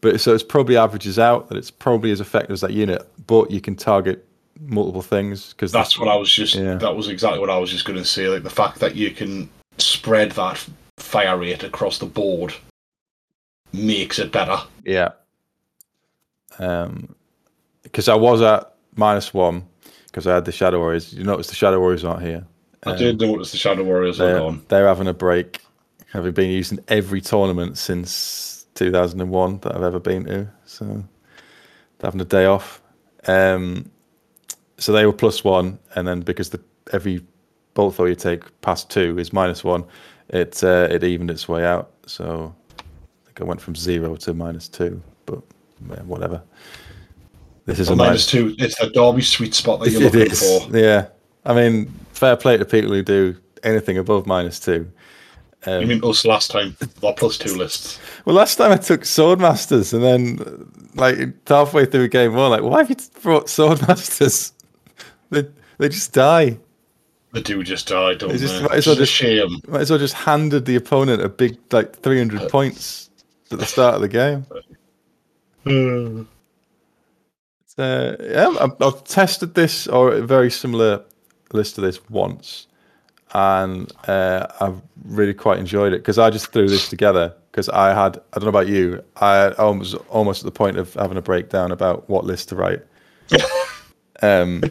but 0.02 0.20
so 0.22 0.36
it's 0.36 0.44
probably 0.44 0.78
averages 0.78 1.18
out 1.18 1.50
that 1.50 1.58
it's 1.58 1.72
probably 1.72 2.12
as 2.12 2.22
effective 2.22 2.52
as 2.52 2.62
that 2.62 2.74
unit, 2.74 3.02
but 3.26 3.50
you 3.50 3.62
can 3.62 3.76
target 3.76 4.27
multiple 4.60 5.02
things 5.02 5.50
because 5.54 5.72
That's 5.72 5.98
what 6.00 6.08
I 6.08 6.16
was 6.16 6.32
just. 6.32 6.56
Yeah. 6.56 6.76
That 6.76 6.96
was 6.96 7.08
exactly 7.10 7.40
what 7.40 7.50
I 7.50 7.58
was 7.58 7.70
just 7.72 7.86
going 7.86 7.98
to 8.00 8.06
say. 8.06 8.28
Like 8.28 8.44
the 8.44 8.50
fact 8.50 8.80
that 8.80 8.96
you 8.96 9.12
can 9.12 9.50
spread 9.78 10.32
that 10.34 10.66
fire 10.98 11.38
rate 11.38 11.64
across 11.64 12.00
the 12.00 12.06
board 12.06 12.54
makes 13.74 14.20
it 14.20 14.32
better. 14.32 14.58
Yeah. 14.86 15.10
Um, 16.60 17.16
because 17.84 18.08
I 18.08 18.16
was 18.16 18.42
at 18.42 18.74
minus 18.96 19.34
one 19.34 19.64
because 20.06 20.26
I 20.28 20.36
had 20.36 20.46
the 20.46 20.52
Shadow 20.52 20.80
Warriors. 20.80 21.14
You 21.14 21.24
notice 21.24 21.48
the 21.48 21.56
Shadow 21.56 21.80
Warriors 21.80 22.04
aren't 22.04 22.24
here. 22.24 22.46
I 22.86 22.92
Um, 22.92 22.98
did 22.98 23.20
notice 23.22 23.52
the 23.52 23.58
Shadow 23.58 23.84
Warriors 23.84 24.20
are 24.20 24.26
They're, 24.28 24.40
gone. 24.40 24.66
they're 24.68 24.88
having 24.88 25.08
a 25.08 25.14
break, 25.14 25.62
having 26.12 26.32
been 26.32 26.50
used 26.50 26.72
in 26.72 26.80
every 26.88 27.22
tournament 27.22 27.78
since 27.78 28.66
2001 28.76 29.60
that 29.60 29.76
I've 29.76 29.84
ever 29.84 30.00
been 30.00 30.26
to. 30.26 30.48
So 30.66 30.86
they're 30.86 31.04
having 32.08 32.22
a 32.22 32.26
day 32.26 32.46
off. 32.46 32.82
Um, 33.28 33.92
so 34.78 34.92
they 34.92 35.06
were 35.06 35.14
plus 35.14 35.44
one, 35.44 35.80
and 35.96 36.08
then 36.08 36.22
because 36.22 36.50
the 36.50 36.60
every 36.94 37.22
bolt 37.74 37.96
throw 37.96 38.06
you 38.06 38.16
take 38.16 38.44
past 38.62 38.90
two 38.90 39.18
is 39.20 39.34
minus 39.34 39.64
one, 39.64 39.84
it 40.30 40.64
uh, 40.64 40.88
it 40.90 41.04
evened 41.04 41.32
its 41.32 41.48
way 41.48 41.66
out. 41.66 41.92
So 42.06 42.54
I 42.80 43.26
think 43.26 43.42
I 43.42 43.44
went 43.44 43.62
from 43.62 43.76
zero 43.76 44.16
to 44.18 44.34
minus 44.34 44.68
two, 44.68 45.02
but 45.26 45.42
yeah, 45.90 46.02
whatever. 46.04 46.42
This 47.66 47.80
is 47.80 47.90
a 47.90 47.96
minus 47.96 48.10
minus 48.10 48.26
two. 48.28 48.56
It's 48.58 48.80
the 48.80 48.90
Derby 48.90 49.22
sweet 49.22 49.54
spot 49.54 49.80
that 49.82 49.92
you're 49.92 50.02
looking 50.10 50.30
for. 50.34 50.78
yeah. 50.78 51.08
I 51.46 51.54
mean, 51.54 51.88
fair 52.14 52.36
play 52.36 52.58
to 52.58 52.66
people 52.66 52.92
who 52.92 53.02
do 53.02 53.36
anything 53.64 53.98
above 53.98 54.26
minus 54.28 54.60
two. 54.60 54.90
Um, 55.66 55.82
You 55.82 55.88
mean 55.88 56.02
us 56.04 56.26
last 56.26 56.52
time? 56.52 56.78
Our 57.04 57.14
plus 57.14 57.38
two 57.38 57.56
lists. 57.56 58.00
Well, 58.26 58.36
last 58.36 58.56
time 58.56 58.72
I 58.72 58.78
took 58.78 59.02
Swordmasters, 59.02 59.94
and 59.94 60.04
then 60.04 60.72
like 60.96 61.18
halfway 61.48 61.86
through 61.86 62.04
a 62.04 62.08
game 62.08 62.34
one, 62.34 62.52
like, 62.52 62.62
why 62.62 62.80
have 62.80 62.90
you 62.90 62.96
brought 63.22 63.48
Swordmasters? 63.48 64.52
They 65.30 65.46
they 65.78 65.90
just 65.90 66.14
die. 66.14 66.58
The 67.34 67.42
do 67.42 67.62
just 67.64 67.88
died, 67.90 68.20
don't 68.20 68.30
They 68.30 68.38
they? 68.38 68.42
just- 68.42 68.56
It's 68.56 68.64
might 68.70 68.78
as 68.78 68.88
well 68.88 68.96
just 68.96 69.12
a 69.12 69.14
shame. 69.14 69.62
Might 69.68 69.82
as 69.82 69.90
well 69.90 70.00
just 70.00 70.14
handed 70.14 70.66
the 70.66 70.76
opponent 70.76 71.22
a 71.22 71.30
big 71.30 71.58
like 71.72 71.98
three 72.00 72.18
hundred 72.18 72.50
points 72.50 73.10
at 73.52 73.60
the 73.60 73.66
start 73.66 73.96
of 73.96 74.02
the 74.02 74.08
game. 74.08 74.46
Uh, 75.66 76.24
Uh, 77.78 78.16
yeah, 78.22 78.48
I've, 78.60 78.82
I've 78.82 79.04
tested 79.04 79.54
this 79.54 79.86
or 79.88 80.14
a 80.14 80.22
very 80.22 80.50
similar 80.50 81.04
list 81.54 81.76
to 81.76 81.82
this 81.82 82.00
once, 82.10 82.68
and 83.34 83.92
uh, 84.08 84.48
I've 84.62 84.82
really 85.06 85.34
quite 85.34 85.60
enjoyed 85.60 85.94
it 85.94 86.00
because 86.00 86.18
I 86.18 86.30
just 86.30 86.52
threw 86.54 86.68
this 86.70 86.90
together 86.90 87.34
because 87.52 87.70
I 87.70 87.94
had 87.94 88.18
I 88.34 88.40
don't 88.40 88.46
know 88.46 88.50
about 88.50 88.68
you 88.68 89.04
I 89.18 89.50
was 89.62 89.94
almost 90.10 90.42
at 90.42 90.46
the 90.46 90.58
point 90.58 90.78
of 90.78 90.94
having 90.96 91.18
a 91.18 91.22
breakdown 91.22 91.72
about 91.72 92.10
what 92.10 92.24
list 92.26 92.50
to 92.50 92.56
write. 92.56 92.82
um, 94.22 94.64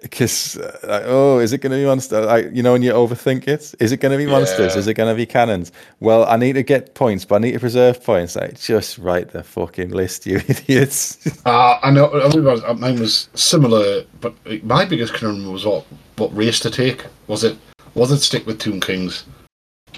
because 0.00 0.56
uh, 0.56 0.78
like, 0.84 1.02
oh, 1.06 1.38
is 1.38 1.52
it 1.52 1.58
going 1.58 1.72
to 1.72 1.78
be 1.78 1.84
monsters? 1.84 2.26
Like, 2.26 2.50
you 2.52 2.62
know, 2.62 2.72
when 2.72 2.82
you 2.82 2.92
overthink 2.92 3.48
it, 3.48 3.74
is 3.80 3.92
it 3.92 3.98
going 3.98 4.12
to 4.12 4.18
be 4.18 4.26
monsters? 4.26 4.74
Yeah. 4.74 4.78
Is 4.78 4.86
it 4.86 4.94
going 4.94 5.12
to 5.12 5.16
be 5.16 5.26
cannons? 5.26 5.72
Well, 6.00 6.24
I 6.24 6.36
need 6.36 6.54
to 6.54 6.62
get 6.62 6.94
points, 6.94 7.24
but 7.24 7.36
I 7.36 7.38
need 7.38 7.52
to 7.52 7.60
preserve 7.60 8.02
points. 8.02 8.36
Like, 8.36 8.60
just 8.60 8.98
write 8.98 9.30
the 9.30 9.42
fucking 9.42 9.90
list, 9.90 10.26
you 10.26 10.36
idiots. 10.48 11.26
uh, 11.46 11.78
I 11.82 11.90
know. 11.90 12.06
I 12.06 12.28
remember 12.28 12.64
uh, 12.66 12.74
mine 12.74 13.00
was 13.00 13.28
similar, 13.34 14.04
but 14.20 14.34
my 14.62 14.84
biggest 14.84 15.14
conundrum 15.14 15.52
was 15.52 15.66
what 15.66 15.84
what 16.16 16.36
race 16.36 16.60
to 16.60 16.70
take. 16.70 17.04
Was 17.26 17.44
it 17.44 17.58
was 17.94 18.12
it 18.12 18.18
stick 18.18 18.46
with 18.46 18.60
Tomb 18.60 18.80
Kings? 18.80 19.24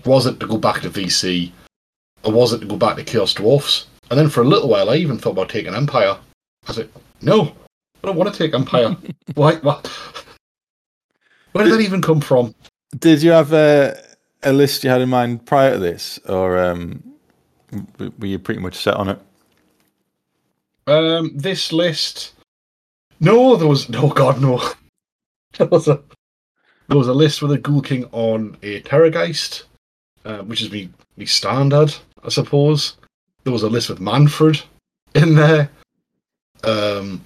Was 0.04 0.26
it 0.26 0.40
to 0.40 0.46
go 0.46 0.56
back 0.56 0.80
to 0.82 0.90
VC, 0.90 1.52
or 2.24 2.32
was 2.32 2.52
it 2.52 2.60
to 2.60 2.66
go 2.66 2.76
back 2.76 2.96
to 2.96 3.04
Chaos 3.04 3.34
Dwarfs? 3.34 3.86
And 4.10 4.18
then 4.18 4.28
for 4.28 4.40
a 4.40 4.46
little 4.46 4.68
while, 4.68 4.90
I 4.90 4.96
even 4.96 5.18
thought 5.18 5.32
about 5.32 5.50
taking 5.50 5.74
Empire. 5.74 6.16
I 6.66 6.72
said, 6.72 6.90
no, 7.22 7.54
I 8.02 8.06
don't 8.06 8.16
want 8.16 8.32
to 8.32 8.38
take 8.38 8.54
Empire. 8.54 8.96
Why? 9.34 9.56
What? 9.56 9.86
Where 11.52 11.64
did 11.64 11.74
that 11.74 11.80
even 11.80 12.00
come 12.00 12.20
from? 12.20 12.54
Did 12.98 13.22
you 13.22 13.30
have 13.30 13.52
a, 13.52 14.00
a 14.42 14.52
list 14.52 14.84
you 14.84 14.90
had 14.90 15.00
in 15.00 15.08
mind 15.08 15.46
prior 15.46 15.72
to 15.72 15.78
this, 15.78 16.18
or 16.28 16.58
um, 16.58 17.02
were 17.98 18.26
you 18.26 18.38
pretty 18.38 18.60
much 18.60 18.76
set 18.76 18.94
on 18.94 19.08
it? 19.08 19.18
Um, 20.86 21.32
this 21.34 21.72
list. 21.72 22.32
No, 23.20 23.56
there 23.56 23.68
was 23.68 23.88
no. 23.88 24.08
God, 24.08 24.40
no. 24.40 24.62
there 25.58 25.66
was 25.66 25.88
a 25.88 26.02
there 26.88 26.98
was 26.98 27.08
a 27.08 27.14
list 27.14 27.42
with 27.42 27.52
a 27.52 27.58
Ghoul 27.58 27.82
King 27.82 28.06
on 28.12 28.56
a 28.62 28.80
Terrorgeist, 28.82 29.64
uh, 30.24 30.38
which 30.38 30.62
is 30.62 30.70
me 30.72 30.90
me 31.16 31.26
standard, 31.26 31.94
I 32.24 32.30
suppose. 32.30 32.96
There 33.44 33.52
was 33.52 33.62
a 33.62 33.68
list 33.68 33.88
with 33.88 34.00
Mannfred 34.00 34.62
in 35.14 35.34
there. 35.34 35.70
Um, 36.64 37.24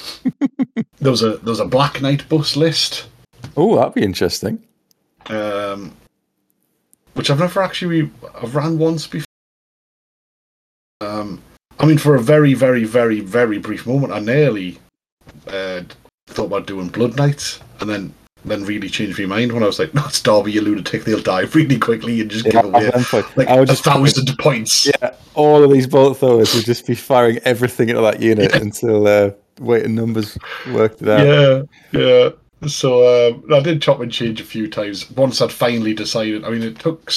there 1.00 1.10
was 1.10 1.22
a 1.22 1.36
there 1.38 1.50
was 1.50 1.60
a 1.60 1.64
Black 1.66 2.00
Knight 2.00 2.28
bus 2.28 2.56
list, 2.56 3.06
Oh, 3.56 3.76
that'd 3.76 3.94
be 3.94 4.02
interesting. 4.02 4.62
um, 5.26 5.92
which 7.14 7.30
I've 7.30 7.38
never 7.40 7.62
actually 7.62 8.10
I've 8.40 8.54
ran 8.54 8.78
once 8.78 9.06
before. 9.06 9.26
Um, 11.00 11.42
I 11.80 11.86
mean, 11.86 11.98
for 11.98 12.14
a 12.14 12.20
very, 12.20 12.54
very, 12.54 12.84
very, 12.84 13.20
very 13.20 13.58
brief 13.58 13.86
moment, 13.86 14.12
I 14.12 14.20
nearly 14.20 14.78
uh, 15.48 15.82
thought 16.28 16.44
about 16.46 16.66
doing 16.66 16.88
Blood 16.88 17.16
Knights, 17.16 17.60
and 17.80 17.90
then 17.90 18.14
then 18.44 18.64
really 18.64 18.88
changed 18.88 19.20
my 19.20 19.26
mind 19.26 19.52
when 19.52 19.62
I 19.62 19.66
was 19.66 19.78
like, 19.78 19.92
"No, 19.94 20.04
it's 20.06 20.20
Derby, 20.20 20.52
you 20.52 20.60
lunatic. 20.62 21.04
They'll 21.04 21.20
die 21.22 21.42
really 21.42 21.78
quickly 21.78 22.20
and 22.20 22.30
just 22.30 22.44
Yeah, 22.46 22.62
give 22.62 22.64
away 22.74 22.90
like 23.36 23.48
I 23.48 23.58
would 23.58 23.68
a 23.68 23.72
just 23.72 23.84
thousand 23.84 24.36
points." 24.38 24.86
Yeah, 24.86 25.14
all 25.34 25.62
of 25.64 25.70
these 25.72 25.86
bolt 25.86 26.18
throwers 26.18 26.54
would 26.54 26.64
just 26.64 26.86
be 26.86 26.94
firing 26.94 27.38
everything 27.44 27.88
into 27.88 28.02
that 28.02 28.20
unit 28.20 28.54
until 28.60 29.06
uh, 29.06 29.30
weight 29.62 29.84
and 29.84 29.94
numbers 29.94 30.36
worked 30.72 31.00
it 31.02 31.08
out. 31.08 31.26
yeah, 31.26 31.62
yeah. 31.98 32.30
So 32.68 33.32
um, 33.34 33.44
I 33.52 33.60
did 33.60 33.82
chop 33.82 34.00
and 34.00 34.12
change 34.12 34.40
a 34.40 34.44
few 34.44 34.68
times. 34.68 35.10
Once 35.12 35.40
I'd 35.40 35.50
finally 35.52 35.94
decided, 35.94 36.44
I 36.44 36.50
mean, 36.50 36.62
it 36.62 36.78
took. 36.78 37.10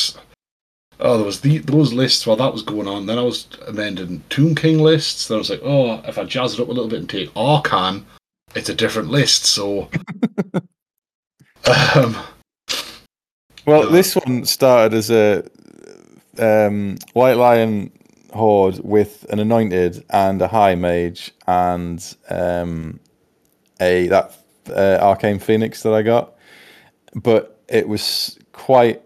Oh, 0.99 1.17
there 1.17 1.25
was 1.25 1.41
the, 1.41 1.57
those 1.59 1.91
lists 1.91 2.25
while 2.25 2.37
that 2.37 2.53
was 2.53 2.61
going 2.63 2.87
on. 2.87 3.05
Then 3.05 3.19
I 3.19 3.21
was 3.23 3.47
amending 3.67 4.23
Tomb 4.29 4.55
King 4.55 4.79
lists. 4.79 5.27
Then 5.27 5.35
I 5.35 5.39
was 5.39 5.49
like, 5.49 5.61
oh, 5.63 6.01
if 6.07 6.17
I 6.17 6.23
jazz 6.23 6.53
it 6.53 6.59
up 6.61 6.69
a 6.69 6.71
little 6.71 6.87
bit 6.89 6.99
and 6.99 7.09
take 7.09 7.33
Arkhan, 7.33 8.03
it's 8.55 8.69
a 8.69 8.73
different 8.73 9.09
list. 9.09 9.45
So, 9.45 9.89
um, 11.95 12.15
Well, 13.65 13.85
Yeah. 13.85 13.91
this 13.91 14.15
one 14.15 14.45
started 14.45 14.95
as 14.95 15.11
a 15.11 15.43
um, 16.39 16.97
White 17.13 17.37
Lion 17.37 17.91
horde 18.35 18.79
with 18.83 19.25
an 19.29 19.39
anointed 19.39 20.03
and 20.09 20.41
a 20.41 20.47
high 20.47 20.75
mage 20.75 21.31
and 21.47 22.15
um, 22.29 22.99
a 23.81 24.07
that 24.07 24.31
uh, 24.69 24.97
arcane 25.01 25.39
phoenix 25.39 25.83
that 25.83 25.93
I 25.93 26.01
got, 26.01 26.33
but 27.15 27.61
it 27.67 27.87
was 27.87 28.37
quite 28.53 29.01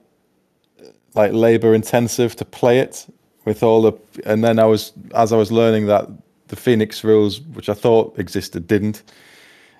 like 1.15 1.33
labor 1.33 1.73
intensive 1.73 2.35
to 2.37 2.45
play 2.45 2.79
it 2.79 3.05
with 3.45 3.63
all 3.63 3.81
the 3.81 3.93
and 4.25 4.43
then 4.43 4.59
I 4.59 4.65
was 4.65 4.93
as 5.15 5.33
I 5.33 5.37
was 5.37 5.51
learning 5.51 5.87
that 5.87 6.07
the 6.49 6.55
phoenix 6.55 7.03
rules 7.03 7.41
which 7.41 7.69
I 7.69 7.73
thought 7.73 8.17
existed 8.19 8.67
didn't 8.67 9.03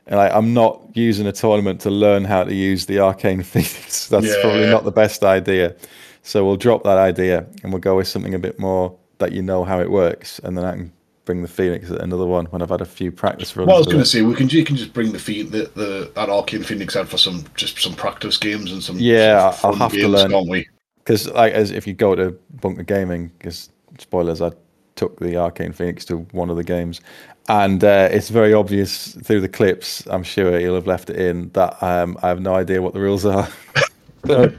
and 0.08 0.20
I, 0.20 0.30
I'm 0.30 0.54
not 0.54 0.82
using 0.95 1.28
a 1.28 1.32
tournament 1.32 1.82
to 1.82 1.91
learn 1.91 2.26
how 2.26 2.43
to 2.43 2.54
use 2.54 2.88
the 2.88 3.00
arcane 3.00 3.43
phoenix. 3.54 4.08
That's 4.08 4.36
probably 4.41 4.62
Yeah. 4.64 4.72
not 4.72 4.84
the 4.84 4.91
best 4.91 5.24
idea. 5.24 5.76
So 6.24 6.43
we'll 6.43 6.58
drop 6.58 6.84
that 6.84 6.97
idea 6.97 7.45
and 7.64 7.72
we'll 7.72 7.80
go 7.82 7.97
with 7.97 8.08
something 8.08 8.34
a 8.34 8.39
bit 8.39 8.60
more 8.60 8.97
that 9.20 9.32
you 9.32 9.41
know 9.41 9.63
how 9.63 9.80
it 9.80 9.89
works, 9.89 10.39
and 10.39 10.57
then 10.57 10.65
I 10.65 10.72
can 10.72 10.93
bring 11.26 11.41
the 11.43 11.47
phoenix 11.47 11.91
at 11.91 12.01
another 12.01 12.26
one 12.26 12.45
when 12.47 12.61
I've 12.61 12.70
had 12.72 12.82
a 12.82 12.86
few 12.86 13.11
practice 13.11 13.55
runs. 13.55 13.67
well, 13.67 13.76
I 13.76 13.80
was 13.80 13.88
going 13.88 13.99
to 13.99 14.05
say 14.05 14.24
we 14.24 14.34
can 14.34 14.49
you 14.49 14.65
can 14.65 14.76
just 14.76 14.93
bring 14.93 15.11
the 15.11 15.20
feet 15.20 15.51
the, 15.51 15.70
the 15.76 16.11
that 16.15 16.30
Arcane 16.30 16.63
Phoenix 16.63 16.95
out 16.95 17.07
for 17.07 17.17
some 17.17 17.45
just 17.55 17.80
some 17.80 17.93
practice 17.93 18.38
games 18.38 18.72
and 18.72 18.84
some 18.84 18.97
Yeah, 18.97 19.51
some 19.51 19.72
I'll 19.72 19.78
have 19.78 19.91
to 19.91 20.07
learn. 20.07 20.32
can't 20.32 20.49
we? 20.49 20.67
because 20.97 21.28
like 21.30 21.53
as 21.53 21.72
if 21.72 21.88
you 21.88 21.93
go 21.93 22.15
to 22.15 22.38
Bunker 22.61 22.84
Gaming, 22.84 23.32
because 23.38 23.70
spoilers, 23.97 24.41
I 24.41 24.51
took 24.95 25.20
the 25.20 25.38
Arcane 25.38 25.72
Phoenix 25.72 26.05
to 26.05 26.17
one 26.32 26.49
of 26.49 26.55
the 26.55 26.63
games, 26.63 27.01
and 27.47 27.84
uh, 27.84 28.09
it's 28.11 28.30
very 28.30 28.53
obvious 28.53 29.15
through 29.24 29.41
the 29.41 29.49
clips. 29.49 30.05
I'm 30.07 30.24
sure 30.24 30.59
you'll 30.59 30.76
have 30.76 30.88
left 30.88 31.09
it 31.09 31.15
in 31.17 31.49
that 31.49 31.82
um, 31.82 32.17
I 32.22 32.28
have 32.28 32.41
no 32.41 32.53
idea 32.55 32.82
what 32.82 32.93
the 32.93 32.99
rules 32.99 33.26
are. 33.26 33.47
So 34.26 34.51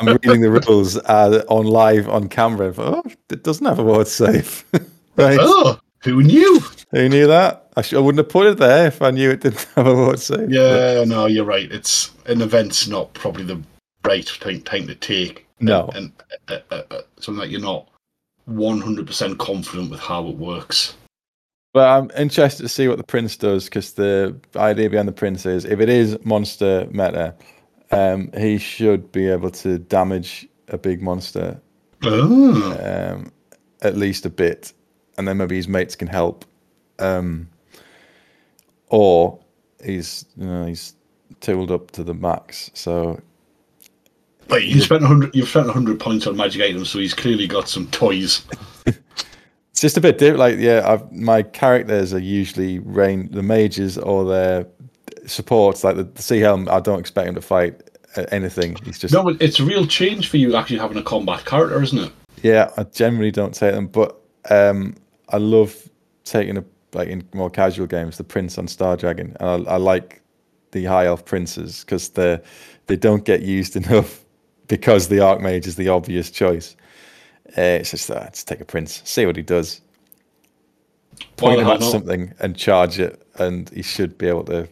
I'm 0.00 0.06
reading 0.06 0.40
the 0.40 0.50
rules 0.66 0.96
uh, 0.96 1.44
on 1.48 1.66
live 1.66 2.08
on 2.08 2.28
camera. 2.28 2.72
Oh, 2.76 3.02
it 3.30 3.42
doesn't 3.42 3.66
have 3.66 3.78
a 3.78 3.84
ward 3.84 4.08
save. 4.08 4.64
right? 5.16 5.38
Oh, 5.40 5.78
who 6.00 6.22
knew? 6.22 6.60
Who 6.90 7.08
knew 7.08 7.26
that? 7.26 7.70
I, 7.76 7.82
sh- 7.82 7.94
I 7.94 7.98
wouldn't 7.98 8.24
have 8.24 8.28
put 8.28 8.46
it 8.46 8.58
there 8.58 8.86
if 8.86 9.02
I 9.02 9.10
knew 9.10 9.30
it 9.30 9.40
didn't 9.40 9.66
have 9.74 9.86
a 9.86 9.94
ward 9.94 10.20
save. 10.20 10.50
Yeah, 10.50 11.04
no, 11.06 11.26
you're 11.26 11.44
right. 11.44 11.70
It's 11.70 12.12
an 12.26 12.42
event's 12.42 12.86
not 12.86 13.12
probably 13.14 13.44
the 13.44 13.60
right 14.04 14.26
time, 14.26 14.60
time 14.62 14.86
to 14.86 14.94
take. 14.94 15.46
No. 15.60 15.88
and, 15.94 16.12
uh, 16.48 16.58
uh, 16.70 16.82
uh, 16.90 17.00
something 17.18 17.40
that 17.40 17.50
you're 17.50 17.60
not 17.60 17.88
100% 18.50 19.38
confident 19.38 19.90
with 19.90 20.00
how 20.00 20.26
it 20.28 20.36
works. 20.36 20.96
But 21.72 21.88
I'm 21.88 22.10
interested 22.16 22.62
to 22.62 22.68
see 22.68 22.86
what 22.86 22.98
the 22.98 23.04
prince 23.04 23.36
does 23.36 23.64
because 23.64 23.92
the 23.94 24.36
idea 24.54 24.88
behind 24.88 25.08
the 25.08 25.12
prince 25.12 25.44
is 25.44 25.64
if 25.64 25.80
it 25.80 25.88
is 25.88 26.16
monster 26.24 26.86
meta, 26.90 27.34
um, 27.94 28.30
he 28.36 28.58
should 28.58 29.10
be 29.12 29.28
able 29.28 29.50
to 29.50 29.78
damage 29.78 30.48
a 30.68 30.78
big 30.78 31.02
monster 31.02 31.60
Oh, 32.06 33.14
um, 33.14 33.32
at 33.82 33.96
least 33.96 34.26
a 34.26 34.30
bit, 34.30 34.72
and 35.16 35.26
then 35.26 35.38
maybe 35.38 35.56
his 35.56 35.68
mates 35.68 35.96
can 35.96 36.08
help. 36.08 36.44
Um, 36.98 37.48
or 38.88 39.38
he's 39.82 40.26
you 40.36 40.46
know 40.46 40.66
he's 40.66 40.94
tooled 41.40 41.70
up 41.70 41.90
to 41.92 42.04
the 42.04 42.14
max, 42.14 42.70
so 42.74 43.20
Wait, 44.48 44.66
you 44.66 44.80
spent 44.80 45.02
100. 45.02 45.34
You've 45.34 45.48
spent 45.48 45.66
100 45.66 45.98
points 45.98 46.26
on 46.26 46.36
magic 46.36 46.62
items, 46.62 46.90
so 46.90 46.98
he's 46.98 47.14
clearly 47.14 47.46
got 47.46 47.68
some 47.68 47.86
toys. 47.88 48.44
It's 49.70 49.80
just 49.80 49.96
a 49.96 50.00
bit 50.00 50.18
different. 50.18 50.38
Like, 50.38 50.58
yeah, 50.58 50.82
I've, 50.86 51.10
my 51.10 51.42
characters 51.42 52.14
are 52.14 52.20
usually 52.20 52.78
rain 52.78 53.28
the 53.32 53.42
mages 53.42 53.98
or 53.98 54.24
their 54.24 54.68
supports. 55.26 55.82
Like 55.82 55.96
the, 55.96 56.04
the 56.04 56.22
sea 56.22 56.38
helm, 56.38 56.68
I 56.70 56.78
don't 56.78 57.00
expect 57.00 57.28
him 57.28 57.34
to 57.34 57.40
fight 57.40 57.83
anything. 58.30 58.76
He's 58.84 58.98
just 58.98 59.12
No, 59.14 59.28
it's 59.28 59.60
a 59.60 59.64
real 59.64 59.86
change 59.86 60.28
for 60.28 60.36
you 60.36 60.54
actually 60.56 60.78
having 60.78 60.96
a 60.98 61.02
combat 61.02 61.44
character, 61.44 61.82
isn't 61.82 61.98
it? 61.98 62.12
yeah. 62.42 62.70
I 62.76 62.84
generally 62.84 63.30
don't 63.30 63.54
take 63.54 63.72
them, 63.74 63.86
but 63.86 64.20
um, 64.50 64.94
I 65.30 65.38
love 65.38 65.88
taking 66.24 66.56
a 66.58 66.64
like 66.92 67.08
in 67.08 67.26
more 67.34 67.50
casual 67.50 67.86
games 67.86 68.16
the 68.18 68.24
prince 68.24 68.56
on 68.58 68.68
Star 68.68 68.96
Dragon, 68.96 69.36
and 69.40 69.68
I, 69.68 69.72
I 69.72 69.76
like 69.76 70.20
the 70.70 70.84
high 70.84 71.06
elf 71.06 71.24
princes 71.24 71.84
because 71.84 72.10
they 72.10 72.38
they 72.86 72.96
don't 72.96 73.24
get 73.24 73.42
used 73.42 73.76
enough 73.82 74.24
because 74.68 75.08
the 75.08 75.16
archmage 75.16 75.66
is 75.66 75.76
the 75.76 75.88
obvious 75.88 76.30
choice. 76.30 76.76
Uh, 77.58 77.78
it's 77.80 77.90
just 77.90 78.10
uh, 78.10 78.28
just 78.30 78.46
take 78.48 78.60
a 78.60 78.64
prince, 78.64 79.02
see 79.04 79.26
what 79.26 79.36
he 79.36 79.42
does. 79.42 79.80
point 81.36 81.60
him 81.60 81.66
at 81.68 81.80
not? 81.80 81.90
something 81.90 82.32
and 82.40 82.56
charge 82.56 82.98
it, 82.98 83.26
and 83.36 83.70
he 83.70 83.82
should 83.82 84.16
be 84.18 84.26
able 84.28 84.44
to 84.44 84.68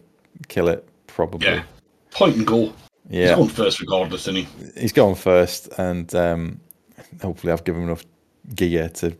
kill 0.47 0.67
it. 0.69 0.87
Probably, 1.07 1.47
Yeah. 1.47 1.63
Point 2.11 2.35
and 2.37 2.47
go. 2.47 2.73
He's 3.13 3.29
yeah. 3.29 3.35
going 3.35 3.49
first 3.49 3.79
regardless, 3.79 4.21
isn't 4.27 4.37
he? 4.37 4.81
He's 4.81 4.91
going 4.91 5.13
first, 5.13 5.67
and 5.77 6.13
um, 6.15 6.59
hopefully, 7.21 7.53
I've 7.53 7.63
given 7.63 7.83
him 7.83 7.89
enough 7.89 8.05
gear 8.55 8.89
to 8.89 9.15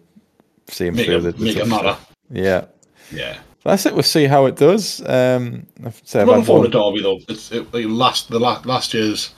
see 0.68 0.88
him 0.88 0.96
Make 0.96 1.06
through 1.06 1.18
it, 1.18 1.22
the, 1.22 1.32
the 1.34 1.44
make 1.44 1.58
it 1.58 1.68
matter. 1.68 1.96
Yeah, 2.32 2.66
Yeah. 3.12 3.38
that's 3.64 3.86
it. 3.86 3.94
We'll 3.94 4.02
see 4.02 4.26
how 4.26 4.48
it 4.48 4.56
does. 4.56 5.08
Um, 5.08 5.68
I've 5.86 6.02
said 6.04 6.28
I've 6.28 6.44
forward 6.48 6.74
had 6.74 6.80
Derby 6.80 7.04
though. 7.04 7.20
It's 7.30 7.52
it, 7.52 7.72
like, 7.72 7.86
last 7.86 8.30
the 8.30 8.40
la- 8.40 8.64
last 8.66 8.96
year's 8.96 9.30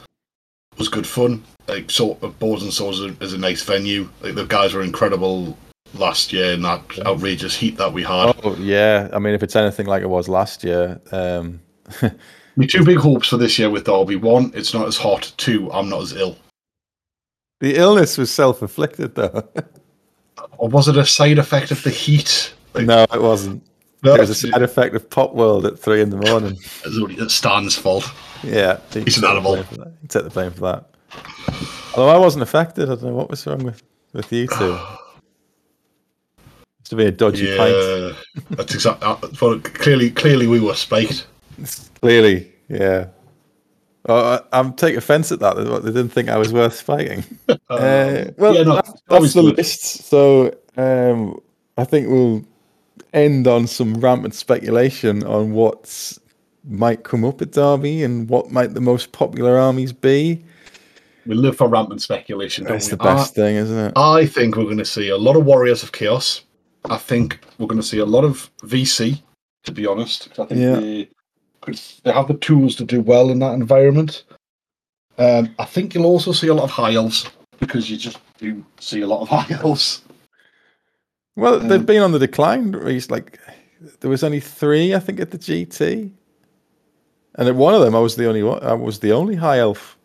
was 0.78 0.88
good 0.88 1.06
fun. 1.06 1.44
Like 1.68 1.92
sort 1.92 2.24
of 2.24 2.40
Boards 2.40 2.64
and 2.64 2.72
Swords 2.72 3.00
is 3.02 3.12
a, 3.12 3.24
is 3.24 3.34
a 3.34 3.38
nice 3.38 3.62
venue. 3.62 4.08
Like 4.22 4.36
the 4.36 4.46
guys 4.46 4.74
were 4.74 4.84
incredible 4.84 5.58
last 5.96 6.32
year 6.32 6.54
in 6.54 6.62
that 6.62 6.82
outrageous 7.06 7.58
heat 7.58 7.76
that 7.76 7.92
we 7.92 8.04
had. 8.04 8.34
Oh 8.44 8.56
yeah, 8.56 9.10
I 9.12 9.20
mean, 9.20 9.34
if 9.34 9.44
it's 9.44 9.58
anything 9.58 9.88
like 9.88 10.02
it 10.02 10.10
was 10.10 10.30
last 10.30 10.64
year, 10.64 11.02
um, 11.12 11.60
My 12.58 12.66
two 12.66 12.84
big 12.86 12.98
hopes 12.98 13.28
for 13.30 13.38
this 13.38 13.60
year 13.60 13.70
with 13.70 13.86
Derby: 13.86 14.16
one, 14.16 14.52
it's 14.56 14.74
not 14.74 14.88
as 14.88 14.98
hot. 14.98 15.34
Two, 15.38 15.72
I'm 15.72 15.90
not 15.90 16.02
as 16.04 16.14
ill. 16.14 16.38
the 17.60 17.76
illness 17.76 18.18
was 18.18 18.32
self-inflicted, 18.32 19.16
though. 19.16 19.48
Or 20.58 20.70
was 20.70 20.88
it 20.88 20.96
a 20.98 21.06
side 21.06 21.38
effect 21.38 21.72
of 21.72 21.84
the 21.84 21.90
heat? 21.90 22.54
Like, 22.74 22.86
no, 22.86 23.04
it 23.14 23.22
wasn't. 23.22 23.62
no, 24.04 24.16
It 24.16 24.22
was 24.22 24.30
a 24.30 24.36
side 24.36 24.62
effect 24.62 24.96
of 24.96 25.10
Pop 25.10 25.34
World 25.34 25.66
at 25.66 25.78
three 25.78 26.02
in 26.02 26.10
the 26.10 26.18
morning. 26.18 26.58
it's 26.86 27.34
Stan's 27.34 27.76
fault. 27.76 28.10
Yeah, 28.42 28.80
he 28.94 29.02
He's 29.02 29.18
an 29.18 29.26
animal. 29.26 29.54
blame 29.54 29.64
for 29.66 29.76
that. 29.76 29.94
He 30.02 30.08
took 30.08 30.24
the 30.24 30.30
blame 30.30 30.52
for 30.52 30.62
that. 30.62 30.86
Although 31.96 32.10
I 32.10 32.18
wasn't 32.18 32.44
affected, 32.44 32.84
I 32.86 32.96
don't 32.96 33.04
know 33.04 33.14
what 33.16 33.30
was 33.30 33.46
wrong 33.46 33.64
with, 33.64 33.84
with 34.14 34.32
you 34.32 34.48
two. 34.48 34.80
It's 36.80 36.90
to 36.90 36.96
be 36.96 37.06
a 37.06 37.12
dodgy 37.12 37.56
pint. 37.58 37.76
Yeah, 37.76 38.12
that's 38.52 38.76
exactly. 38.76 39.08
Uh, 39.08 39.18
well, 39.42 39.60
clearly, 39.60 40.10
clearly, 40.12 40.48
we 40.48 40.60
were 40.62 40.76
spiked. 40.76 41.28
Clearly, 42.02 42.52
yeah. 42.70 43.08
Oh, 44.08 44.16
I, 44.52 44.60
I'm 44.60 44.74
taking 44.74 44.98
offence 44.98 45.32
at 45.32 45.40
that. 45.40 45.56
They 45.56 45.92
didn't 45.92 46.10
think 46.10 46.30
I 46.30 46.38
was 46.38 46.54
worth 46.54 46.82
fighting. 46.82 47.24
Uh, 47.68 48.26
well, 48.38 48.54
yeah, 48.54 48.62
no, 48.62 48.76
that's, 48.76 48.94
that's 49.08 49.34
the 49.34 49.42
good. 49.42 49.58
list. 49.58 49.82
So 50.08 50.56
um, 50.78 51.40
I 51.80 51.84
think 51.84 52.08
we'll 52.10 52.46
end 53.12 53.48
on 53.48 53.66
some 53.66 53.96
rampant 53.96 54.36
speculation 54.36 55.24
on 55.24 55.52
what 55.52 56.16
might 56.64 57.04
come 57.04 57.26
up 57.26 57.42
at 57.42 57.52
Derby 57.54 58.04
and 58.04 58.30
what 58.30 58.52
might 58.52 58.76
the 58.76 58.82
most 58.82 59.12
popular 59.14 59.58
armies 59.58 59.92
be. 59.92 60.46
We 61.26 61.34
live 61.34 61.58
for 61.58 61.68
rampant 61.68 62.04
speculation. 62.04 62.66
Don't 62.66 62.74
That's 62.74 62.86
we? 62.86 62.92
the 62.92 62.98
best 62.98 63.34
thing, 63.34 63.56
isn't 63.56 63.78
it? 63.88 63.94
I, 63.96 64.20
I 64.20 64.26
think 64.28 64.56
we're 64.56 64.66
going 64.66 64.78
to 64.78 64.86
see 64.86 65.10
a 65.10 65.18
lot 65.18 65.36
of 65.36 65.44
Warriors 65.44 65.82
of 65.82 65.92
Chaos. 65.92 66.44
I 66.88 66.98
think 66.98 67.40
we're 67.58 67.68
going 67.68 67.82
to 67.82 67.88
see 67.88 67.98
a 68.00 68.06
lot 68.06 68.24
of 68.26 68.52
VC. 68.62 69.24
To 69.64 69.72
be 69.72 69.88
honest, 69.88 70.30
I 70.40 70.46
think 70.46 70.62
Yeah. 70.62 70.76
they 70.76 71.10
could, 71.66 71.80
they 72.04 72.12
have 72.12 72.28
the 72.28 72.36
tools 72.36 72.76
to 72.78 72.86
do 72.86 73.02
well 73.02 73.30
in 73.30 73.40
that 73.40 73.54
environment. 73.54 74.24
Um, 75.18 75.54
I 75.60 75.66
think 75.66 75.94
you'll 75.94 76.06
also 76.06 76.32
see 76.32 76.48
a 76.48 76.54
lot 76.54 76.64
of 76.64 76.72
high 76.72 76.94
elves 76.94 77.30
because 77.60 77.90
you 77.90 77.98
just 77.98 78.20
do 78.38 78.64
see 78.80 79.02
a 79.02 79.08
lot 79.08 79.22
of 79.22 79.30
high 79.30 79.56
elves. 79.62 80.02
Well, 81.36 81.56
Um, 81.56 81.68
they've 81.68 81.86
been 81.86 82.02
on 82.02 82.12
the 82.12 82.20
decline. 82.20 82.72
Like 83.10 83.40
there 84.00 84.10
was 84.10 84.24
only 84.24 84.40
three, 84.40 84.96
I 84.96 85.00
think, 85.00 85.20
at 85.20 85.32
the 85.32 85.38
GT, 85.38 86.12
and 87.36 87.48
at 87.48 87.56
one 87.56 87.74
of 87.74 87.82
them, 87.82 87.96
I 87.96 88.00
was 88.00 88.16
the 88.16 88.28
only 88.28 88.44
one. 88.44 88.64
I 88.64 88.74
was 88.74 89.00
the 89.00 89.12
only 89.12 89.36
high 89.36 89.60
elf. 89.60 89.98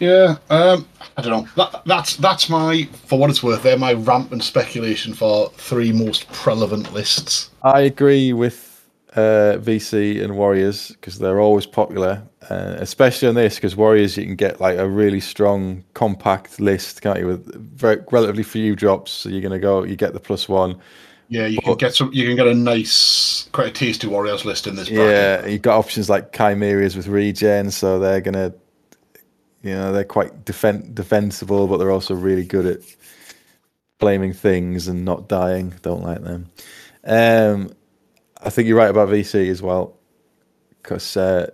Yeah, 0.00 0.36
um, 0.50 0.86
I 1.16 1.22
don't 1.22 1.44
know. 1.44 1.48
That, 1.56 1.82
that's 1.86 2.16
that's 2.16 2.48
my 2.48 2.88
for 3.06 3.18
what 3.18 3.30
it's 3.30 3.42
worth. 3.42 3.62
They're 3.62 3.78
my 3.78 3.94
rampant 3.94 4.42
speculation 4.42 5.14
for 5.14 5.50
three 5.50 5.92
most 5.92 6.30
prevalent 6.32 6.92
lists. 6.92 7.50
I 7.62 7.82
agree 7.82 8.32
with 8.32 8.73
uh, 9.14 9.58
VC 9.58 10.22
and 10.22 10.36
Warriors 10.36 10.88
because 10.88 11.18
they're 11.18 11.40
always 11.40 11.66
popular, 11.66 12.22
uh, 12.50 12.76
especially 12.78 13.28
on 13.28 13.34
this 13.34 13.54
because 13.54 13.76
Warriors 13.76 14.16
you 14.16 14.24
can 14.24 14.34
get 14.34 14.60
like 14.60 14.76
a 14.76 14.88
really 14.88 15.20
strong 15.20 15.84
compact 15.94 16.60
list, 16.60 17.00
can't 17.00 17.20
you? 17.20 17.28
With 17.28 17.54
very, 17.54 18.02
relatively 18.10 18.42
few 18.42 18.74
drops, 18.74 19.12
so 19.12 19.28
you're 19.28 19.40
gonna 19.40 19.60
go, 19.60 19.84
you 19.84 19.96
get 19.96 20.14
the 20.14 20.20
plus 20.20 20.48
one. 20.48 20.80
Yeah, 21.28 21.46
you 21.46 21.58
can 21.60 21.76
get 21.76 21.94
some. 21.94 22.10
You 22.12 22.26
can 22.26 22.36
get 22.36 22.46
a 22.46 22.54
nice, 22.54 23.48
quite 23.52 23.68
a 23.68 23.70
tasty 23.70 24.06
Warriors 24.06 24.44
list 24.44 24.66
in 24.66 24.76
this 24.76 24.88
bracket. 24.88 25.06
Yeah, 25.06 25.46
you've 25.46 25.62
got 25.62 25.78
options 25.78 26.10
like 26.10 26.32
Chimeras 26.32 26.96
with 26.96 27.06
regen, 27.06 27.70
so 27.70 27.98
they're 27.98 28.20
gonna, 28.20 28.52
you 29.62 29.74
know, 29.74 29.92
they're 29.92 30.04
quite 30.04 30.44
defen- 30.44 30.94
defensible, 30.94 31.66
but 31.66 31.78
they're 31.78 31.90
also 31.90 32.14
really 32.14 32.44
good 32.44 32.66
at 32.66 32.80
flaming 34.00 34.32
things 34.32 34.86
and 34.86 35.04
not 35.04 35.28
dying. 35.28 35.72
Don't 35.82 36.02
like 36.02 36.22
them. 36.22 36.50
Um, 37.04 37.72
I 38.44 38.50
think 38.50 38.68
you're 38.68 38.76
right 38.76 38.90
about 38.90 39.08
VC 39.08 39.48
as 39.48 39.62
well, 39.62 39.96
because 40.82 41.16
uh, 41.16 41.50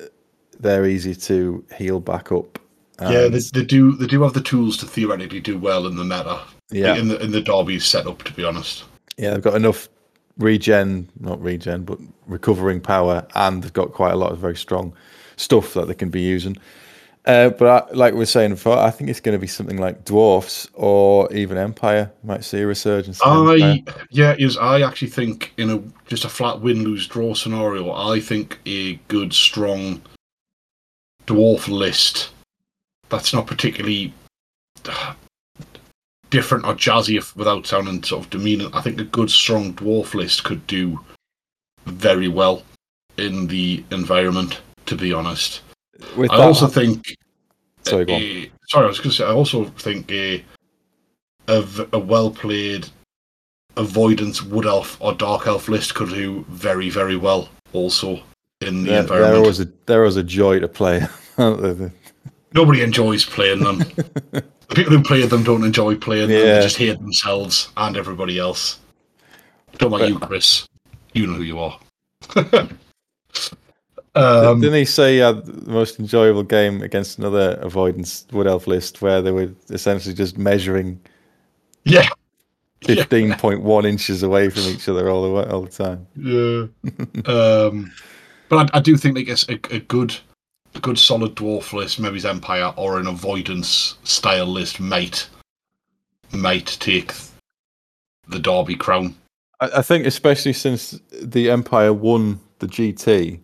they're 0.59 0.87
easy 0.87 1.15
to 1.15 1.65
heal 1.77 2.01
back 2.01 2.33
up. 2.33 2.59
Yeah, 3.01 3.29
they, 3.29 3.39
they 3.39 3.65
do. 3.65 3.97
They 3.97 4.07
do 4.07 4.23
have 4.23 4.35
the 4.35 4.43
tools 4.43 4.77
to 4.79 4.87
theoretically 4.87 5.41
do 5.41 5.59
well 5.59 5.87
in 5.87 5.97
the 5.97 6.05
meta. 6.05 6.41
yeah, 6.71 6.97
in 6.97 7.09
the 7.09 7.19
in 7.23 7.31
the 7.31 7.41
Derby 7.41 7.81
setup. 7.81 8.23
To 8.25 8.33
be 8.33 8.45
honest, 8.45 8.85
yeah. 9.17 9.31
They've 9.31 9.43
got 9.43 9.55
enough 9.55 9.89
regen, 10.37 11.09
not 11.19 11.43
regen, 11.43 11.85
but 11.85 11.99
recovering 12.27 12.81
power, 12.81 13.27
and 13.35 13.63
they've 13.63 13.73
got 13.73 13.93
quite 13.93 14.13
a 14.13 14.17
lot 14.17 14.33
of 14.33 14.39
very 14.39 14.57
strong 14.57 14.93
stuff 15.37 15.73
that 15.75 15.87
they 15.87 15.95
can 15.95 16.11
be 16.11 16.21
using. 16.21 16.59
Uh, 17.27 17.51
but 17.51 17.91
I, 17.91 17.95
like 17.95 18.15
we 18.15 18.21
were 18.21 18.27
saying 18.27 18.51
before, 18.51 18.79
I 18.79 18.91
think 18.91 19.11
it's 19.11 19.21
going 19.21 19.35
to 19.35 19.39
be 19.39 19.47
something 19.47 19.77
like 19.77 20.05
dwarfs 20.05 20.67
or 20.73 21.31
even 21.33 21.59
Empire. 21.59 22.11
Might 22.25 22.45
see 22.45 22.61
a 22.61 22.67
resurgence. 22.67 23.21
I 23.23 23.85
yeah, 24.11 24.35
is 24.39 24.57
I 24.57 24.81
actually 24.81 25.09
think 25.09 25.53
in 25.59 25.71
a 25.71 25.83
just 26.09 26.25
a 26.25 26.31
flat 26.31 26.61
win 26.61 26.83
lose 26.83 27.07
draw 27.07 27.35
scenario, 27.35 27.93
I 27.93 28.21
think 28.21 28.59
a 28.65 28.95
good 29.09 29.35
strong 29.35 30.01
dwarf 31.27 31.69
list 31.69 32.31
that's 33.11 33.35
not 33.35 33.47
particularly 33.47 34.15
different 36.31 36.65
or 36.65 36.75
jazzy 36.75 37.19
if, 37.19 37.37
without 37.37 37.67
sounding 37.67 38.03
sort 38.03 38.25
of 38.25 38.31
demeaning. 38.31 38.73
I 38.73 38.81
think 38.81 38.99
a 38.99 39.05
good 39.05 39.31
strong 39.31 39.75
dwarf 39.75 40.15
list 40.15 40.45
could 40.45 40.67
do 40.67 40.99
very 41.85 42.29
well 42.29 42.63
in 43.19 43.47
the 43.47 43.85
environment. 43.91 44.61
To 44.87 44.97
be 44.97 45.13
honest, 45.13 45.61
With 46.17 46.31
I 46.31 46.39
that- 46.39 46.47
also 46.47 46.67
think 46.67 47.17
sorry, 47.83 48.05
go 48.05 48.15
a- 48.15 48.47
uh, 48.47 48.49
sorry, 48.69 48.85
I 48.87 48.89
was 48.89 48.99
going 48.99 49.11
to 49.11 49.17
say. 49.17 49.25
I 49.25 49.33
also 49.33 49.65
think 49.79 50.11
uh, 50.13 50.39
a 51.49 51.87
a 51.93 51.99
well 51.99 52.31
played 52.31 52.89
avoidance 53.77 54.43
wood 54.43 54.67
elf 54.67 54.97
or 55.01 55.15
dark 55.15 55.47
elf 55.47 55.69
list 55.69 55.95
could 55.95 56.09
do 56.11 56.45
very 56.49 56.91
very 56.91 57.17
well 57.17 57.49
also 57.73 58.21
in 58.61 58.83
the 58.83 58.91
they're 58.91 59.01
environment. 59.03 59.37
always 59.37 59.61
a 59.61 59.69
they're 59.87 60.01
always 60.01 60.17
a 60.17 60.23
joy 60.25 60.59
to 60.61 60.69
play. 60.69 61.03
Nobody 62.53 62.83
enjoys 62.83 63.25
playing 63.25 63.63
them. 63.63 63.79
the 63.79 64.43
people 64.75 64.93
who 64.97 65.03
play 65.05 65.25
them 65.25 65.45
don't 65.45 65.65
enjoy 65.65 65.95
playing 65.95 66.29
them. 66.29 66.37
They 66.41 66.61
just 66.63 66.77
hate 66.77 66.99
themselves 66.99 67.69
and 67.77 67.97
everybody 67.97 68.39
else. 68.41 68.81
Don't 69.79 69.93
like 69.93 70.01
But- 70.01 70.09
you, 70.09 70.19
Chris. 70.19 70.67
You 71.15 71.27
know 71.29 71.35
who 71.35 71.43
you 71.45 71.59
are. 71.61 71.79
um, 74.15 74.61
Didn't 74.61 74.79
he 74.79 74.85
say 74.85 75.15
he 75.15 75.19
had 75.19 75.45
the 75.45 75.71
most 75.71 76.01
enjoyable 76.01 76.43
game 76.43 76.83
against 76.83 77.19
another 77.19 77.59
avoidance 77.63 78.27
wood 78.33 78.47
elf 78.47 78.67
list 78.67 79.03
where 79.03 79.23
they 79.23 79.31
were 79.31 79.51
essentially 79.71 80.15
just 80.15 80.37
measuring 80.37 81.01
yeah, 81.85 82.03
Yeah. 82.83 82.95
fifteen 82.95 83.35
point 83.35 83.63
one 83.63 83.85
inches 83.87 84.23
away 84.23 84.49
from 84.51 84.63
each 84.63 84.89
other 84.89 85.09
all 85.11 85.23
the 85.23 85.31
way, 85.31 85.45
all 85.45 85.63
the 85.63 85.71
time? 85.71 86.07
Yeah. 86.17 86.67
um, 87.33 87.93
but 88.49 88.75
I, 88.75 88.79
I 88.79 88.81
do 88.81 88.97
think 88.97 89.17
like 89.17 89.29
it's 89.29 89.49
a, 89.49 89.55
a 89.75 89.81
good, 89.81 90.17
a 90.75 90.81
good 90.81 90.99
solid 90.99 91.37
dwarf 91.37 91.73
list, 91.73 92.01
maybe 92.01 92.17
it's 92.17 92.25
Empire 92.25 92.73
or 92.77 92.99
an 92.99 93.07
avoidance 93.07 93.97
style 94.05 94.47
list 94.47 94.81
might 94.81 95.29
might 96.33 96.67
take 96.81 97.13
the 98.29 98.39
Derby 98.39 98.75
crown. 98.77 99.15
I, 99.61 99.71
I 99.77 99.83
think 99.83 100.07
especially 100.07 100.53
since 100.53 100.99
the 101.23 101.51
Empire 101.51 101.93
won 101.93 102.41
the 102.61 102.67
GT, 102.67 103.41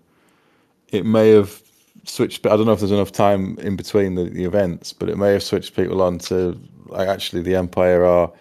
it 0.96 1.06
may 1.06 1.30
have 1.30 1.62
switched. 2.04 2.42
But 2.42 2.52
I 2.52 2.56
don't 2.56 2.66
know 2.66 2.72
if 2.72 2.80
there's 2.80 2.92
enough 2.92 3.12
time 3.12 3.58
in 3.60 3.76
between 3.76 4.14
the, 4.14 4.24
the 4.24 4.44
events, 4.44 4.92
but 4.92 5.08
it 5.08 5.16
may 5.16 5.32
have 5.32 5.42
switched 5.42 5.76
people 5.76 6.02
on 6.02 6.18
to 6.20 6.58
like 6.86 7.08
actually 7.08 7.42
the 7.42 7.56
Empire 7.56 8.04
are 8.04 8.32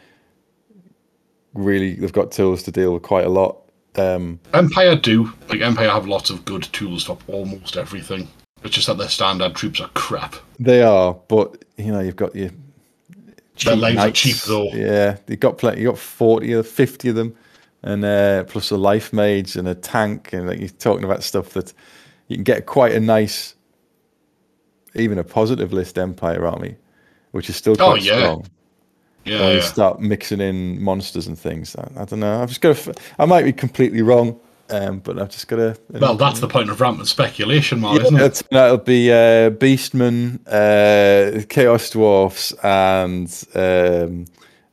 really 1.54 1.96
they've 1.96 2.14
got 2.14 2.32
tools 2.32 2.64
to 2.64 2.72
deal 2.72 2.94
with 2.94 3.04
quite 3.04 3.26
a 3.26 3.30
lot. 3.30 3.62
Um, 3.96 4.40
Empire 4.54 4.96
do 4.96 5.32
like 5.50 5.62
Empire 5.62 5.90
have 5.90 6.08
lots 6.08 6.30
of 6.30 6.44
good 6.46 6.64
tools 6.74 7.04
for 7.04 7.18
almost 7.28 7.78
everything. 7.78 8.28
It's 8.64 8.76
just 8.76 8.88
that 8.88 8.98
their 8.98 9.10
standard 9.10 9.56
troops 9.56 9.80
are 9.80 9.90
crap. 9.90 10.36
They 10.60 10.82
are, 10.82 11.14
but 11.28 11.64
you 11.78 11.92
know, 11.92 12.00
you've 12.00 12.16
got 12.16 12.36
your 12.36 12.50
Their 13.64 13.76
lives 13.76 13.98
are 13.98 14.12
cheap, 14.12 14.38
though. 14.48 14.70
Yeah, 14.74 15.18
you 15.28 15.38
got 15.38 15.58
plenty. 15.58 15.82
You 15.82 15.90
got 15.90 16.00
forty 16.00 16.54
or 16.54 16.64
fifty 16.64 17.10
of 17.10 17.16
them, 17.16 17.36
and 17.84 18.04
uh, 18.04 18.44
plus 18.46 18.72
a 18.72 18.78
life 18.78 19.14
mage 19.14 19.56
and 19.56 19.68
a 19.68 19.76
tank, 19.76 20.34
and 20.34 20.48
like 20.48 20.60
you're 20.60 20.70
talking 20.70 21.06
about 21.06 21.24
stuff 21.24 21.50
that 21.52 21.74
you 22.28 22.36
can 22.38 22.44
get 22.44 22.66
quite 22.66 22.94
a 22.94 23.00
nice, 23.00 23.56
even 24.96 25.18
a 25.18 25.24
positive 25.24 25.74
list 25.74 25.98
Empire 25.98 26.46
army, 26.46 26.76
which 27.32 27.50
is 27.50 27.56
still 27.56 27.76
quite 27.76 27.88
Oh, 27.88 27.96
yeah. 27.96 28.18
strong. 28.20 28.46
Yeah, 29.26 29.40
When 29.40 29.50
you 29.50 29.56
yeah. 29.58 29.62
start 29.64 30.00
mixing 30.00 30.40
in 30.40 30.82
monsters 30.84 31.26
and 31.28 31.38
things, 31.38 31.76
I, 31.76 32.02
I 32.02 32.06
don't 32.06 32.20
know. 32.20 32.42
I've 32.42 32.50
just 32.50 32.62
got 32.62 32.76
to. 32.78 32.94
I 33.18 33.26
might 33.26 33.42
be 33.44 33.54
completely 33.54 34.04
wrong, 34.04 34.40
um, 34.70 35.00
but 35.00 35.20
I've 35.20 35.30
just 35.30 35.48
got 35.48 35.56
to. 35.56 35.76
Well, 35.90 36.16
that's 36.16 36.40
the 36.42 36.48
point 36.48 36.70
of 36.70 36.80
rampant 36.80 37.08
speculation, 37.08 37.80
Mark, 37.80 38.00
Yeah, 38.00 38.06
isn't 38.06 38.22
it? 38.22 38.42
That'll 38.52 38.78
be 38.78 39.12
uh, 39.12 39.50
Beastmen, 39.50 40.40
uh, 40.46 41.44
Chaos 41.50 41.90
Dwarfs, 41.90 42.54
and 42.64 43.26
um, 43.56 44.26
To 44.26 44.28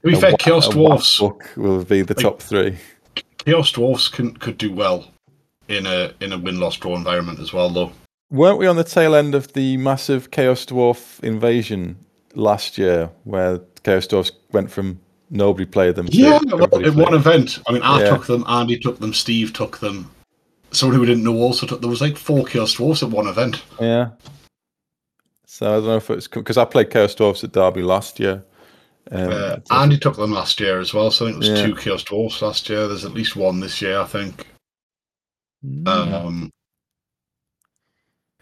be 0.04 0.14
a 0.14 0.20
fair, 0.20 0.32
Chaos 0.38 0.68
Dwarfs, 0.68 1.18
will 1.56 1.84
be 1.84 2.02
the 2.02 2.14
top 2.14 2.42
three. 2.42 2.76
Chaos 3.46 3.72
Dwarfs 3.72 4.08
can 4.08 4.34
could 4.36 4.58
do 4.58 4.70
well 4.72 5.06
in 5.68 5.86
a 5.86 6.12
in 6.20 6.32
a 6.32 6.38
win 6.38 6.58
loss 6.60 6.76
draw 6.76 6.96
environment 6.96 7.38
as 7.40 7.52
well, 7.52 7.68
though. 7.70 7.92
Weren't 8.30 8.58
we 8.58 8.66
on 8.66 8.76
the 8.76 8.84
tail 8.84 9.14
end 9.14 9.34
of 9.34 9.52
the 9.52 9.76
massive 9.76 10.30
Chaos 10.30 10.64
Dwarf 10.64 11.22
invasion 11.22 11.96
last 12.34 12.78
year, 12.78 13.10
where 13.24 13.60
Chaos 13.84 14.06
Dwarfs 14.06 14.32
went 14.52 14.70
from 14.70 15.00
nobody 15.30 15.66
played 15.66 15.96
them? 15.96 16.06
to 16.08 16.16
Yeah, 16.16 16.38
well, 16.46 16.78
in 16.84 16.94
one 16.96 17.12
event. 17.14 17.58
I 17.66 17.72
mean, 17.72 17.82
I 17.82 18.00
Yeah. 18.00 18.08
took 18.10 18.26
them, 18.26 18.44
Andy 18.48 18.78
took 18.78 18.98
them, 19.00 19.12
Steve 19.12 19.52
took 19.52 19.78
them. 19.78 20.10
Someone 20.70 20.94
who 20.94 21.00
we 21.02 21.06
didn't 21.06 21.24
know 21.24 21.36
also 21.36 21.66
took. 21.66 21.82
There 21.82 21.90
was 21.90 22.00
like 22.00 22.16
four 22.16 22.44
Chaos 22.46 22.72
Dwarfs 22.74 23.02
at 23.02 23.10
one 23.10 23.26
event. 23.26 23.62
Yeah. 23.78 24.10
So 25.46 25.70
I 25.70 25.74
don't 25.76 25.86
know 25.86 25.96
if 25.96 26.08
it's 26.10 26.28
because 26.28 26.56
I 26.56 26.64
played 26.64 26.90
Chaos 26.90 27.14
Dwarfs 27.14 27.44
at 27.44 27.52
Derby 27.52 27.82
last 27.82 28.18
year. 28.18 28.42
Um, 29.10 29.28
Uh, 29.30 29.56
Andy 29.70 29.98
took 29.98 30.16
them 30.16 30.32
last 30.32 30.58
year 30.60 30.80
as 30.80 30.94
well, 30.94 31.10
so 31.10 31.26
I 31.26 31.32
think 31.32 31.42
it 31.44 31.50
was 31.50 31.58
Yeah. 31.60 31.66
two 31.66 31.74
Chaos 31.76 32.02
Dwarfs 32.04 32.40
last 32.40 32.70
year. 32.70 32.88
There's 32.88 33.04
at 33.04 33.12
least 33.12 33.36
one 33.36 33.60
this 33.60 33.82
year, 33.82 34.00
I 34.00 34.04
think. 34.06 34.46
Um, 35.86 36.50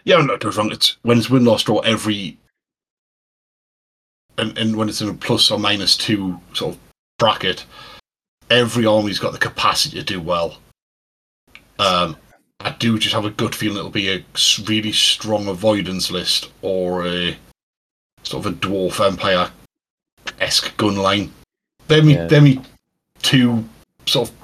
yeah, 0.05 0.17
no, 0.17 0.37
don't 0.37 0.41
too 0.41 0.51
wrong. 0.59 0.73
It's 0.73 0.97
when 1.03 1.19
it's 1.19 1.29
win 1.31 1.45
loss 1.45 1.63
draw 1.65 1.81
every, 1.81 2.39
and, 4.39 4.57
and 4.57 4.77
when 4.77 4.89
it's 4.89 5.01
in 5.03 5.09
a 5.09 5.15
plus 5.15 5.51
or 5.51 5.59
minus 5.59 5.97
two 5.97 6.41
sort 6.55 6.75
of 6.75 6.81
bracket, 7.19 7.67
every 8.51 8.87
army's 8.87 9.19
got 9.19 9.33
the 9.33 9.39
capacity 9.39 9.99
to 9.99 10.05
do 10.05 10.21
well. 10.21 10.59
Um, 11.79 12.17
I 12.61 12.71
do 12.73 12.99
just 12.99 13.15
have 13.15 13.25
a 13.25 13.31
good 13.31 13.55
feeling 13.55 13.79
it'll 13.79 13.91
be 13.91 14.11
a 14.11 14.25
really 14.67 14.93
strong 14.93 15.49
avoidance 15.49 16.11
list 16.11 16.51
or 16.63 17.07
a 17.07 17.37
sort 18.23 18.45
of 18.47 18.53
a 18.53 18.57
dwarf 18.57 19.05
empire 19.05 19.51
esque 20.41 20.77
gun 20.77 20.97
line. 20.97 21.33
They're 21.89 22.03
me, 22.03 22.15
Yeah. 22.15 22.27
they're 22.27 22.41
me 22.43 22.61
two 23.23 23.67
sort 24.07 24.29
of 24.29 24.40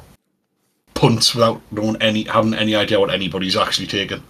punts 0.97 1.35
without 1.35 1.61
knowing 1.71 1.97
any 2.01 2.25
having 2.25 2.55
any 2.55 2.75
idea 2.75 2.99
what 2.99 3.11
anybody's 3.11 3.57
actually 3.57 3.87
taken. 3.87 4.23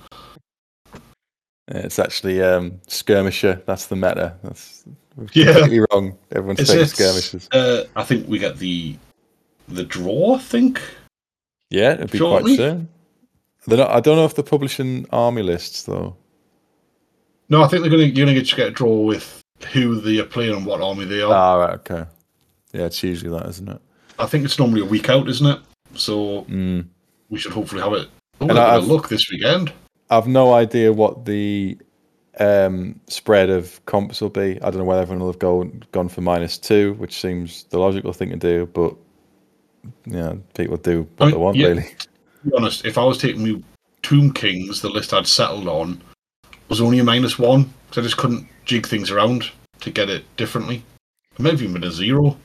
It's 1.69 1.99
actually 1.99 2.43
um, 2.43 2.81
skirmisher. 2.87 3.63
That's 3.67 3.87
the 3.87 3.97
meta. 3.97 4.37
That's 4.43 4.85
Yeah. 5.33 5.53
completely 5.53 5.81
wrong. 5.91 6.17
Everyone's 6.33 6.61
It's, 6.61 6.71
taking 6.71 6.87
skirmishers. 6.87 7.49
uh, 7.53 7.85
I 7.97 8.05
think 8.05 8.29
we 8.29 8.39
get 8.39 8.59
the 8.59 8.97
the 9.69 9.85
draw. 9.85 10.35
I 10.37 10.39
think. 10.39 10.81
Yeah, 11.71 11.95
it'd 11.95 12.13
be 12.13 12.19
Shortly? 12.19 12.57
quite 12.57 12.65
soon. 12.65 12.89
They're 13.67 13.79
not, 13.79 13.91
I 13.91 13.99
don't 13.99 14.15
know 14.17 14.25
if 14.25 14.37
they're 14.37 14.45
publishing 14.45 15.07
army 15.11 15.43
lists 15.43 15.83
though. 15.83 16.17
No, 17.49 17.63
I 17.65 17.69
think 17.69 17.83
they're 17.83 17.91
gonna 17.91 18.05
you're 18.05 18.27
gonna 18.27 18.41
get 18.41 18.59
a 18.69 18.71
draw 18.71 19.01
with 19.01 19.43
who 19.73 20.01
they 20.01 20.19
are 20.21 20.25
playing 20.25 20.55
and 20.55 20.65
what 20.67 20.81
army 20.81 21.05
they 21.05 21.21
are. 21.23 21.33
Ah, 21.33 21.55
right, 21.57 21.75
okay. 21.81 22.05
Yeah, 22.73 22.83
it's 22.83 23.03
usually 23.03 23.31
that, 23.37 23.49
isn't 23.49 23.69
it? 23.69 23.81
I 24.19 24.27
think 24.27 24.45
it's 24.45 24.59
normally 24.59 24.83
a 24.83 24.85
week 24.85 25.09
out, 25.09 25.29
isn't 25.29 25.47
it? 25.47 25.59
So 25.97 26.43
Mm. 26.45 26.87
we 27.31 27.39
should 27.39 27.53
hopefully 27.53 27.83
have 27.83 27.93
it. 27.95 28.09
Oh, 28.41 28.49
And 28.49 28.59
I've- 28.59 28.87
look 28.87 29.09
this 29.09 29.31
weekend. 29.31 29.73
I've 30.11 30.29
no 30.29 30.53
idea 30.55 30.93
what 30.93 31.25
the 31.25 31.79
um, 32.39 33.01
spread 33.09 33.49
of 33.49 33.83
comps 33.87 34.21
will 34.21 34.29
be. 34.29 34.61
I 34.61 34.71
don't 34.71 34.77
know 34.77 34.85
whether 34.85 35.01
everyone 35.01 35.21
will 35.21 35.33
have 35.33 35.39
gone 35.39 35.83
gone 35.93 36.09
for 36.11 36.21
minus 36.21 36.59
two, 36.59 36.93
which 36.99 37.19
seems 37.19 37.65
the 37.71 37.79
logical 37.79 38.13
thing 38.13 38.29
to 38.31 38.37
do. 38.37 38.67
But 38.67 38.95
yeah, 40.05 40.35
people 40.55 40.77
do 40.77 41.09
what 41.17 41.23
I 41.23 41.25
mean, 41.25 41.35
they 41.35 41.41
want, 41.41 41.57
yeah. 41.57 41.67
really. 41.69 41.83
To 41.83 42.51
be 42.51 42.57
honest, 42.57 42.85
if 42.85 42.99
I 42.99 43.05
was 43.05 43.17
taking 43.19 43.43
me 43.43 43.65
Tomb 44.03 44.33
Kings, 44.33 44.83
the 44.83 44.91
list 44.91 45.15
I'd 45.15 45.27
settled 45.27 45.67
on 45.67 46.03
was 46.69 46.81
only 46.83 46.99
a 46.99 47.05
minus 47.05 47.39
one 47.39 47.73
because 47.89 48.03
I 48.03 48.07
just 48.07 48.19
couldn't 48.19 48.47
jig 48.67 48.87
things 48.87 49.11
around 49.11 49.51
to 49.81 49.91
get 49.91 50.11
it 50.11 50.25
differently. 50.37 50.83
Maybe 51.39 51.65
even 51.65 51.85
a 51.85 51.91
zero. 51.91 52.37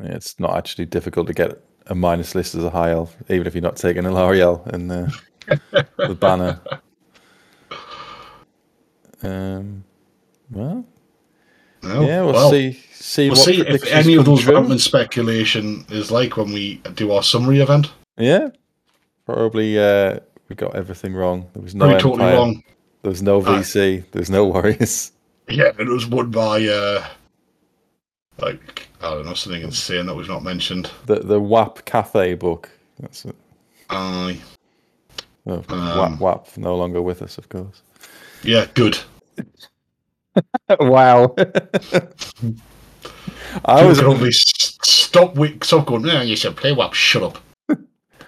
It's 0.00 0.40
not 0.40 0.56
actually 0.56 0.86
difficult 0.86 1.26
to 1.26 1.34
get 1.34 1.62
a 1.86 1.94
minus 1.94 2.34
list 2.34 2.54
as 2.54 2.64
a 2.64 2.70
high 2.70 2.90
elf, 2.90 3.16
even 3.28 3.46
if 3.46 3.54
you're 3.54 3.62
not 3.62 3.76
taking 3.76 4.04
a 4.06 4.12
L'Oreal 4.12 4.66
and 4.68 4.90
the, 4.90 5.18
the 5.96 6.14
banner. 6.14 6.60
Um, 9.22 9.84
well, 10.50 10.84
No. 11.82 12.02
yeah, 12.02 12.22
we'll, 12.22 12.32
well, 12.32 12.50
see. 12.50 12.72
See 12.92 13.28
We'll 13.28 13.36
what 13.38 13.44
see 13.44 13.60
if 13.60 13.84
any 13.86 14.14
of 14.14 14.24
those 14.24 14.44
random 14.46 14.78
speculation 14.78 15.84
is 15.90 16.10
like 16.10 16.36
when 16.36 16.52
we 16.52 16.76
do 16.94 17.10
our 17.12 17.22
summary 17.22 17.60
event. 17.60 17.90
Yeah, 18.16 18.50
probably. 19.26 19.78
Uh, 19.78 20.20
we 20.48 20.54
got 20.56 20.76
everything 20.76 21.14
wrong. 21.14 21.48
There 21.54 21.62
was 21.62 21.74
no 21.74 21.86
Probably 21.86 22.00
totally 22.02 22.32
wrong. 22.32 22.62
There 23.02 23.10
was 23.10 23.22
no. 23.22 23.40
VC. 23.42 24.04
There 24.12 24.20
was 24.20 24.30
no 24.30 24.46
Warriors. 24.48 25.12
Yeah, 25.48 25.72
it 25.78 25.88
was 25.88 26.06
won 26.06 26.30
by 26.30 26.64
uh 26.66 27.04
like 28.42 28.88
I 29.00 29.10
don't 29.10 29.24
know 29.26 29.34
something 29.34 29.62
insane 29.62 30.06
that 30.06 30.14
was 30.14 30.28
not 30.28 30.42
mentioned. 30.42 30.90
The 31.06 31.16
the 31.20 31.40
WAP 31.40 31.84
Cathay 31.84 32.34
book. 32.34 32.70
That's 33.00 33.24
it. 33.24 33.34
Aye. 33.90 34.38
Oh, 35.46 35.64
Um, 35.68 35.98
WAP, 35.98 36.20
WAP 36.20 36.56
no 36.56 36.76
longer 36.76 37.02
with 37.02 37.20
us, 37.22 37.36
of 37.38 37.48
course. 37.48 37.82
yeah, 38.44 38.66
good. 38.74 38.98
wow. 40.80 41.34
I 43.64 43.84
was 43.84 44.00
only 44.00 44.28
s- 44.28 44.78
stop 44.82 45.34
wi- 45.34 45.58
stop 45.62 45.86
going. 45.86 46.06
Yeah, 46.06 46.22
you 46.22 46.36
should 46.36 46.56
play 46.56 46.72
WAP. 46.72 46.94
Shut 46.94 47.22
up. 47.22 47.38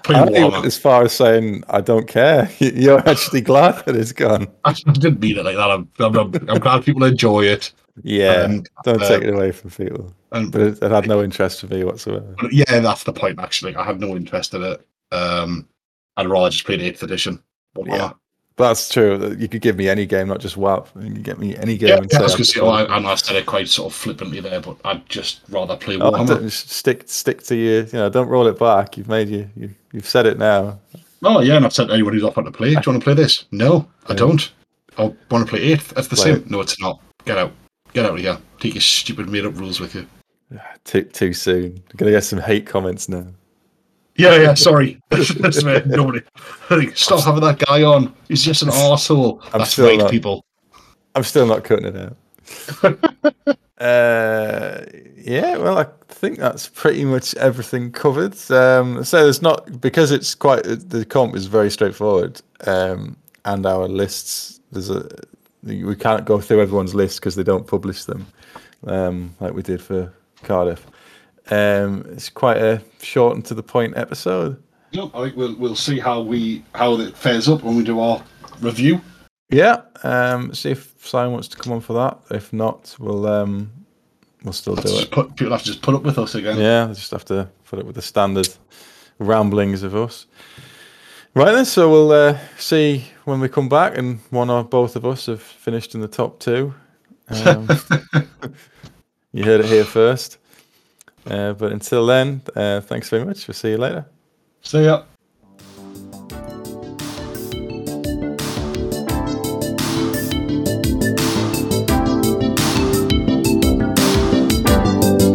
Play 0.03 0.17
I 0.17 0.21
only 0.21 0.45
went 0.45 0.67
as 0.67 0.77
far 0.77 1.03
as 1.05 1.13
saying 1.15 1.65
I 1.71 1.81
don't 1.81 2.07
care. 2.07 2.51
You're 2.59 3.07
actually 3.09 3.41
glad 3.41 3.85
that 3.87 3.97
it's 3.97 4.13
gone. 4.13 4.49
I 4.65 4.73
didn't 4.75 5.21
mean 5.21 5.39
it 5.39 5.45
like 5.45 5.57
that. 5.57 5.71
I'm, 5.71 5.89
I'm, 5.99 6.17
I'm, 6.17 6.35
I'm 6.51 6.59
glad 6.61 6.85
people 6.85 7.05
enjoy 7.05 7.45
it. 7.45 7.73
Yeah, 8.03 8.45
And, 8.45 8.69
don't 8.85 9.03
uh, 9.03 9.09
take 9.09 9.23
it 9.23 9.33
away 9.33 9.53
from 9.53 9.71
people. 9.71 10.13
And 10.33 10.51
But 10.51 10.61
it, 10.63 10.83
it 10.83 10.91
had 10.91 11.07
no 11.07 11.23
interest 11.23 11.61
for 11.61 11.67
me 11.69 11.85
whatsoever. 11.85 12.35
yeah, 12.51 12.81
that's 12.81 13.05
the 13.05 13.13
point. 13.13 13.39
Actually, 13.39 13.77
I 13.77 13.85
had 13.85 14.01
no 14.01 14.17
interest 14.17 14.53
in 14.55 14.63
it. 14.65 14.85
Um, 15.13 15.69
I'd 16.17 16.27
rather 16.27 16.51
just 16.51 16.65
play 16.67 16.77
the 16.77 16.85
eighth 16.87 17.03
edition. 17.03 17.43
Yeah. 17.87 18.13
That's 18.57 18.89
true. 18.89 19.35
You 19.37 19.49
could 19.49 19.63
give 19.63 19.77
me 19.77 19.89
any 19.89 20.07
game, 20.07 20.29
not 20.29 20.39
just 20.39 20.57
WAP. 20.57 20.89
You 20.97 21.13
can 21.13 21.23
get 21.23 21.41
me 21.41 21.57
any 21.57 21.77
game. 21.77 21.89
Yeah, 21.89 21.99
yeah, 22.13 22.19
I 22.21 22.23
was 22.23 22.53
say, 22.53 22.61
oh, 22.61 22.69
I, 22.69 22.97
and 22.97 23.05
I 23.07 23.17
said 23.17 23.35
it 23.35 23.47
quite 23.47 23.69
sort 23.69 23.93
of 23.93 23.97
flippantly 23.99 24.39
there, 24.39 24.61
but 24.61 24.77
I'd 24.85 25.09
just 25.09 25.41
rather 25.49 25.77
play 25.77 25.97
Oh, 25.97 26.13
Warhammer. 26.13 26.49
stick 26.53 27.03
stick 27.07 27.43
to 27.45 27.57
your 27.57 27.83
you 27.83 27.93
know 27.95 28.09
don't 28.09 28.29
roll 28.29 28.47
it 28.47 28.57
back 28.57 28.97
you've 28.97 29.09
made 29.09 29.29
you, 29.29 29.51
you 29.57 29.71
you've 29.93 30.07
said 30.07 30.27
it 30.27 30.39
now 30.39 30.79
Oh 31.25 31.41
yeah, 31.41 31.57
and 31.57 31.65
I've 31.65 31.73
said 31.73 31.89
to 31.89 31.95
anyone 31.95 32.13
who's 32.13 32.23
offered 32.23 32.45
to 32.45 32.53
play. 32.53 32.69
Do 32.75 32.81
you 32.87 32.93
want 32.93 33.01
to 33.01 33.05
play 33.05 33.15
this? 33.15 33.47
No, 33.51 33.89
I 34.07 34.15
don't. 34.15 34.53
I 34.99 35.05
want 35.31 35.47
to 35.47 35.51
play 35.51 35.61
eighth. 35.61 35.95
That's 35.95 36.07
the 36.09 36.17
Play 36.17 36.25
same. 36.25 36.35
it. 36.37 36.51
No, 36.51 36.61
it's 36.61 36.79
not. 36.81 37.01
Get 37.25 37.39
out. 37.39 37.51
Get 37.95 38.05
out 38.07 38.13
of 38.15 38.19
here. 38.19 38.37
Take 38.61 38.75
your 38.75 38.81
stupid 38.83 39.29
made 39.29 39.47
up 39.47 39.57
rules 39.57 39.81
with 39.81 39.95
you. 39.95 40.07
too 40.85 41.03
too 41.05 41.33
soon 41.33 41.83
i'm 41.91 41.97
gonna 41.97 42.11
get 42.11 42.23
some 42.23 42.39
hate 42.39 42.67
comments 42.67 43.09
now 43.09 43.27
Yeah, 44.17 44.37
yeah. 44.37 44.55
Sorry, 44.55 45.01
That's 45.11 45.65
me. 45.65 45.81
nobody. 45.87 46.21
Stop 46.95 47.25
having 47.25 47.41
that 47.41 47.59
guy 47.67 47.83
on. 47.83 48.15
He's 48.29 48.45
just 48.45 48.63
an 48.63 48.69
arsehole. 48.85 49.41
I'm 49.53 49.61
That's 49.61 49.73
still 49.73 49.89
right, 49.89 49.99
not- 49.99 50.11
people. 50.11 50.45
i'm 51.17 51.25
still 51.25 51.47
not 51.47 51.65
cutting 51.65 51.87
it 51.87 51.97
out 51.97 52.17
uh 53.81 54.85
yeah 55.17 55.57
well 55.57 55.79
i 55.79 55.87
think 56.09 56.39
that's 56.39 56.69
pretty 56.69 57.05
much 57.05 57.35
everything 57.37 57.91
covered 57.91 58.35
um 58.51 59.03
so 59.05 59.23
there's 59.25 59.41
not 59.43 59.81
because 59.81 60.11
it's 60.13 60.35
quite 60.35 60.63
the 60.65 61.05
comp 61.09 61.35
is 61.35 61.47
very 61.47 61.71
straightforward 61.71 62.41
um 62.67 63.17
and 63.47 63.65
our 63.67 63.89
lists 63.89 64.61
there's 64.73 64.91
a 64.91 65.09
we 65.65 65.97
can't 65.97 66.25
go 66.25 66.41
through 66.41 66.61
everyone's 66.61 66.95
list 66.95 67.21
because 67.21 67.35
they 67.35 67.43
don't 67.43 67.67
publish 67.67 68.05
them 68.05 68.27
um 68.87 69.35
like 69.41 69.55
we 69.55 69.63
did 69.63 69.81
for 69.81 70.13
cardiff 70.43 70.87
um 71.51 72.05
it's 72.11 72.29
quite 72.29 72.59
a 72.59 72.81
short 73.03 73.35
and 73.35 73.45
to 73.45 73.55
the 73.55 73.63
point 73.63 73.97
episode 73.97 74.63
No, 74.93 75.11
I 75.15 75.25
think 75.25 75.37
we'll 75.37 75.57
we'll 75.57 75.75
see 75.75 75.99
how 75.99 76.21
we 76.21 76.63
how 76.75 76.99
it 77.01 77.17
fares 77.17 77.49
up 77.49 77.63
when 77.63 77.77
we 77.77 77.83
do 77.83 77.99
our 77.99 78.23
review. 78.61 79.01
Yeah, 79.51 79.83
um, 80.03 80.55
see 80.55 80.71
if 80.71 80.95
Simon 81.05 81.33
wants 81.33 81.49
to 81.49 81.57
come 81.57 81.73
on 81.73 81.81
for 81.81 81.93
that. 81.95 82.19
If 82.31 82.53
not, 82.53 82.95
we'll 82.99 83.27
um, 83.27 83.71
we'll 84.43 84.53
still 84.53 84.77
do 84.77 84.99
it. 84.99 85.11
put, 85.11 85.37
people 85.37 85.53
have 85.53 85.63
to 85.63 85.67
just 85.67 85.83
put 85.83 85.95
up 85.95 86.03
with 86.03 86.19
us 86.19 86.35
again. 86.35 86.59
Yeah, 86.59 86.87
just 86.89 87.11
have 87.11 87.25
to 87.27 87.49
put 87.65 87.79
up 87.79 87.87
with 87.87 87.97
the 87.97 88.03
standard 88.03 88.49
ramblings 89.19 89.83
of 89.83 89.95
us. 89.95 90.27
Right 91.35 91.53
then, 91.53 91.65
so 91.65 91.91
we'll 91.91 92.13
uh, 92.13 92.39
see 92.59 93.05
when 93.25 93.41
we 93.41 93.49
come 93.49 93.69
back, 93.69 93.97
and 93.97 94.21
one 94.31 94.51
or 94.51 94.65
both 94.65 94.97
of 94.97 95.05
us 95.05 95.27
have 95.27 95.43
finished 95.43 95.95
in 95.95 96.01
the 96.01 96.09
top 96.09 96.39
two. 96.39 96.75
Um, 97.29 97.69
you 99.33 99.45
heard 99.45 99.61
it 99.61 99.67
here 99.67 99.85
first. 99.85 100.39
Uh, 101.27 101.55
but 101.55 101.73
until 101.73 102.05
then, 102.07 102.43
uh, 102.55 102.81
thanks 102.81 103.09
very 103.09 103.25
much. 103.25 103.49
We'll 103.49 103.55
see 103.55 103.71
you 103.71 103.79
later. 103.79 104.07
See 104.63 104.85
ya. 104.85 105.05